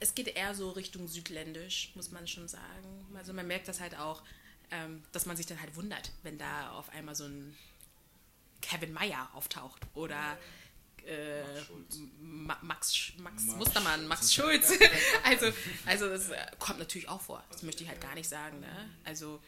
[0.00, 3.06] Es geht eher so Richtung südländisch, muss man schon sagen.
[3.16, 4.22] Also man merkt das halt auch,
[4.70, 7.56] ähm, dass man sich dann halt wundert, wenn da auf einmal so ein
[8.60, 10.38] Kevin Meyer auftaucht oder
[11.06, 11.42] äh,
[12.20, 14.72] Max Max, Max Max Mustermann, Max Schulz.
[15.24, 15.52] also,
[15.86, 17.44] also das äh, kommt natürlich auch vor.
[17.50, 18.60] Das möchte ich halt gar nicht sagen.
[18.60, 18.90] Ne?
[19.04, 19.40] Also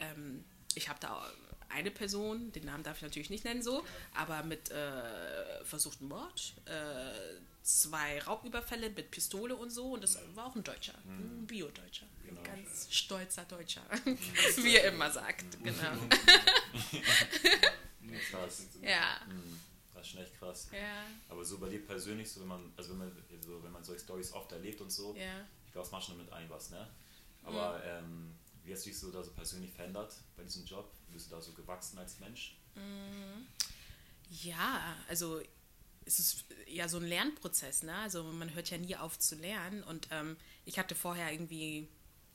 [0.00, 1.24] ähm, ich habe da
[1.68, 3.84] eine Person, den Namen darf ich natürlich nicht nennen so,
[4.14, 10.46] aber mit äh, versuchten Mord, äh, zwei Raubüberfälle mit Pistole und so und das war
[10.46, 13.82] auch ein Deutscher, ein Bio-Deutscher, ein ganz stolzer Deutscher,
[14.56, 15.82] wie er immer sagt, genau.
[18.30, 18.66] Krass.
[18.82, 19.60] Ja, Hm,
[19.94, 20.68] Das ist schon echt krass.
[20.72, 23.82] ja, Aber so bei dir persönlich, so wenn man, also wenn man, so, wenn man
[23.82, 25.40] solche Stories oft erlebt und so, ja.
[25.66, 26.88] ich glaube, es macht schon mit ein was, ne?
[27.42, 28.34] Aber ähm,
[28.64, 30.90] wie hast du dich so da so persönlich verändert bei diesem Job?
[31.12, 32.56] Bist du da so gewachsen als Mensch?
[34.42, 35.40] Ja, also
[36.06, 37.94] es ist ja so ein Lernprozess, ne?
[37.96, 41.88] Also man hört ja nie auf zu lernen und ähm, ich hatte vorher irgendwie,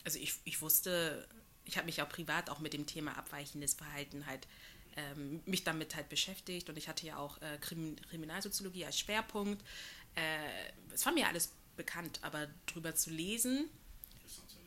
[0.04, 1.28] also ich, ich wusste,
[1.66, 4.48] ich habe mich auch privat auch mit dem Thema abweichendes Verhalten halt
[4.98, 9.64] ähm, mich damit halt beschäftigt und ich hatte ja auch äh, Krimin Kriminalsoziologie als Schwerpunkt.
[10.16, 13.70] Äh, es war mir alles bekannt, aber drüber zu lesen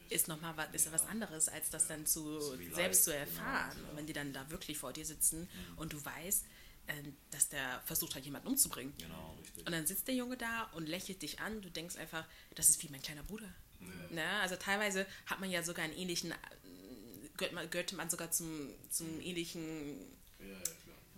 [0.09, 3.77] Ist nochmal was, ist was anderes, als das dann zu, So selbst zu live, erfahren.
[3.77, 3.97] genau, ja.
[3.97, 6.45] Wenn die dann da wirklich vor dir sitzen und du weißt,
[7.31, 8.93] dass der versucht hat, jemanden umzubringen.
[8.99, 9.67] Genau, richtig.
[9.67, 11.63] Und dann sitzt der Junge da und lächelt dich an.
[11.63, 12.25] Du denkst einfach,
[12.55, 13.49] das ist wie mein kleiner Bruder.
[14.11, 14.25] Ne?
[14.43, 16.37] Also teilweise hat man ja sogar einen ähnlichen, äh,
[17.37, 19.97] gehört man, gehörte man sogar zum, zum ähnlichen
[20.39, 20.63] Ja, ja,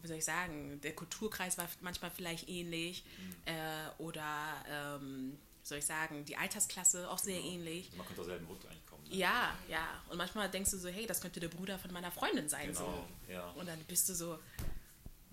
[0.03, 3.05] wie soll ich sagen, der Kulturkreis war manchmal vielleicht ähnlich
[3.47, 3.53] äh,
[3.99, 7.91] oder, ähm, wie soll ich sagen, die Altersklasse auch sehr ähnlich.
[7.97, 9.03] Man könnte aus selben Hut eigentlich kommen.
[9.09, 9.17] Ne?
[9.17, 10.03] Ja, ja.
[10.11, 12.69] Und manchmal denkst du so, hey, das könnte der Bruder von meiner Freundin sein.
[12.69, 13.33] Genau, So.
[13.33, 13.51] ja.
[13.53, 14.39] Und dann bist du so,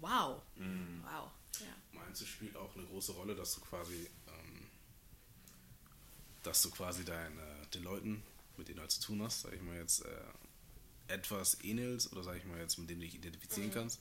[0.01, 1.03] wow, Mhm.
[1.03, 1.31] wow.
[1.59, 1.73] Ja.
[1.93, 4.67] Meinst du, spielt auch eine große Rolle, dass du quasi, ähm,
[6.43, 8.23] dass du quasi deinen, äh, den Leuten,
[8.57, 10.23] mit denen du halt zu tun hast, sag ich mal jetzt, äh,
[11.07, 13.73] etwas ähnelst oder sag ich mal jetzt, mit denen du dich identifizieren Mhm.
[13.73, 13.99] kannst?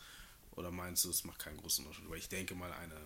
[0.53, 2.09] Oder meinst du, es macht keinen großen Unterschied?
[2.11, 2.96] Weil ich denke mal, eine,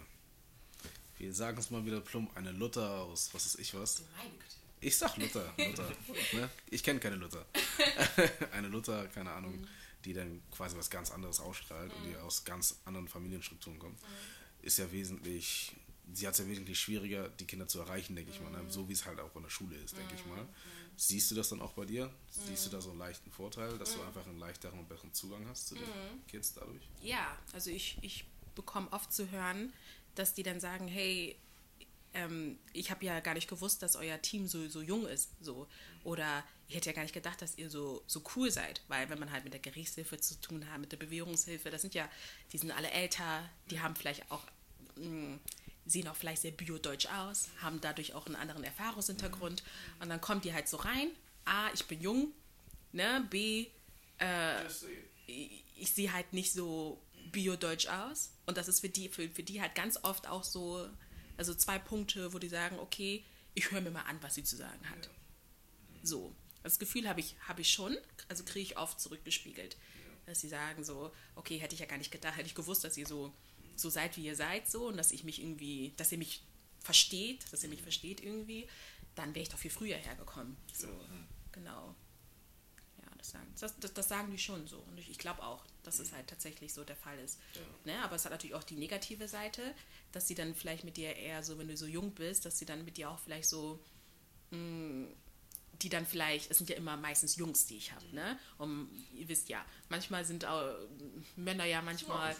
[1.19, 4.03] wir sagen es mal wieder plump, eine Luther aus, was ist ich was?
[4.81, 5.89] Ich sag Luther, Luther.
[6.35, 6.51] ne?
[6.71, 7.45] Ich kenne keine Luther.
[8.53, 9.67] eine Luther, keine Ahnung,
[10.05, 13.99] die dann quasi was ganz anderes ausstrahlt und die aus ganz anderen Familienstrukturen kommt,
[14.63, 15.75] ist ja wesentlich,
[16.13, 18.51] sie hat es ja wesentlich schwieriger, die Kinder zu erreichen, denke ich mal.
[18.51, 18.65] Ne?
[18.69, 20.47] So wie es halt auch in der Schule ist, denke ich mal.
[20.97, 22.13] Siehst du das dann auch bei dir?
[22.31, 25.47] Siehst du da so einen leichten Vorteil, dass du einfach einen leichteren und besseren Zugang
[25.49, 25.85] hast zu den
[26.29, 26.83] Kids dadurch?
[27.03, 28.25] Ja, also ich, ich
[28.55, 29.73] bekomme oft zu hören,
[30.15, 31.37] dass die dann sagen, hey,
[32.15, 35.31] ähm, ich habe ja gar nicht gewusst, dass euer Team so, so jung ist.
[35.41, 35.67] So.
[36.05, 38.83] Oder ich hätte ja gar nicht gedacht, dass ihr so, so cool seid.
[38.89, 41.95] Weil wenn man halt mit der Gerichtshilfe zu tun hat, mit der Bewährungshilfe, das sind
[41.95, 42.09] ja,
[42.53, 44.45] die sind alle älter, die haben vielleicht auch,
[44.97, 45.39] mh,
[45.87, 49.63] sehen auch vielleicht sehr biodeutsch aus, haben dadurch auch einen anderen Erfahrungshintergrund.
[50.01, 51.11] Und dann kommt die halt so rein,
[51.45, 52.33] A, ich bin jung,
[52.93, 53.67] ne, B,
[55.27, 57.03] ich, ich sehe halt nicht so
[57.33, 58.31] biodeutsch aus.
[58.47, 60.89] Und das ist für die, für, für die halt ganz oft auch so,
[61.37, 64.57] also zwei Punkte, wo die sagen, okay, ich höre mir mal an, was sie zu
[64.57, 65.11] sagen hat.
[66.03, 66.35] So.
[66.65, 67.97] Das Gefühl habe ich, habe ich schon,
[68.29, 69.77] also kriege ich oft zurückgespiegelt.
[70.27, 72.97] Dass sie sagen so, okay, hätte ich ja gar nicht gedacht, hätte ich gewusst, dass
[72.97, 73.33] ihr so,
[73.77, 76.43] so seid, wie ihr seid, so, und dass ich mich irgendwie, dass ihr mich
[76.81, 78.67] versteht, dass ihr mich versteht irgendwie,
[79.15, 80.57] dann wäre ich doch viel früher hergekommen.
[80.73, 80.89] So,
[81.53, 81.95] genau.
[83.03, 84.79] Ja, das sagen, das, das, das sagen die schon so.
[84.79, 87.39] Und ich, ich glaube auch, dass es halt tatsächlich so der Fall ist.
[87.85, 88.03] Ne?
[88.03, 89.75] Aber es hat natürlich auch die negative Seite,
[90.13, 92.65] dass sie dann vielleicht mit dir eher so, wenn du so jung bist, dass sie
[92.65, 93.79] dann mit dir auch vielleicht so,
[94.51, 95.09] mh,
[95.85, 98.39] die dann vielleicht, es sind ja immer meistens Jungs, die ich habe, ne?
[98.57, 100.75] Und ihr wisst ja, manchmal sind auch
[101.37, 102.35] Männer ja manchmal,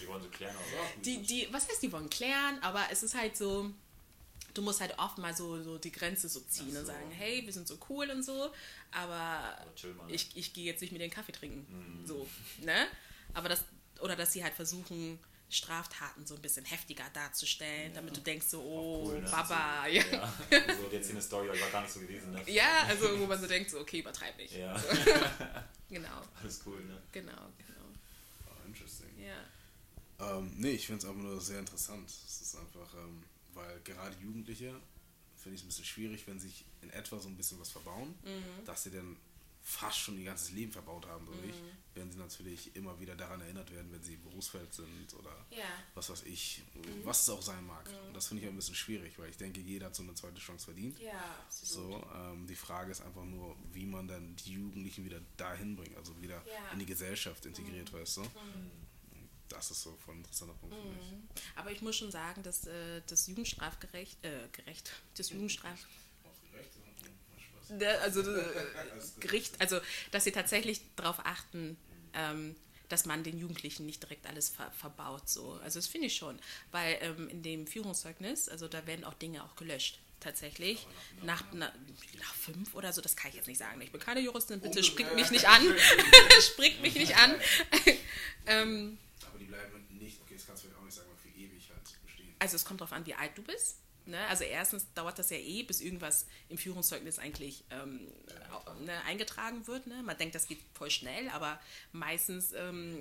[0.00, 0.56] Die wollen so klären,
[1.04, 3.70] die, die, was heißt, die wollen klären, aber es ist halt so,
[4.54, 6.92] du musst halt oft mal so, so die Grenze so ziehen Ach und so.
[6.92, 8.52] sagen, hey, wir sind so cool und so,
[8.90, 10.12] aber ne?
[10.12, 11.64] ich, ich gehe jetzt nicht mit den Kaffee trinken.
[12.00, 12.06] Mhm.
[12.06, 12.28] So,
[12.62, 12.88] ne?
[13.34, 13.64] Aber das,
[14.00, 15.20] oder dass sie halt versuchen,
[15.50, 19.30] Straftaten so ein bisschen heftiger darzustellen, damit du denkst so, oh, cool, ne?
[19.30, 20.02] Baba, ja.
[20.12, 20.32] Ja,
[20.66, 22.42] also jetzt hier eine Story, aber war gar nicht so gewesen, ne?
[22.46, 24.54] Ja, also wo man so denkt, so, okay, übertreib nicht.
[24.56, 24.74] Ja,
[25.88, 27.02] Genau, alles cool, ne?
[27.10, 27.88] genau, genau.
[28.46, 29.08] Ah, interesting.
[29.18, 30.38] Ja.
[30.38, 32.08] Ähm, nee, ich finde es einfach nur sehr interessant.
[32.08, 33.24] Es ist einfach, ähm,
[33.54, 34.80] weil gerade Jugendliche
[35.36, 38.14] finde ich es ein bisschen schwierig, wenn sich in etwa so ein bisschen was verbauen,
[38.66, 39.16] dass sie dann
[39.62, 41.54] fast schon ihr ganzes Leben verbaut haben, so ich,
[41.94, 45.64] wenn sie natürlich immer wieder daran erinnert werden, wenn sie im Berufsfeld sind oder Ja.
[45.94, 46.62] was weiß ich,
[47.04, 47.88] was es auch sein mag.
[48.06, 50.40] Und das finde ich ein bisschen schwierig, weil ich denke, jeder hat so eine zweite
[50.40, 50.98] Chance verdient.
[50.98, 55.76] Ja, So, ähm, die Frage ist einfach nur, wie man dann die Jugendlichen wieder dahin
[55.76, 56.60] bringt, also wieder Ja.
[56.66, 56.72] Mhm.
[56.74, 58.26] in die Gesellschaft integriert, weißt du?
[59.48, 61.10] Das ist so ein interessanter Punkt für mich.
[61.10, 61.28] Mhm.
[61.56, 65.86] Aber ich muss schon sagen, dass äh, das Jugendstrafgerecht, äh, gerecht, das Jugendstraf,
[68.02, 68.42] also äh,
[69.20, 71.76] Gericht, also dass sie tatsächlich darauf achten,
[72.14, 72.56] ähm,
[72.88, 75.28] dass man den Jugendlichen nicht direkt alles ver verbaut.
[75.28, 75.52] So.
[75.62, 76.38] Also das finde ich schon,
[76.72, 79.98] weil ähm, in dem Führungszeugnis, also da werden auch Dinge auch gelöscht.
[80.20, 80.86] Tatsächlich.
[81.22, 81.72] Nach, nach,
[82.18, 83.80] nach fünf oder so, das kann ich jetzt nicht sagen.
[83.80, 85.62] Ich bin keine Juristin, bitte springt mich nicht an.
[86.52, 87.34] springt mich nicht an.
[88.46, 91.28] ähm, Aber die bleiben nicht, okay, das kannst du vielleicht auch nicht sagen, aber für
[91.30, 92.34] ewig halt bestehen.
[92.38, 93.78] also es kommt darauf an, wie alt du bist.
[94.06, 94.18] Ne?
[94.28, 98.08] Also erstens dauert das ja eh, bis irgendwas im Führungszeugnis eigentlich ähm,
[98.80, 99.86] ne, eingetragen wird.
[99.86, 100.02] Ne?
[100.02, 101.60] Man denkt, das geht voll schnell, aber
[101.92, 103.00] meistens, ähm,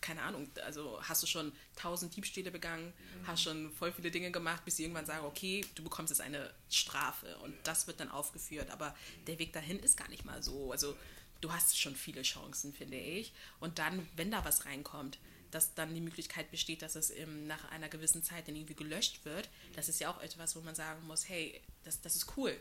[0.00, 2.92] keine Ahnung, also hast du schon tausend Diebstähle begangen,
[3.26, 6.52] hast schon voll viele Dinge gemacht, bis sie irgendwann sagen, okay, du bekommst jetzt eine
[6.68, 8.70] Strafe und das wird dann aufgeführt.
[8.70, 8.94] Aber
[9.26, 10.72] der Weg dahin ist gar nicht mal so.
[10.72, 10.96] Also
[11.40, 13.32] du hast schon viele Chancen, finde ich.
[13.58, 15.18] Und dann, wenn da was reinkommt,
[15.50, 19.24] dass dann die Möglichkeit besteht, dass es ähm, nach einer gewissen Zeit dann irgendwie gelöscht
[19.24, 19.48] wird.
[19.74, 22.58] Das ist ja auch etwas, wo man sagen muss, hey, das, das ist cool.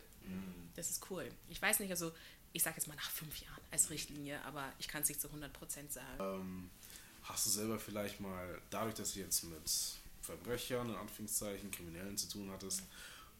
[0.75, 1.29] Das ist cool.
[1.49, 2.11] Ich weiß nicht, also
[2.53, 5.27] ich sage jetzt mal nach fünf Jahren als Richtlinie, aber ich kann es nicht zu
[5.27, 6.19] 100% sagen.
[6.19, 6.69] Ähm,
[7.23, 9.69] hast du selber vielleicht mal, dadurch, dass du jetzt mit
[10.21, 12.83] Verbrechern, in Anführungszeichen, Kriminellen zu tun hattest,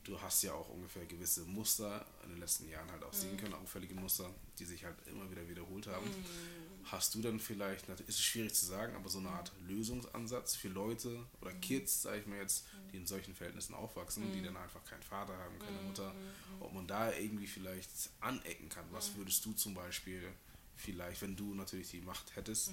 [0.04, 3.54] du hast ja auch ungefähr gewisse Muster in den letzten Jahren halt auch sehen können,
[3.54, 6.10] auffällige Muster, die sich halt immer wieder wiederholt haben.
[6.92, 10.70] Hast du dann vielleicht, ist es schwierig zu sagen, aber so eine Art Lösungsansatz für
[10.70, 14.84] Leute oder Kids, sage ich mal jetzt, die in solchen Verhältnissen aufwachsen, die dann einfach
[14.86, 16.16] keinen Vater haben, keine Mutter,
[16.60, 17.90] ob man da irgendwie vielleicht
[18.22, 18.86] anecken kann.
[18.92, 20.34] Was würdest du zum Beispiel
[20.78, 22.72] vielleicht, wenn du natürlich die Macht hättest,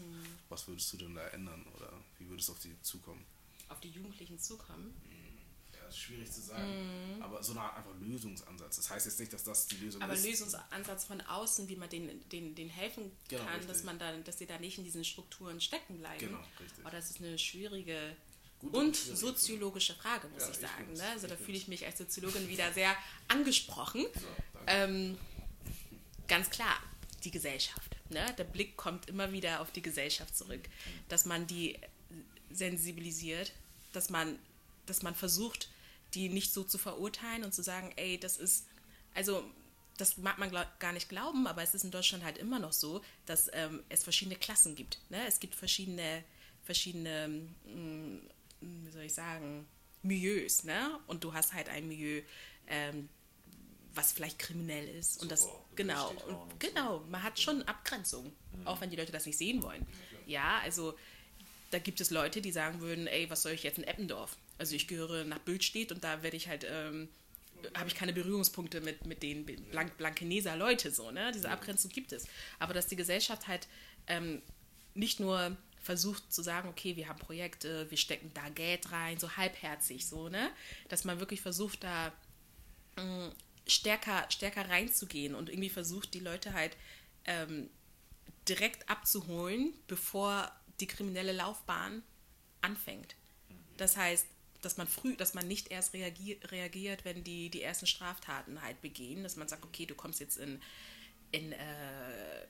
[0.48, 3.22] was würdest du denn da ändern oder wie würdest du auf die zukommen?
[3.68, 4.94] Auf die Jugendlichen zukommen.
[5.90, 8.76] Schwierig zu sagen, aber so eine Art einfach Lösungsansatz.
[8.76, 10.24] Das heißt jetzt nicht, dass das die Lösung Aber ist.
[10.26, 13.68] Lösungsansatz von außen, wie man denen, denen, denen helfen Genau, kann, richtig.
[13.72, 16.18] dass man dann, dass sie da nicht in diesen Strukturen stecken bleiben.
[16.18, 16.84] Genau, richtig.
[16.84, 18.16] Aber das ist eine schwierige
[18.58, 20.86] Gute und soziologische Frage, muss Ja, ich ich sagen.
[20.86, 21.08] bin's, Ne?
[21.10, 22.96] Also ich da fühle ich mich als Soziologin wieder sehr
[23.28, 24.06] angesprochen.
[24.14, 24.26] So.
[24.66, 25.18] Ähm,
[26.26, 26.76] ganz klar,
[27.24, 27.96] die Gesellschaft.
[28.08, 28.24] Ne?
[28.38, 30.68] Der Blick kommt immer wieder auf die Gesellschaft zurück,
[31.08, 31.78] dass man die
[32.50, 33.52] sensibilisiert,
[33.92, 34.38] dass man,
[34.86, 35.68] dass man versucht,
[36.16, 38.66] die nicht so zu verurteilen und zu sagen, ey, das ist,
[39.14, 39.44] also
[39.96, 42.72] das mag man glaub, gar nicht glauben, aber es ist in Deutschland halt immer noch
[42.72, 44.98] so, dass ähm, es verschiedene Klassen gibt.
[45.10, 45.26] Ne?
[45.26, 46.24] Es gibt verschiedene,
[46.64, 47.28] verschiedene,
[47.64, 48.18] mm,
[48.60, 49.66] wie soll ich sagen,
[50.02, 50.98] Milieus, ne?
[51.06, 52.22] Und du hast halt ein Milieu,
[52.68, 53.08] ähm,
[53.94, 55.20] was vielleicht kriminell ist.
[55.20, 58.32] Und das, Super, genau, steht auch und und genau, man hat schon Abgrenzung,
[58.64, 59.84] auch wenn die Leute das nicht sehen wollen.
[60.26, 60.96] Ja, also
[61.70, 64.36] da gibt es Leute, die sagen würden, ey, was soll ich jetzt in Eppendorf?
[64.58, 67.08] Also ich gehöre nach Bildstedt und da werde ich halt, ähm,
[67.74, 71.32] habe ich keine Berührungspunkte mit, mit den Blank Blankeneser Leute so, ne?
[71.32, 72.26] Diese Abgrenzung gibt es.
[72.58, 73.68] Aber dass die Gesellschaft halt
[74.06, 74.42] ähm,
[74.94, 79.36] nicht nur versucht zu sagen, okay, wir haben Projekte, wir stecken da Geld rein, so
[79.36, 80.50] halbherzig, so, ne?
[80.88, 82.12] Dass man wirklich versucht, da
[82.96, 83.32] mh,
[83.66, 86.76] stärker, stärker reinzugehen und irgendwie versucht, die Leute halt
[87.24, 87.68] ähm,
[88.48, 90.50] direkt abzuholen, bevor
[90.80, 92.02] die kriminelle Laufbahn
[92.60, 93.16] anfängt.
[93.76, 94.26] Das heißt,
[94.66, 98.82] dass man früh, dass man nicht erst reagier, reagiert, wenn die, die ersten Straftaten halt
[98.82, 100.60] begehen, dass man sagt, okay, du kommst jetzt in,
[101.32, 101.56] in äh,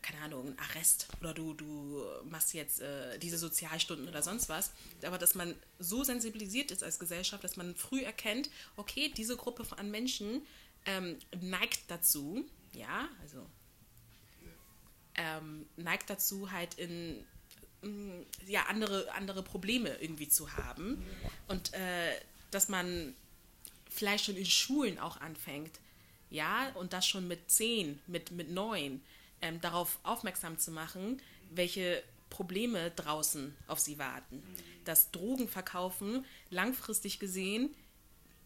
[0.02, 4.72] keine Ahnung, Arrest oder du, du machst jetzt äh, diese Sozialstunden oder sonst was,
[5.04, 9.66] aber dass man so sensibilisiert ist als Gesellschaft, dass man früh erkennt, okay, diese Gruppe
[9.76, 10.42] an Menschen
[10.86, 13.46] ähm, neigt dazu, ja, also
[15.16, 17.24] ähm, neigt dazu, halt in
[18.46, 21.04] ja, andere, andere Probleme irgendwie zu haben.
[21.48, 22.12] Und äh,
[22.50, 23.14] dass man
[23.88, 25.80] vielleicht schon in Schulen auch anfängt,
[26.30, 29.00] ja, und das schon mit zehn, mit, mit neun,
[29.40, 31.20] ähm, darauf aufmerksam zu machen,
[31.50, 34.42] welche Probleme draußen auf sie warten.
[34.84, 37.74] Dass Drogenverkaufen langfristig gesehen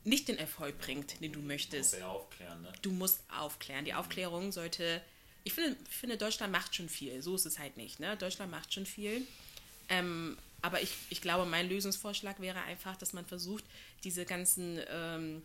[0.04, 2.72] nicht den Erfolg bringt, den du möchtest Muss ja aufklären, ne?
[2.82, 3.84] du musst aufklären.
[3.84, 5.02] Die Aufklärung sollte.
[5.44, 7.22] Ich finde, ich finde, Deutschland macht schon viel.
[7.22, 8.00] So ist es halt nicht.
[8.00, 8.16] Ne?
[8.16, 9.26] Deutschland macht schon viel.
[9.88, 13.64] Ähm, aber ich, ich glaube, mein Lösungsvorschlag wäre einfach, dass man versucht,
[14.04, 15.42] diese ganzen ähm,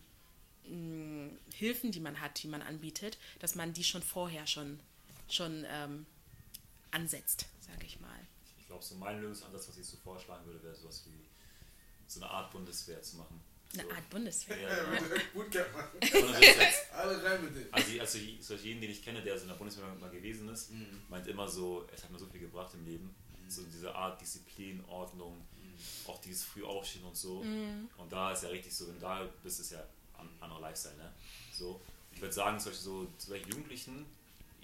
[0.68, 4.78] mh, Hilfen, die man hat, die man anbietet, dass man die schon vorher schon,
[5.28, 6.06] schon ähm,
[6.90, 8.20] ansetzt, sage ich mal.
[8.58, 11.24] Ich glaube, so mein Lösungsansatz, was ich so vorschlagen würde, wäre sowas wie
[12.06, 13.40] so eine Art Bundeswehr zu machen.
[13.74, 14.58] Eine Art Bundeswehr.
[14.60, 15.00] Ja, ja.
[15.34, 15.66] Bootcamp,
[16.40, 16.92] jetzt.
[16.92, 17.68] Alle rein mit denen.
[17.72, 20.70] Also, also so jeden, den ich kenne, der so in der Bundeswehr mal gewesen ist,
[20.70, 21.02] Mhm.
[21.08, 23.14] meint immer so, es hat mir so viel gebracht im Leben.
[23.48, 25.46] So diese Art Disziplin, Ordnung,
[26.06, 27.40] auch dieses Frühaufstehen und so.
[27.96, 29.84] Und da ist ja richtig so, wenn du da bist, ist ja
[30.18, 31.12] ein anderer Lifestyle, ne?
[31.52, 31.80] So,
[32.12, 34.06] ich würde sagen, zum Beispiel so, zu welchen Jugendlichen,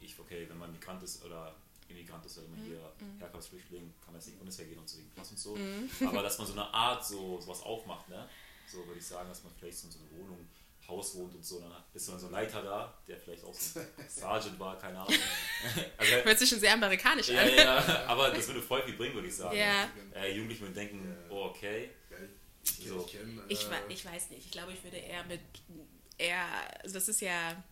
[0.01, 1.55] ich, okay, wenn man Migrant ist oder
[1.89, 4.79] Immigrant ist oder wenn man hier Herkunftsflüchtling, kann man jetzt nicht in die Bundeswehr gehen
[4.79, 6.07] und so und so.
[6.09, 8.29] Aber dass man so eine Art so sowas aufmacht, ne?
[8.71, 10.49] So würde ich sagen, dass man vielleicht so in so einer Wohnung,
[10.89, 13.87] Haus wohnt und so, dann ist so ein Leiter da, der vielleicht auch so ein
[14.09, 15.15] Sergeant war, keine Ahnung.
[15.97, 17.55] Also, Hört sich schon sehr amerikanisch ja, an.
[17.55, 19.57] ja, aber das würde voll viel bringen, würde ich sagen.
[19.57, 19.89] Ja.
[20.15, 21.91] Äh, Jugendliche würden denken, oh, okay.
[22.65, 23.05] Ich, So.
[23.07, 23.53] ich kenn, äh,
[23.93, 24.45] ich weiß nicht.
[24.47, 25.41] Ich glaube, ich würde eher mit
[26.19, 26.45] eher,
[26.83, 27.63] also das ist ja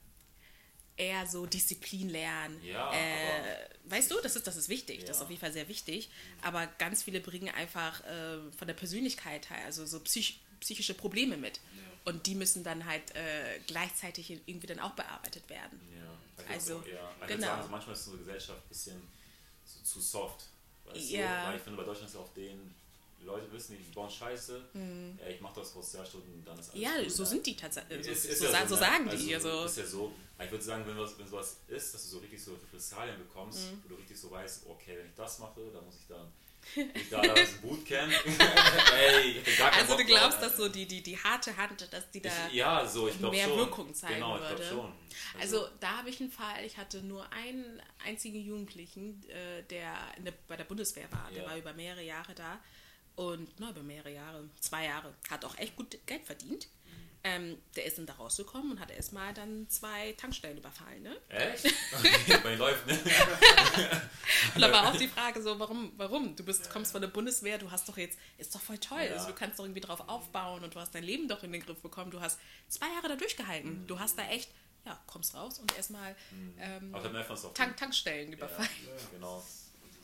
[0.96, 2.62] eher so Disziplin lernen.
[2.62, 5.24] Ja, äh, weißt du, das ist, das ist wichtig, das ist Ja.
[5.24, 6.10] auf jeden Fall sehr wichtig.
[6.42, 11.36] Aber ganz viele bringen einfach äh, von der Persönlichkeit her, also so psych psychische Probleme
[11.36, 11.60] mit.
[12.04, 15.78] Und die müssen dann halt äh, gleichzeitig irgendwie dann auch bearbeitet werden.
[15.94, 17.26] Ja, Also, würd- ja.
[17.26, 17.46] Genau.
[17.46, 19.02] sagen, so manchmal ist unsere Gesellschaft ein bisschen
[19.64, 20.44] so zu soft.
[20.86, 21.42] Weißt Ja.
[21.42, 21.48] du?
[21.50, 22.74] Weil ich finde, bei Deutschland ist auch den
[23.22, 24.62] Leute wissen, die bauen Scheiße.
[25.20, 26.80] Ja, ich mach das vor Sozialstunden, dann ist alles Mhm.
[26.82, 27.28] Ja, cool, so ne?
[27.28, 28.06] sind die tatsächlich.
[28.06, 28.80] So, so, ja sa- so ne?
[28.80, 29.34] sagen also, die.
[29.34, 30.12] Also, Ist ja so.
[30.42, 33.70] Ich würde sagen, wenn, was, wenn sowas ist, dass du so richtig so Repressalien bekommst,
[33.72, 33.82] Mhm.
[33.84, 36.32] wo du richtig so weißt, okay, wenn ich das mache, dann muss ich dann.
[36.94, 38.12] Ich da, da ist ein Bootcamp.
[38.98, 39.42] Ey,
[39.76, 40.40] also du glaubst, drauf.
[40.40, 43.56] dass so die, die, die harte Hand, dass die da Ich, ja, so, mehr schon.
[43.58, 44.68] Wirkung zeigen genau, ich würde.
[44.68, 44.92] schon.
[45.40, 50.32] Also da habe ich einen Fall, ich hatte nur einen einzigen Jugendlichen, äh, der, der
[50.48, 51.28] bei der Bundeswehr war.
[51.34, 51.48] Der Ja.
[51.50, 52.60] war über mehrere Jahre da.
[53.16, 56.68] Und na, über mehrere Jahre, zwei Jahre, hat auch echt gut Geld verdient.
[57.22, 61.02] Ähm, der ist dann da rausgekommen und hat erstmal dann zwei Tankstellen überfallen.
[61.02, 61.16] Ne?
[61.28, 61.64] Echt?
[62.42, 62.98] Bei läuft, ne?
[64.54, 66.34] Und da war auch die Frage so, warum, warum?
[66.34, 69.12] Du bist, kommst von der Bundeswehr, du hast doch jetzt, ist doch voll toll, Ja.
[69.12, 71.62] also du kannst doch irgendwie drauf aufbauen und du hast dein Leben doch in den
[71.62, 72.10] Griff bekommen.
[72.10, 73.86] Du hast zwei Jahre da durchgehalten.
[73.86, 74.50] Du hast da echt,
[74.86, 76.16] ja, kommst raus und erstmal
[76.58, 77.52] ähm, es auch.
[77.52, 78.70] Tank, Tankstellen überfallen.
[78.86, 79.44] Ja, genau.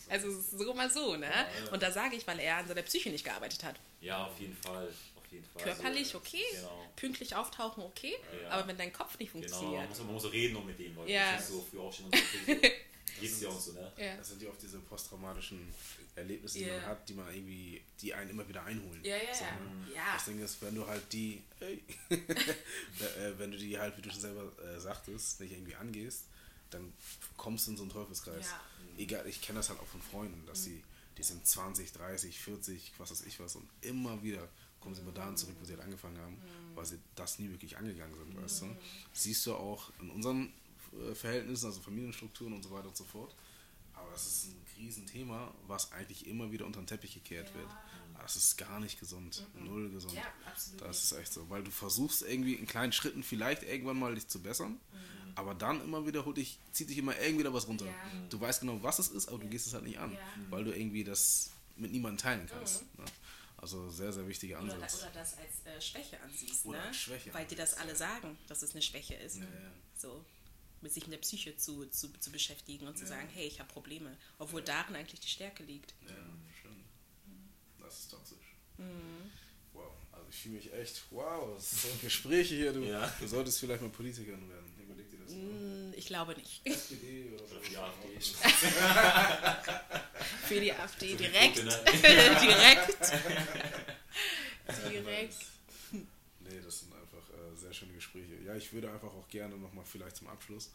[0.08, 1.32] Also es ist so mal so, ne?
[1.72, 3.76] Und da sage ich, weil er an seiner Psyche nicht gearbeitet hat.
[4.00, 4.88] Ja, auf jeden Fall.
[5.36, 5.62] Jeden Fall.
[5.62, 6.90] Körperlich So, okay, Genau.
[6.96, 8.50] pünktlich auftauchen okay, Ja.
[8.50, 9.88] aber wenn dein Kopf nicht Genau, man funktioniert.
[9.88, 11.10] muss, man muss so reden um mit denen Leuten.
[11.10, 11.32] Ja.
[11.36, 12.52] Nicht so früh aufstehen und so.
[13.22, 13.92] Reden sie auch so, ne?
[13.96, 14.16] Ja.
[14.16, 15.72] Das sind ja auch diese posttraumatischen
[16.16, 16.74] Erlebnisse, die Ja.
[16.76, 19.00] man hat, die man irgendwie, die einen immer wieder einholen.
[19.04, 19.52] Ja, ja, So, ja.
[19.52, 19.94] ne?
[19.94, 20.12] Ja.
[20.14, 21.42] Das Ding ist, wenn du halt die,
[22.10, 26.24] äh, wenn du die halt, wie du schon selber äh, sagtest, nicht irgendwie angehst,
[26.70, 26.92] dann
[27.36, 28.46] kommst du in so einen Teufelskreis.
[28.50, 28.60] Ja.
[28.98, 30.82] Egal, ich kenne das halt auch von Freunden, dass sie,
[31.16, 34.46] die sind 20, 30, 40, was weiß ich was und immer wieder
[34.86, 36.38] kommen sie immer dahin zurück, wo sie halt angefangen haben,
[36.76, 38.66] weil sie das nie wirklich angegangen sind, weißt du.
[39.12, 40.52] Siehst du auch in unseren
[40.92, 43.34] äh, Verhältnissen, also Familienstrukturen und so weiter und so fort.
[43.94, 47.68] Aber das ist ein Riesenthema, was eigentlich immer wieder unter den Teppich gekehrt wird.
[48.14, 49.44] Aber das ist gar nicht gesund.
[49.58, 50.14] Null gesund.
[50.14, 51.50] Ja, absolut Das ist echt so.
[51.50, 54.78] Weil du versuchst irgendwie in kleinen Schritten vielleicht irgendwann mal dich zu bessern,
[55.34, 57.86] aber dann immer wieder holt dich, zieht dich immer irgendwie da was runter.
[57.86, 57.92] Ja.
[58.30, 60.18] Du weißt genau, was es ist, aber du gehst es halt nicht an, Ja.
[60.50, 62.82] weil du irgendwie das mit niemandem teilen kannst.
[62.98, 63.04] Ne?
[63.58, 65.02] Also sehr, sehr wichtiger Oder, Ansatz.
[65.02, 66.84] oder das als äh, Schwäche ansiehst, Oder ne?
[66.88, 67.96] als Schwäche Weil dir das alle ja.
[67.96, 69.36] sagen, dass es eine Schwäche ist.
[69.36, 69.72] Ja, ja.
[69.96, 70.24] So,
[70.82, 73.72] mit sich mit der Psyche zu, zu, zu beschäftigen und zu sagen, hey, ich habe
[73.72, 74.16] Probleme.
[74.38, 75.94] Obwohl darin eigentlich die Stärke liegt.
[76.06, 76.14] Ja,
[76.60, 76.84] stimmt.
[77.80, 78.56] Das ist toxisch.
[78.76, 79.30] Mhm.
[79.72, 83.06] Wow, also ich fühle mich echt, wow, das sind Gespräche hier, du, Ja.
[83.20, 84.72] du solltest vielleicht mal Politikerin werden.
[84.78, 85.40] Überleg dir das mal.
[85.40, 86.60] Hm, Ich glaube nicht.
[86.64, 88.20] SPD oder Oder für die AfD.
[90.46, 91.56] Für die AfD direkt.
[91.64, 91.82] Ne?
[92.42, 93.12] direkt.
[94.90, 95.36] direkt.
[95.92, 98.34] Nee, das sind einfach äh, sehr schöne Gespräche.
[98.44, 100.70] Ja, ich würde einfach auch gerne nochmal vielleicht zum Abschluss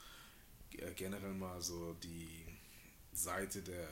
[0.78, 2.44] äh, generell mal so die
[3.14, 3.88] Seite der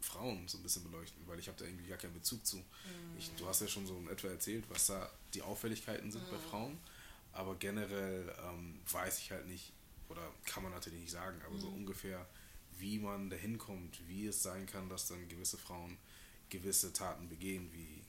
[0.00, 2.62] Frauen so ein bisschen beleuchten, weil ich habe da irgendwie gar keinen Bezug zu.
[3.18, 6.38] Ich, du hast ja schon so in etwa erzählt, was da die Auffälligkeiten sind bei
[6.38, 6.78] Frauen,
[7.32, 9.72] aber generell ähm, weiß ich halt nicht,
[10.08, 12.26] oder kann man natürlich nicht sagen, aber so ungefähr,
[12.78, 15.98] wie man dahin kommt, wie es sein kann, dass dann gewisse Frauen
[16.50, 18.04] gewisse Taten begehen, wie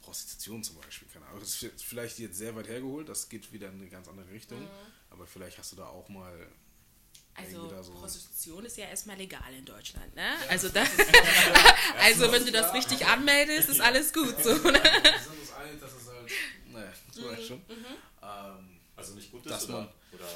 [0.00, 1.08] Prostitution zum Beispiel.
[1.08, 1.40] Keine Ahnung.
[1.40, 4.68] Das ist vielleicht jetzt sehr weit hergeholt, das geht wieder in eine ganz andere Richtung,
[5.10, 6.48] aber vielleicht hast du da auch mal
[7.34, 7.92] Also da so.
[7.94, 10.36] Prostitution ist ja erstmal legal in Deutschland, ne?
[10.48, 10.88] Also das,
[11.98, 14.52] also wenn du das richtig anmeldest, ist alles gut so.
[14.54, 14.60] Ne?
[14.62, 16.30] Wir sind uns einig, dass es halt.
[16.66, 17.62] Naja, das war schon.
[18.22, 19.78] Ähm, Also nicht gut Dass ist, oder?
[19.80, 20.28] man- oder?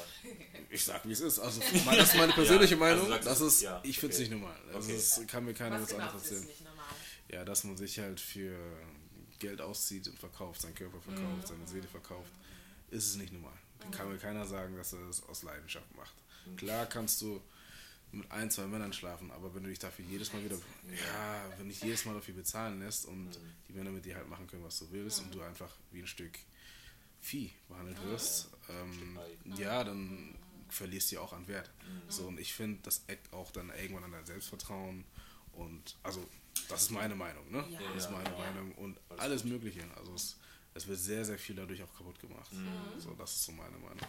[0.69, 1.39] ich sag, wie es ist.
[1.39, 3.19] Also, das ist meine persönliche Ja, also Meinung.
[3.19, 4.29] du- das ist, ja, ich finde es okay.
[4.29, 4.59] nicht normal.
[4.73, 4.91] Also,
[5.21, 5.25] Okay.
[5.27, 6.49] kann mir keiner was genau anderes erzählen.
[7.29, 8.57] Ja, dass man sich halt für
[9.39, 12.31] Geld auszieht und verkauft, seinen Körper verkauft, seine Seele verkauft,
[12.89, 13.57] ist es nicht normal.
[13.79, 16.15] Dann kann mir keiner sagen, dass er das aus Leidenschaft macht.
[16.57, 17.41] Klar kannst du
[18.13, 21.67] mit ein, zwei Männern schlafen, aber wenn du dich dafür jedes Mal wieder, ja, wenn
[21.67, 23.37] dich jedes Mal dafür bezahlen lässt und
[23.67, 26.07] die Männer mit dir halt machen können, was du willst und du einfach wie ein
[26.07, 26.39] Stück
[27.19, 29.19] Vieh behandelt wirst, ähm,
[29.57, 30.35] ja, dann
[30.69, 31.69] verlierst du ja auch an Wert.
[32.09, 35.05] So, und ich finde, das eckt auch dann irgendwann an dein Selbstvertrauen
[35.53, 36.27] und, also,
[36.69, 37.65] das ist meine Meinung, ne?
[37.69, 37.79] Ja.
[37.93, 38.37] Das ist meine Ja.
[38.37, 39.83] Meinung und alles Mögliche.
[39.95, 40.37] Also, es,
[40.73, 42.51] es wird sehr, sehr viel dadurch auch kaputt gemacht.
[42.97, 43.99] So, das ist so meine Meinung.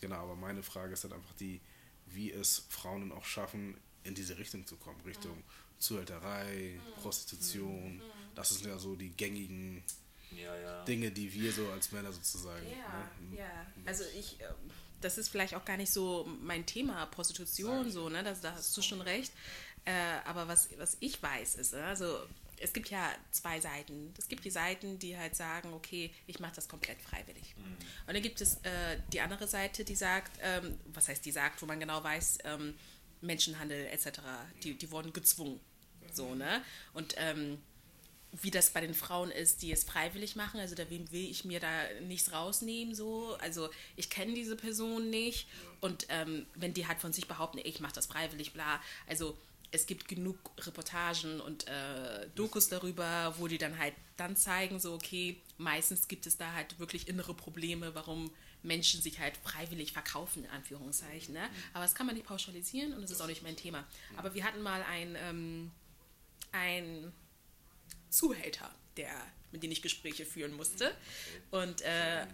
[0.00, 1.60] Genau, aber meine Frage ist halt einfach die,
[2.06, 5.42] wie es Frauen auch schaffen, in diese Richtung zu kommen, Richtung
[5.78, 8.00] Zuhälterei, Prostitution.
[8.34, 9.82] Das sind ja so die gängigen
[10.36, 10.84] Ja, ja.
[10.84, 12.66] Dinge, die wir so als Männer sozusagen.
[12.66, 13.38] Ja, ne?
[13.38, 13.66] ja.
[13.86, 14.70] Also ich, ähm,
[15.00, 18.22] das ist vielleicht auch gar nicht so mein Thema, Prostitution, so, ne?
[18.22, 19.32] Das, da hast du schon recht.
[19.84, 19.92] Äh,
[20.24, 22.26] aber was, was ich weiß, ist, ne, also
[22.58, 24.14] es gibt ja zwei Seiten.
[24.16, 27.54] Es gibt die Seiten, die halt sagen, okay, ich mache das komplett freiwillig.
[28.06, 31.60] Und dann gibt es äh, die andere Seite, die sagt, ähm, was heißt die sagt,
[31.60, 32.74] wo man genau weiß, ähm,
[33.20, 34.20] Menschenhandel etc.,
[34.62, 35.60] die, die wurden gezwungen.
[36.12, 36.62] So, ne?
[36.92, 37.58] Und ähm,
[38.42, 40.58] wie das bei den Frauen ist, die es freiwillig machen.
[40.60, 41.70] Also da will ich mir da
[42.02, 42.94] nichts rausnehmen.
[42.94, 43.36] So.
[43.40, 45.48] Also ich kenne diese Person nicht.
[45.80, 48.80] Und ähm, wenn die halt von sich behaupten, ich mache das freiwillig, bla.
[49.06, 49.36] Also
[49.70, 54.94] es gibt genug Reportagen und äh, Dokus darüber, wo die dann halt dann zeigen, so
[54.94, 58.30] okay, meistens gibt es da halt wirklich innere Probleme, warum
[58.62, 61.34] Menschen sich halt freiwillig verkaufen, in Anführungszeichen.
[61.34, 61.50] Ne?
[61.72, 63.84] Aber das kann man nicht pauschalisieren und das ist auch nicht mein Thema.
[64.16, 65.70] Aber wir hatten mal ein, ähm,
[66.52, 67.12] ein
[68.14, 69.12] Zuhälter, der,
[69.52, 70.96] mit dem ich Gespräche führen musste.
[71.50, 72.26] Und äh,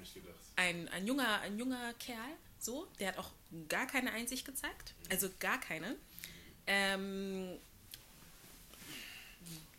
[0.56, 3.32] ein, ein, junger, ein junger Kerl, so, der hat auch
[3.68, 4.94] gar keine Einsicht gezeigt.
[5.10, 5.96] Also gar keine.
[6.66, 7.58] Ähm,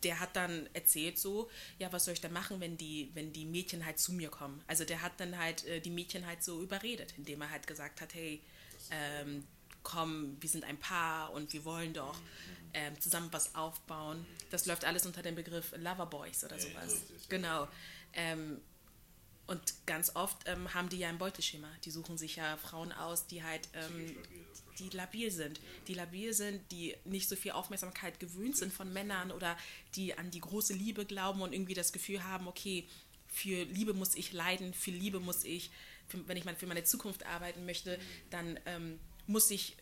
[0.02, 1.48] der hat dann erzählt so,
[1.78, 4.60] ja, was soll ich denn machen, wenn die, wenn die Mädchen halt zu mir kommen?
[4.66, 8.00] Also der hat dann halt äh, die Mädchen halt so überredet, indem er halt gesagt
[8.00, 8.40] hat, hey,
[8.90, 9.44] ähm,
[9.84, 12.18] komm, wir sind ein Paar und wir wollen doch
[12.74, 14.26] ähm, zusammen was aufbauen.
[14.50, 17.02] Das läuft alles unter dem Begriff Loverboys oder sowas.
[17.28, 17.68] Genau.
[18.14, 18.60] Ähm,
[19.46, 21.68] und ganz oft ähm, haben die ja ein Beuteschema.
[21.84, 24.16] Die suchen sich ja Frauen aus, die halt ähm,
[24.78, 25.60] die labil sind.
[25.88, 29.56] Die labil sind, die nicht so viel Aufmerksamkeit gewöhnt sind von Männern oder
[29.94, 32.86] die an die große Liebe glauben und irgendwie das Gefühl haben, okay,
[33.28, 35.70] für Liebe muss ich leiden, für Liebe muss ich,
[36.06, 37.98] für, wenn ich mal für meine Zukunft arbeiten möchte,
[38.30, 38.98] dann ähm,
[39.32, 39.76] muss ich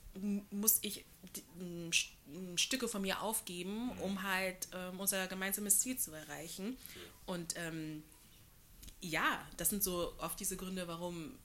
[0.50, 1.04] muss ich
[2.56, 6.76] Stücke von mir aufgeben, um halt ähm, unser gemeinsames Ziel zu erreichen.
[7.26, 8.02] Und ähm,
[9.00, 11.38] ja, das sind so oft diese Gründe, warum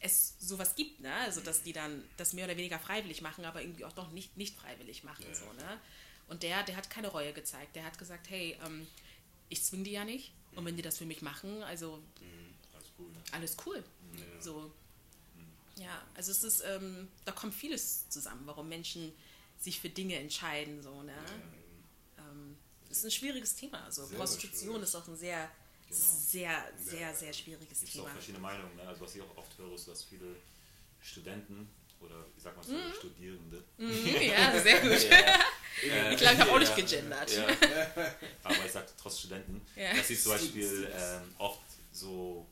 [0.00, 1.12] es sowas gibt, ne?
[1.14, 4.36] Also dass die dann das mehr oder weniger freiwillig machen, aber irgendwie auch doch nicht,
[4.36, 5.26] nicht freiwillig machen.
[5.32, 5.80] So, ne?
[6.28, 7.76] Und der, der hat keine Reue gezeigt.
[7.76, 8.86] Der hat gesagt, hey, ähm,
[9.48, 10.32] ich zwinge die ja nicht.
[10.54, 12.02] Und wenn die das für mich machen, also
[12.72, 13.12] Alles cool.
[13.32, 13.84] Alles cool.
[14.40, 14.72] So.
[15.76, 19.12] Ja, also es ist, ähm, da kommt vieles zusammen, warum Menschen
[19.58, 21.14] sich für Dinge entscheiden, so, ne?
[22.18, 22.56] Ähm,
[22.88, 23.84] das ist ein schwieriges Thema.
[23.84, 24.82] Also Sehr, sehr Prostitution schwierig.
[24.82, 25.50] ist auch ein sehr,
[25.90, 28.14] sehr, sehr, sehr schwieriges Gibt es auch Thema.
[28.14, 28.76] verschiedene Meinungen.
[28.76, 28.82] Ne?
[28.88, 30.36] Also was ich auch oft höre, ist, dass viele
[31.00, 31.68] Studenten
[32.00, 33.62] oder wie sagt man so, Studierende.
[33.78, 34.90] Mhm, ja, sehr gut.
[34.90, 37.30] Äh, Ich glaube, ich habe auch nicht ja, gegendert.
[37.36, 37.46] Ja.
[38.42, 39.94] Aber ich sage trotz Studenten, Ja.
[39.94, 41.60] dass sie zum Beispiel ähm, oft
[41.92, 42.46] so,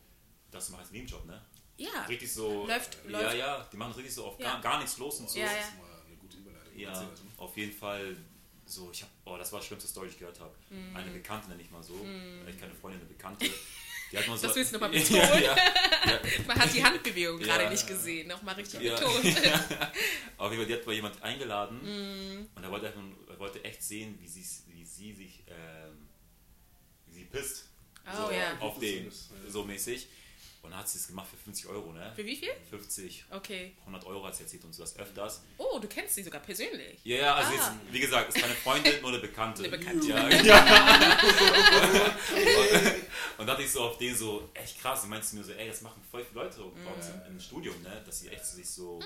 [0.51, 1.43] das machen als Nebenjob, ne?
[1.79, 2.67] Ja, Richtig so.
[2.67, 3.37] Läuft- ja, läuft.
[3.39, 4.53] ja, die machen richtig so oft Ja.
[4.55, 5.39] gar, gar nichts los und so.
[5.39, 5.53] Ja, ja.
[5.57, 6.79] Das ist mal eine gute Überleitung.
[6.79, 7.05] Ja, das
[7.37, 8.17] auf jeden Fall
[8.67, 10.53] so, ich hab, oh, das war die schlimmste Story, die ich gehört habe.
[10.71, 10.95] Mhm.
[10.97, 11.95] Eine Bekannte nenne ich mal so,
[12.47, 13.49] ich keine Freundin, eine Bekannte.
[14.11, 15.43] Die hat mal so, Das willst du noch mal ja, betonen?
[15.45, 15.57] ja,
[16.49, 17.71] man hat die Handbewegung gerade Ja.
[17.71, 18.27] nicht gesehen.
[18.29, 18.95] Nochmal richtig Ja.
[18.95, 19.15] betont.
[20.39, 22.49] Auf jeden Fall, die hat mal jemand eingeladen Mhm.
[22.55, 22.87] und er wollte,
[23.29, 26.09] er wollte echt sehen, wie sie, wie sie sich, ähm,
[27.07, 27.67] wie sie pisst.
[28.07, 28.59] Oh, so, ja.
[28.61, 29.13] Auf den,
[29.49, 30.09] so mäßig.
[30.69, 32.13] Und dann hat sie es gemacht für 50 Euro, ne?
[32.15, 32.51] Für wie viel?
[32.69, 33.73] 50, Okay.
[33.87, 35.41] 100 Euro hat sie erzählt und so das öfters.
[35.57, 37.01] Oh, du kennst sie sogar persönlich.
[37.05, 37.55] Ja, ja, also Ah.
[37.55, 39.63] jetzt, wie gesagt, ist keine Freundin, nur eine Bekannte.
[39.65, 40.07] Eine Bekannte.
[40.09, 40.61] Ja, ja.
[43.39, 45.01] und da dachte ich so auf den so, echt krass.
[45.03, 47.81] Sie meinte mir so, ey, das machen voll viele Leute bei uns im, im Studium,
[47.83, 48.03] ne?
[48.05, 49.01] Dass sie echt sich so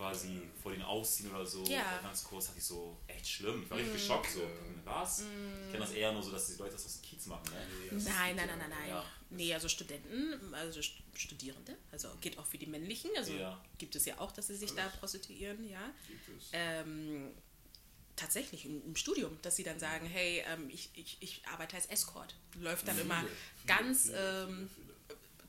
[0.00, 1.60] quasi vor denen ausziehen oder so.
[1.60, 1.66] Mhm.
[1.72, 1.98] Ja.
[2.00, 2.04] Mhm.
[2.06, 3.62] Ganz kurz hatte ich so, echt schlimm.
[3.62, 4.40] Ich war richtig geschockt so.
[4.84, 5.20] Was?
[5.20, 7.66] Ich kenne das eher nur so, dass die Leute das aus dem Kiez machen, ne?
[8.02, 8.88] Nein, nein, nein, nein, nein.
[8.88, 9.04] Ja.
[9.28, 13.62] Nee, also Studenten, also St- Studierende, also geht auch für die männlichen, also Ja.
[13.78, 15.92] gibt es ja auch, dass sie sich da prostituieren, ja.
[16.08, 16.48] Gibt es.
[16.52, 17.30] Ähm,
[18.16, 21.86] tatsächlich im, im Studium, dass sie dann sagen, hey, ähm, ich, ich, ich arbeite als
[21.86, 22.34] Escort.
[22.58, 23.24] Läuft dann immer
[23.66, 24.68] ganz, ähm,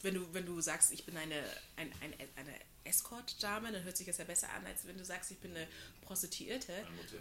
[0.04, 1.43] wenn du, wenn du sagst, ich bin eine,
[1.76, 5.32] ein, ein, eine Escort-Dame, dann hört sich das ja besser an, als wenn du sagst,
[5.32, 5.68] ich bin eine
[6.02, 6.74] Prostituierte.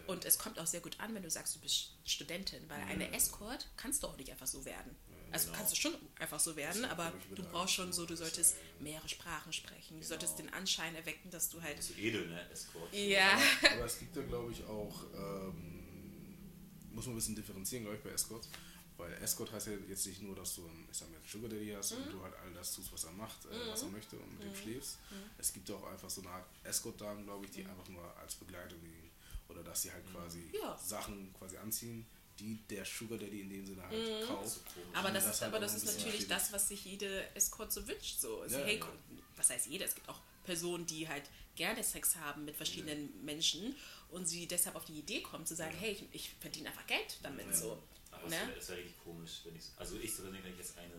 [0.07, 3.13] Und es kommt auch sehr gut an, wenn du sagst, du bist Studentin, weil eine
[3.15, 4.95] Escort kannst du auch nicht einfach so werden.
[5.33, 5.59] Also Genau.
[5.59, 9.09] kannst du schon einfach so werden, aber du brauchst schon so, du so solltest mehrere
[9.09, 10.01] Sprachen sprechen.
[10.01, 10.51] Du solltest Genau.
[10.51, 11.81] den Anschein erwecken, dass du halt.
[11.81, 12.51] So edel, ne?
[12.51, 12.93] Escort.
[12.93, 13.41] Ja.
[13.75, 16.39] Aber es gibt da, glaube ich, auch, ähm,
[16.91, 18.49] muss man ein bisschen differenzieren, glaube ich, bei Escort.
[19.01, 21.73] Weil Escort heißt ja jetzt nicht nur, dass du einen, ich sag mal, Sugar Daddy
[21.77, 24.33] hast und du halt all das tust, was er macht, äh, was er möchte und
[24.39, 24.99] mit dem schläfst.
[25.39, 28.79] Es gibt auch einfach so eine Art Escort-Damen, glaube ich, die einfach nur als Begleitung.
[29.49, 30.79] Oder dass sie halt quasi Ja.
[30.79, 32.07] Sachen quasi anziehen,
[32.39, 34.61] die der Sugar Daddy in dem Sinne halt kauft.
[34.93, 37.87] Aber Und das, ist, halt aber das ist natürlich das, was sich jede Escort so
[37.89, 38.21] wünscht.
[38.21, 38.43] So.
[38.43, 38.87] Also, Ja, hey, ja.
[39.37, 39.87] was heißt jeder?
[39.87, 41.25] Es gibt auch Personen, die halt
[41.57, 43.75] gerne Sex haben mit verschiedenen Menschen
[44.11, 47.19] und sie deshalb auf die Idee kommen zu sagen, hey, ich, ich verdiene einfach Geld
[47.23, 47.47] damit.
[47.47, 47.53] Ja.
[47.53, 47.83] So.
[48.11, 48.39] Aber es Ne?
[48.39, 49.65] wäre wär richtig komisch, wenn ich.
[49.77, 50.95] Also ich so, wenn ich jetzt eine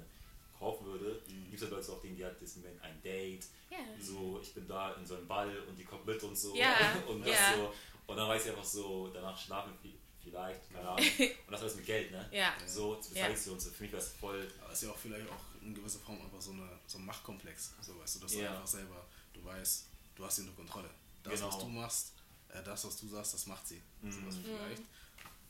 [0.57, 1.49] kaufen würde, Mhm.
[1.49, 3.77] gibt es ja Leute auch, denen die halt das mit ein Date, Ja.
[3.99, 6.55] so ich bin da in so einem Ball und die kommt mit und so.
[6.55, 6.75] Ja,
[7.07, 7.55] Und das ja.
[7.55, 7.73] so.
[8.07, 10.99] Und dann weiß ich einfach so, danach schlafen vi- vielleicht, keine Ahnung.
[11.47, 12.29] Und das alles mit Geld, ne?
[12.31, 12.53] Ja.
[12.67, 13.23] So, das Ja.
[13.27, 13.69] bezahlst du und so.
[13.71, 14.47] Für mich wäre es voll.
[14.61, 17.05] Aber es ist ja auch vielleicht auch in gewisser Form einfach so, eine, so ein
[17.05, 17.73] Machtkomplex.
[17.81, 18.51] So weißt du, dass du Ja.
[18.51, 19.03] einfach selber,
[19.33, 19.85] du weißt,
[20.15, 20.89] du hast sie unter Kontrolle.
[21.23, 21.47] Das, Genau.
[21.47, 22.13] was du machst,
[22.49, 23.81] äh, das, was du sagst, das macht sie.
[24.03, 24.27] So Mhm.
[24.27, 24.83] was vielleicht.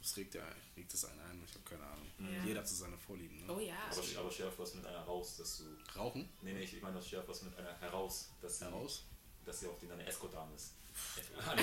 [0.02, 0.42] Das regt ja
[0.76, 2.08] regt es einen ein, ich habe keine Ahnung.
[2.20, 2.44] Ja.
[2.44, 3.46] Jeder hat so seine Vorlieben.
[3.46, 3.54] Ne?
[3.54, 3.76] Oh ja.
[3.92, 5.64] Aber, aber vor, was mit einer raus, dass du.
[6.00, 9.06] Rauchen Nee, nee, ich meine, das vor, was mit einer heraus, dass sie, heraus.
[9.46, 10.74] dass sie auch die deine Escort-Dame ist.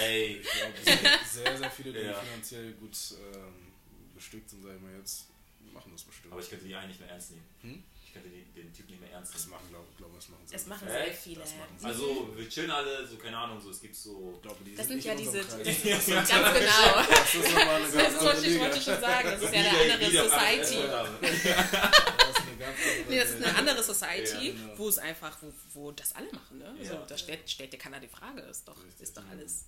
[0.00, 0.36] Ey.
[0.40, 2.14] Ich glaube, es gibt sehr, sehr viele, die Ja.
[2.14, 2.96] finanziell gut
[3.34, 3.72] ähm,
[4.14, 5.26] bestückt sind, sag ich mal jetzt,
[5.72, 6.32] machen das bestimmt.
[6.32, 7.44] Aber ich könnte die eigentlich nicht mehr ernst nehmen.
[7.62, 7.84] Hm?
[8.22, 9.52] Könnte die, den Typ nicht mehr ernst das nehmen.
[9.52, 11.04] machen, glaube glaub, das machen Das sehr machen viele.
[11.04, 11.40] sehr viele.
[11.40, 11.76] Das machen.
[11.84, 14.32] Also, wir chillen alle, so, keine Ahnung, so, es gibt so.
[14.36, 15.38] Ich glaube, die Das sind sind ja diese.
[15.38, 15.82] Das Kreis.
[15.84, 17.02] ganz genau.
[17.08, 18.60] Das ist nochmal eine Das ganz ist, andere wollte ich Liga.
[18.64, 19.28] wollte schon sagen.
[19.30, 20.76] Das ist ja eine andere Society.
[21.20, 24.78] Das ist eine ganz andere Nee, das ist eine andere Society, Ja, genau.
[24.78, 26.58] wo es einfach, wo, wo das alle machen.
[26.58, 26.74] Ne?
[26.78, 27.06] Also, Ja.
[27.08, 29.66] da stellt, stellt dir keiner die Frage, ist doch, ist doch alles.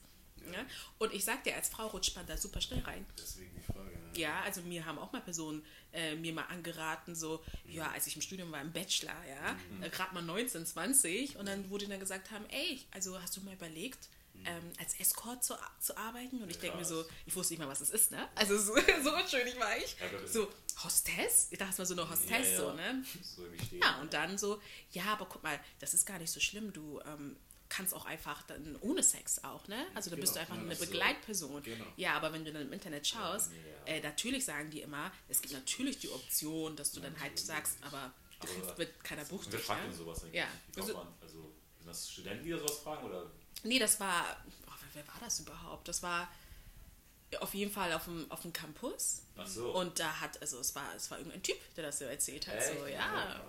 [0.52, 0.64] Ja.
[0.98, 3.04] Und ich sag dir, als Frau rutscht man da super schnell rein.
[3.18, 3.90] Deswegen die Frage.
[3.90, 4.10] Ne?
[4.16, 8.16] Ja, also mir haben auch mal Personen äh, mir mal angeraten, so, ja, als ich
[8.16, 12.00] im Studium war, im Bachelor, ja, äh, gerade mal 19, 20 und dann wurde dann
[12.00, 14.08] gesagt haben, ey, also hast du mal überlegt,
[14.44, 16.40] ähm, als Escort zu, zu arbeiten?
[16.42, 18.28] Und ich denke mir so, ich wusste nicht mal, was es ist, ne?
[18.36, 19.96] Also so, so unschuldig war ich.
[19.98, 20.48] Ja, das- So,
[20.84, 21.48] Hostess?
[21.50, 23.04] Ich dachte mal so eine Hostess, so, ne?
[23.22, 23.42] So.
[23.80, 24.60] Ja, und dann so,
[24.92, 27.36] ja, aber guck mal, das ist gar nicht so schlimm, du ähm,
[27.68, 29.86] kannst auch einfach dann ohne Sex auch, ne?
[29.94, 30.76] Also da bist du Genau, einfach ja, eine.
[30.76, 31.62] Begleitperson.
[31.62, 31.84] Genau.
[31.96, 33.50] Ja, aber wenn du dann im Internet schaust,
[33.86, 33.92] Ja.
[33.92, 37.76] äh, natürlich sagen die immer, es gibt natürlich die Option, dass du dann halt sagst,
[37.82, 39.88] aber du Aber- kriegst mit keiner Bucht Und wer fragt ne?
[39.88, 40.34] denn sowas eigentlich?
[40.34, 40.48] Ja.
[40.76, 40.96] Also-?
[41.20, 43.06] Also, sind das Studenten, die da sowas fragen?
[43.06, 43.30] Oder?
[43.64, 45.88] Nee, das war, oh, wer, war das überhaupt?
[45.88, 46.28] Das war
[47.40, 49.22] auf jeden Fall auf dem, auf dem Campus.
[49.36, 49.74] Ach so.
[49.74, 52.62] Und da hat, also es war, es war irgendein Typ, der das so erzählt hat.
[52.62, 52.94] So, Echt?
[52.96, 53.44] ja.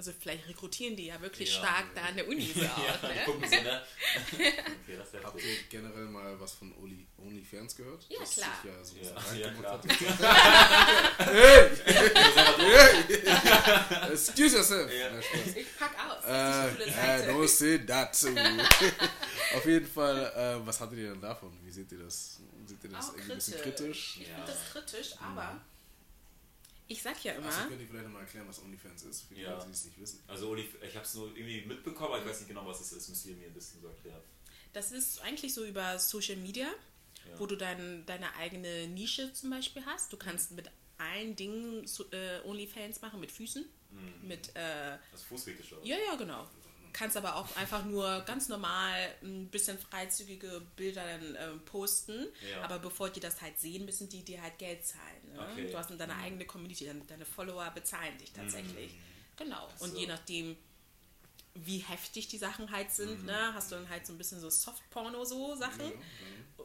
[0.00, 1.58] Also vielleicht rekrutieren die ja wirklich Ja.
[1.58, 3.22] stark da an der Uni so Ja, auch, ne?
[3.26, 3.82] gucken so, ne?
[4.32, 5.40] Okay, das Habt cool.
[5.42, 8.06] ihr generell mal was von Only, OnlyFans gehört?
[8.08, 8.64] Ja, Dass klar.
[8.64, 9.78] Ja so Ja, ja, klar.
[14.00, 14.10] hat.
[14.12, 14.90] Excuse yourself.
[14.90, 15.18] Ja.
[15.54, 16.24] Ich pack aus.
[16.24, 17.30] Äh, Das äh, Seite.
[17.32, 18.16] don't say that.
[19.54, 21.52] Auf jeden Fall, äh, was hattet ihr denn davon?
[21.62, 22.38] Wie seht ihr das?
[22.66, 24.14] Seht ihr das Auch irgendwie ein bisschen kritisch.
[24.14, 24.16] kritisch?
[24.22, 24.34] Ich Ja.
[24.36, 25.60] finde das kritisch, aber
[26.90, 29.42] ich sag ja immer, Also könnt ihr vielleicht nochmal erklären, was OnlyFans ist, für die
[29.42, 29.52] Ja.
[29.54, 30.22] Leute, die es nicht wissen.
[30.26, 30.66] Also, ich
[30.96, 33.08] habe es nur irgendwie mitbekommen, aber ich weiß nicht genau, was es ist.
[33.08, 34.20] Müsst ihr mir ein bisschen so erklären.
[34.72, 36.66] das ist eigentlich so über Social Media,
[37.28, 37.38] Ja.
[37.38, 40.12] wo du dein, deine eigene Nische zum Beispiel hast.
[40.12, 44.28] Du kannst mit allen Dingen so, äh, Onlyfans machen, mit Füßen, Mhm.
[44.28, 45.84] mit äh, Das Fußfetisch oder?
[45.84, 46.48] Ja, ja, genau.
[46.92, 52.28] Kannst aber auch einfach nur ganz normal ein bisschen freizügige Bilder dann ähm, posten.
[52.50, 52.62] Ja.
[52.62, 55.32] Aber bevor die das halt sehen, müssen die dir halt Geld zahlen.
[55.32, 55.40] Ne?
[55.52, 55.70] Okay.
[55.70, 58.92] Du hast dann deine eigene Community, deine, deine Follower bezahlen dich tatsächlich.
[59.36, 59.68] Genau.
[59.78, 59.98] Und so.
[59.98, 60.56] je nachdem,
[61.54, 64.48] wie heftig die Sachen halt sind, ne, hast du dann halt so ein bisschen so
[64.48, 65.92] Soft-Porno so Sachen,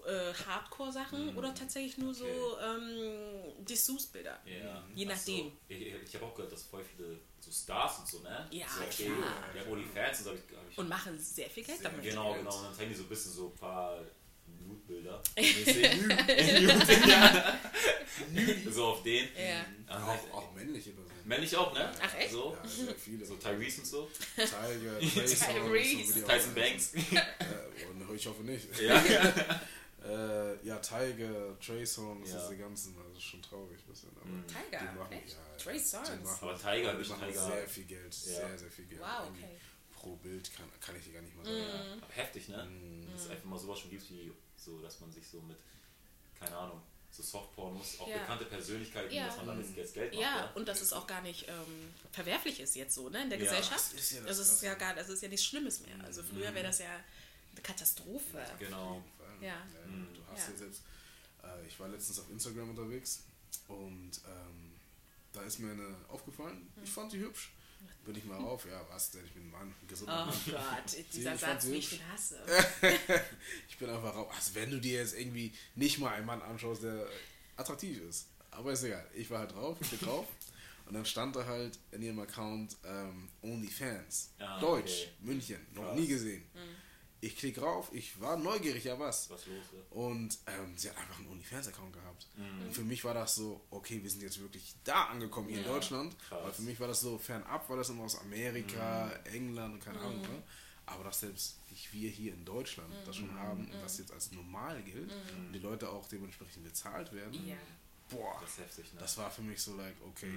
[0.06, 4.40] äh, Hardcore-Sachen oder tatsächlich nur so ähm, Dessous-Bilder.
[4.46, 4.84] Ja.
[4.94, 5.46] Je Ach nachdem.
[5.46, 5.54] So.
[5.68, 8.48] Ich, ich habe auch gehört, dass voll viele so Stars und so, ne?
[8.52, 9.44] Ja, so, okay, klar.
[9.54, 12.04] Der OnlyFans und so habe ich, hab ich Und machen sehr viel Geld damit.
[12.04, 12.44] Genau, Geld.
[12.44, 12.58] genau.
[12.58, 14.00] Und dann zeigen die so ein bisschen so ein paar
[14.48, 15.22] Nude-Bilder.
[15.38, 17.60] Nude, ja.
[18.72, 19.28] so auf den.
[19.36, 19.66] Ja.
[19.88, 21.15] Auch, auch männliche Personen.
[21.26, 21.92] Männlich auch, ne?
[22.02, 22.32] Ach, echt?
[22.32, 23.26] So, Ja, sehr viele.
[23.26, 24.10] so Tyrese und so.
[24.36, 26.24] Tiger, Tyson, Tyrese.
[26.26, 26.94] Tyson Banks.
[26.96, 28.68] Äh, und ich hoffe nicht.
[28.80, 29.04] ja.
[30.08, 32.40] Äh, ja, Tiger, Trey Songs, Ja.
[32.40, 34.10] diese ganzen, also schon traurig ein bisschen.
[34.16, 34.46] Aber Mhm.
[34.46, 35.30] Tiger, die machen, echt?
[35.34, 36.12] ja, Trey Songz.
[36.12, 37.46] die machen- Aber Tiger, die nicht machen Tiger.
[37.48, 39.02] sehr viel Geld, sehr, sehr viel Geld.
[39.02, 39.56] Wow, Irgendwie okay.
[39.96, 42.02] Pro Bild kann, kann ich dir gar nicht mal sagen.
[42.04, 42.64] Aber heftig, ne?
[42.66, 43.12] Mhm.
[43.14, 45.58] Dass es einfach mal sowas schon gibt, wie so, dass man sich so mit,
[46.40, 46.84] keine Ahnung,
[47.16, 48.18] so Softpornos, auch Ja.
[48.20, 49.28] bekannte Persönlichkeiten, Ja.
[49.28, 50.22] dass man damit jetzt Geld macht.
[50.22, 50.52] Ja, ne?
[50.56, 53.46] und dass es auch gar nicht ähm, verwerflich ist jetzt so, ne, in der Ja,
[53.46, 53.94] Gesellschaft.
[53.94, 55.96] das ist ja das also es ist ja gar, das ist ja nichts Schlimmes mehr.
[56.04, 56.90] Also früher wäre das ja
[57.52, 58.44] eine Katastrophe.
[58.60, 59.04] Genau.
[59.42, 59.56] Ja.
[59.86, 60.52] Du hast Ja.
[60.54, 60.82] ja selbst,
[61.44, 63.24] äh, ich war letztens auf Instagram unterwegs
[63.68, 64.72] und ähm,
[65.34, 66.72] da ist mir eine aufgefallen.
[66.84, 67.52] Ich fand die hübsch.
[68.06, 69.26] Bin ich mal rauf, ja, was denn?
[69.26, 70.40] Ich bin ein Mann, ein gesunder Oh Mann.
[70.46, 72.40] Gott, dieser ich Satz, wie ich ihn hasse.
[73.68, 74.32] Ich bin einfach rauf.
[74.36, 77.08] Also wenn du dir jetzt irgendwie nicht mal einen Mann anschaust, der
[77.58, 78.28] attraktiv ist.
[78.52, 79.06] Aber ist egal.
[79.16, 80.28] Ich war halt drauf, ich bin drauf.
[80.86, 84.30] Und dann stand da halt in ihrem Account ähm, OnlyFans.
[84.38, 85.12] Ah, Deutsch, okay.
[85.22, 86.00] München, noch Krass.
[86.00, 86.44] nie gesehen.
[87.26, 89.30] Ich klicke rauf, ich war neugierig, ja was.
[89.32, 89.66] Was los?
[89.74, 89.80] Ja?
[89.98, 92.28] Und ähm, sie hat einfach einen OnlyFans-Account gehabt.
[92.38, 92.68] Mhm.
[92.68, 95.66] Und für mich war das so, okay, wir sind jetzt wirklich da angekommen hier in
[95.66, 96.16] Deutschland.
[96.20, 96.44] krass.
[96.44, 99.34] Weil für mich war das so fernab, war das immer aus Amerika, Mhm.
[99.34, 100.22] England und keine Ahnung.
[100.22, 100.44] Ne?
[100.88, 103.22] Aber dass selbst nicht wir hier in Deutschland das Mhm.
[103.22, 107.48] schon haben und das jetzt als normal gilt und die Leute auch dementsprechend bezahlt werden,
[107.48, 107.56] Ja.
[108.08, 109.00] boah, Das ist heftig, ne?
[109.00, 110.32] das war für mich so like, okay,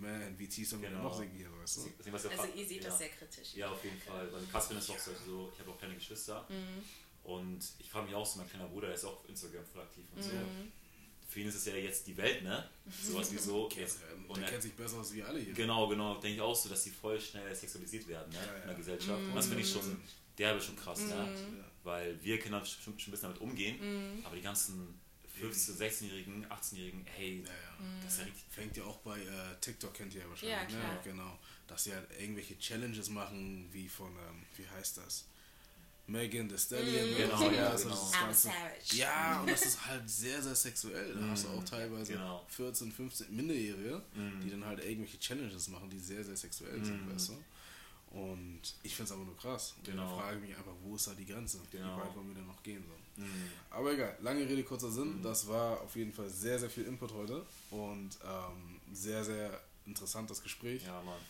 [0.00, 1.04] man, wie tief sollen wir Genau.
[1.04, 2.12] noch hier, weißt du?
[2.12, 2.88] Was ja Also ihr seht ja.
[2.88, 3.54] das sehr kritisch.
[3.54, 4.32] Ja, auf jeden Fall.
[4.32, 6.46] Weil krass finde ich auch so, ich habe auch kleine Geschwister.
[6.48, 6.82] Mhm.
[7.24, 9.82] Und ich frage mich auch so, mein kleiner Bruder, der ist auch auf Instagram voll
[9.82, 10.30] aktiv und so.
[10.30, 10.72] Mhm.
[11.28, 12.68] Für ihn ist es ja jetzt die Welt, ne?
[13.02, 13.68] Sowas wie so.
[13.76, 15.52] Jetzt, und der er, kennt sich besser als wir alle hier.
[15.54, 18.38] genau, genau, denke ich auch so, dass die voll schnell sexualisiert werden, ne?
[18.38, 18.60] Ja, ja.
[18.60, 19.20] In der Gesellschaft.
[19.20, 19.30] Mhm.
[19.30, 20.00] Und das finde ich schon,
[20.38, 21.14] der ist schon krass, ne?
[21.58, 21.64] Ja.
[21.82, 25.00] Weil wir können schon, schon ein bisschen damit umgehen, aber die ganzen
[25.40, 28.00] 15-, 16-Jährigen, 18-Jährigen, hey, Ja, ja.
[28.02, 28.44] das ist ja richtig.
[28.50, 30.58] Fängt ja auch bei äh, TikTok, kennt ihr ja wahrscheinlich.
[30.58, 30.94] Ja, klar.
[30.94, 31.00] Ne?
[31.04, 31.38] Genau.
[31.66, 35.26] Dass sie halt irgendwelche Challenges machen, wie von, ähm, wie heißt das?
[36.08, 37.04] Megan Thee Stallion.
[37.16, 37.94] oder Genau, ja, das genau.
[37.94, 38.50] ist das Ganze.
[38.96, 41.14] Ja, und das ist halt sehr, sehr sexuell.
[41.14, 42.46] Da hast du auch teilweise Genau.
[42.48, 44.40] 14, 15 Minderjährige, Mhm.
[44.40, 47.44] die dann halt irgendwelche Challenges machen, die sehr, sehr sexuell sind, weißt du?
[48.18, 49.74] Und ich finde es aber nur krass.
[49.78, 50.08] Und Genau.
[50.08, 51.60] dann frage ich mich einfach, wo ist da die Grenze?
[51.72, 51.96] Genau.
[51.96, 52.84] Wie weit wollen wir denn noch gehen?
[52.86, 52.94] So?
[53.16, 53.50] Mhm.
[53.70, 55.20] Aber egal, lange Rede, kurzer Sinn.
[55.22, 60.42] Das war auf jeden Fall sehr, sehr viel Input heute und ähm, sehr, sehr interessantes
[60.42, 60.82] Gespräch.
[60.84, 61.20] Ja, Mann.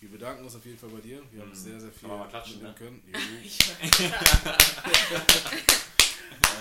[0.00, 1.20] Wir bedanken uns auf jeden Fall bei dir.
[1.32, 1.54] Wir haben Mhm.
[1.54, 3.02] sehr, sehr viel klatschen, mitnehmen ne?
[3.02, 3.02] können.
[3.44, 3.58] Ich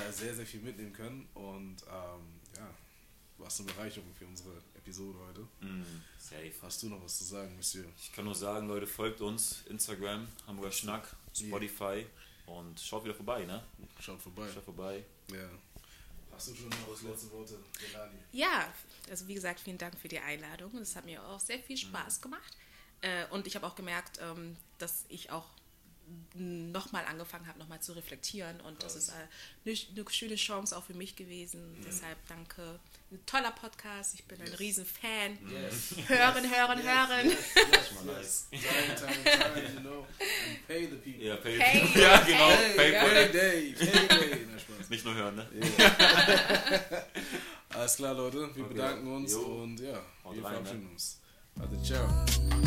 [0.08, 2.68] äh, sehr, sehr viel mitnehmen können und ähm, ja,
[3.38, 5.42] warst eine Bereicherung für unsere Episode heute.
[5.62, 5.86] Mhm.
[6.18, 6.52] Safe.
[6.62, 7.86] Hast du noch was zu sagen, Monsieur?
[8.02, 12.06] Ich kann nur sagen, Leute, folgt uns, Instagram, Hamburger Schnack, Spotify
[12.48, 13.64] und schaut wieder vorbei, ne?
[14.00, 14.48] Schaut vorbei.
[14.54, 15.04] Schaut vorbei.
[15.32, 15.50] Ja.
[16.32, 18.18] Hast du schon noch was letzte Worte, Delali?
[18.32, 18.72] Ja,
[19.10, 20.76] also wie gesagt, vielen Dank für die Einladung.
[20.78, 22.58] Es hat mir auch sehr viel Spaß gemacht.
[23.02, 25.48] Äh, und ich habe auch gemerkt, ähm, dass ich auch
[26.36, 28.62] nochmal angefangen habe, nochmal zu reflektieren.
[28.62, 29.14] Und das ist äh,
[29.66, 31.82] eine, eine schöne Chance auch für mich gewesen.
[31.86, 32.80] Deshalb danke.
[33.10, 34.16] Ein toller Podcast.
[34.16, 34.60] Ich bin ein Yes.
[34.60, 35.38] riesen Fan.
[35.50, 35.96] Yes.
[36.10, 37.26] Hören, hören, hören.
[37.30, 38.62] Yes, yes, yes.
[38.62, 40.06] Time, time, time, you know.
[40.20, 41.26] And pay the people.
[41.26, 42.50] Ja, pay, Hey, ja genau.
[42.50, 43.00] hey, pay, pay.
[43.00, 44.46] Payday, payday.
[44.52, 44.90] Na, Spaß.
[44.90, 45.48] Nicht nur hören, ne?
[47.70, 48.50] Alles klar, Leute.
[48.54, 48.74] Wir Okay.
[48.74, 49.40] bedanken uns Jo.
[49.64, 50.60] und ja, Haut wir rein, ne?
[50.60, 51.22] verabschieden uns.
[51.60, 52.67] Also, ciao.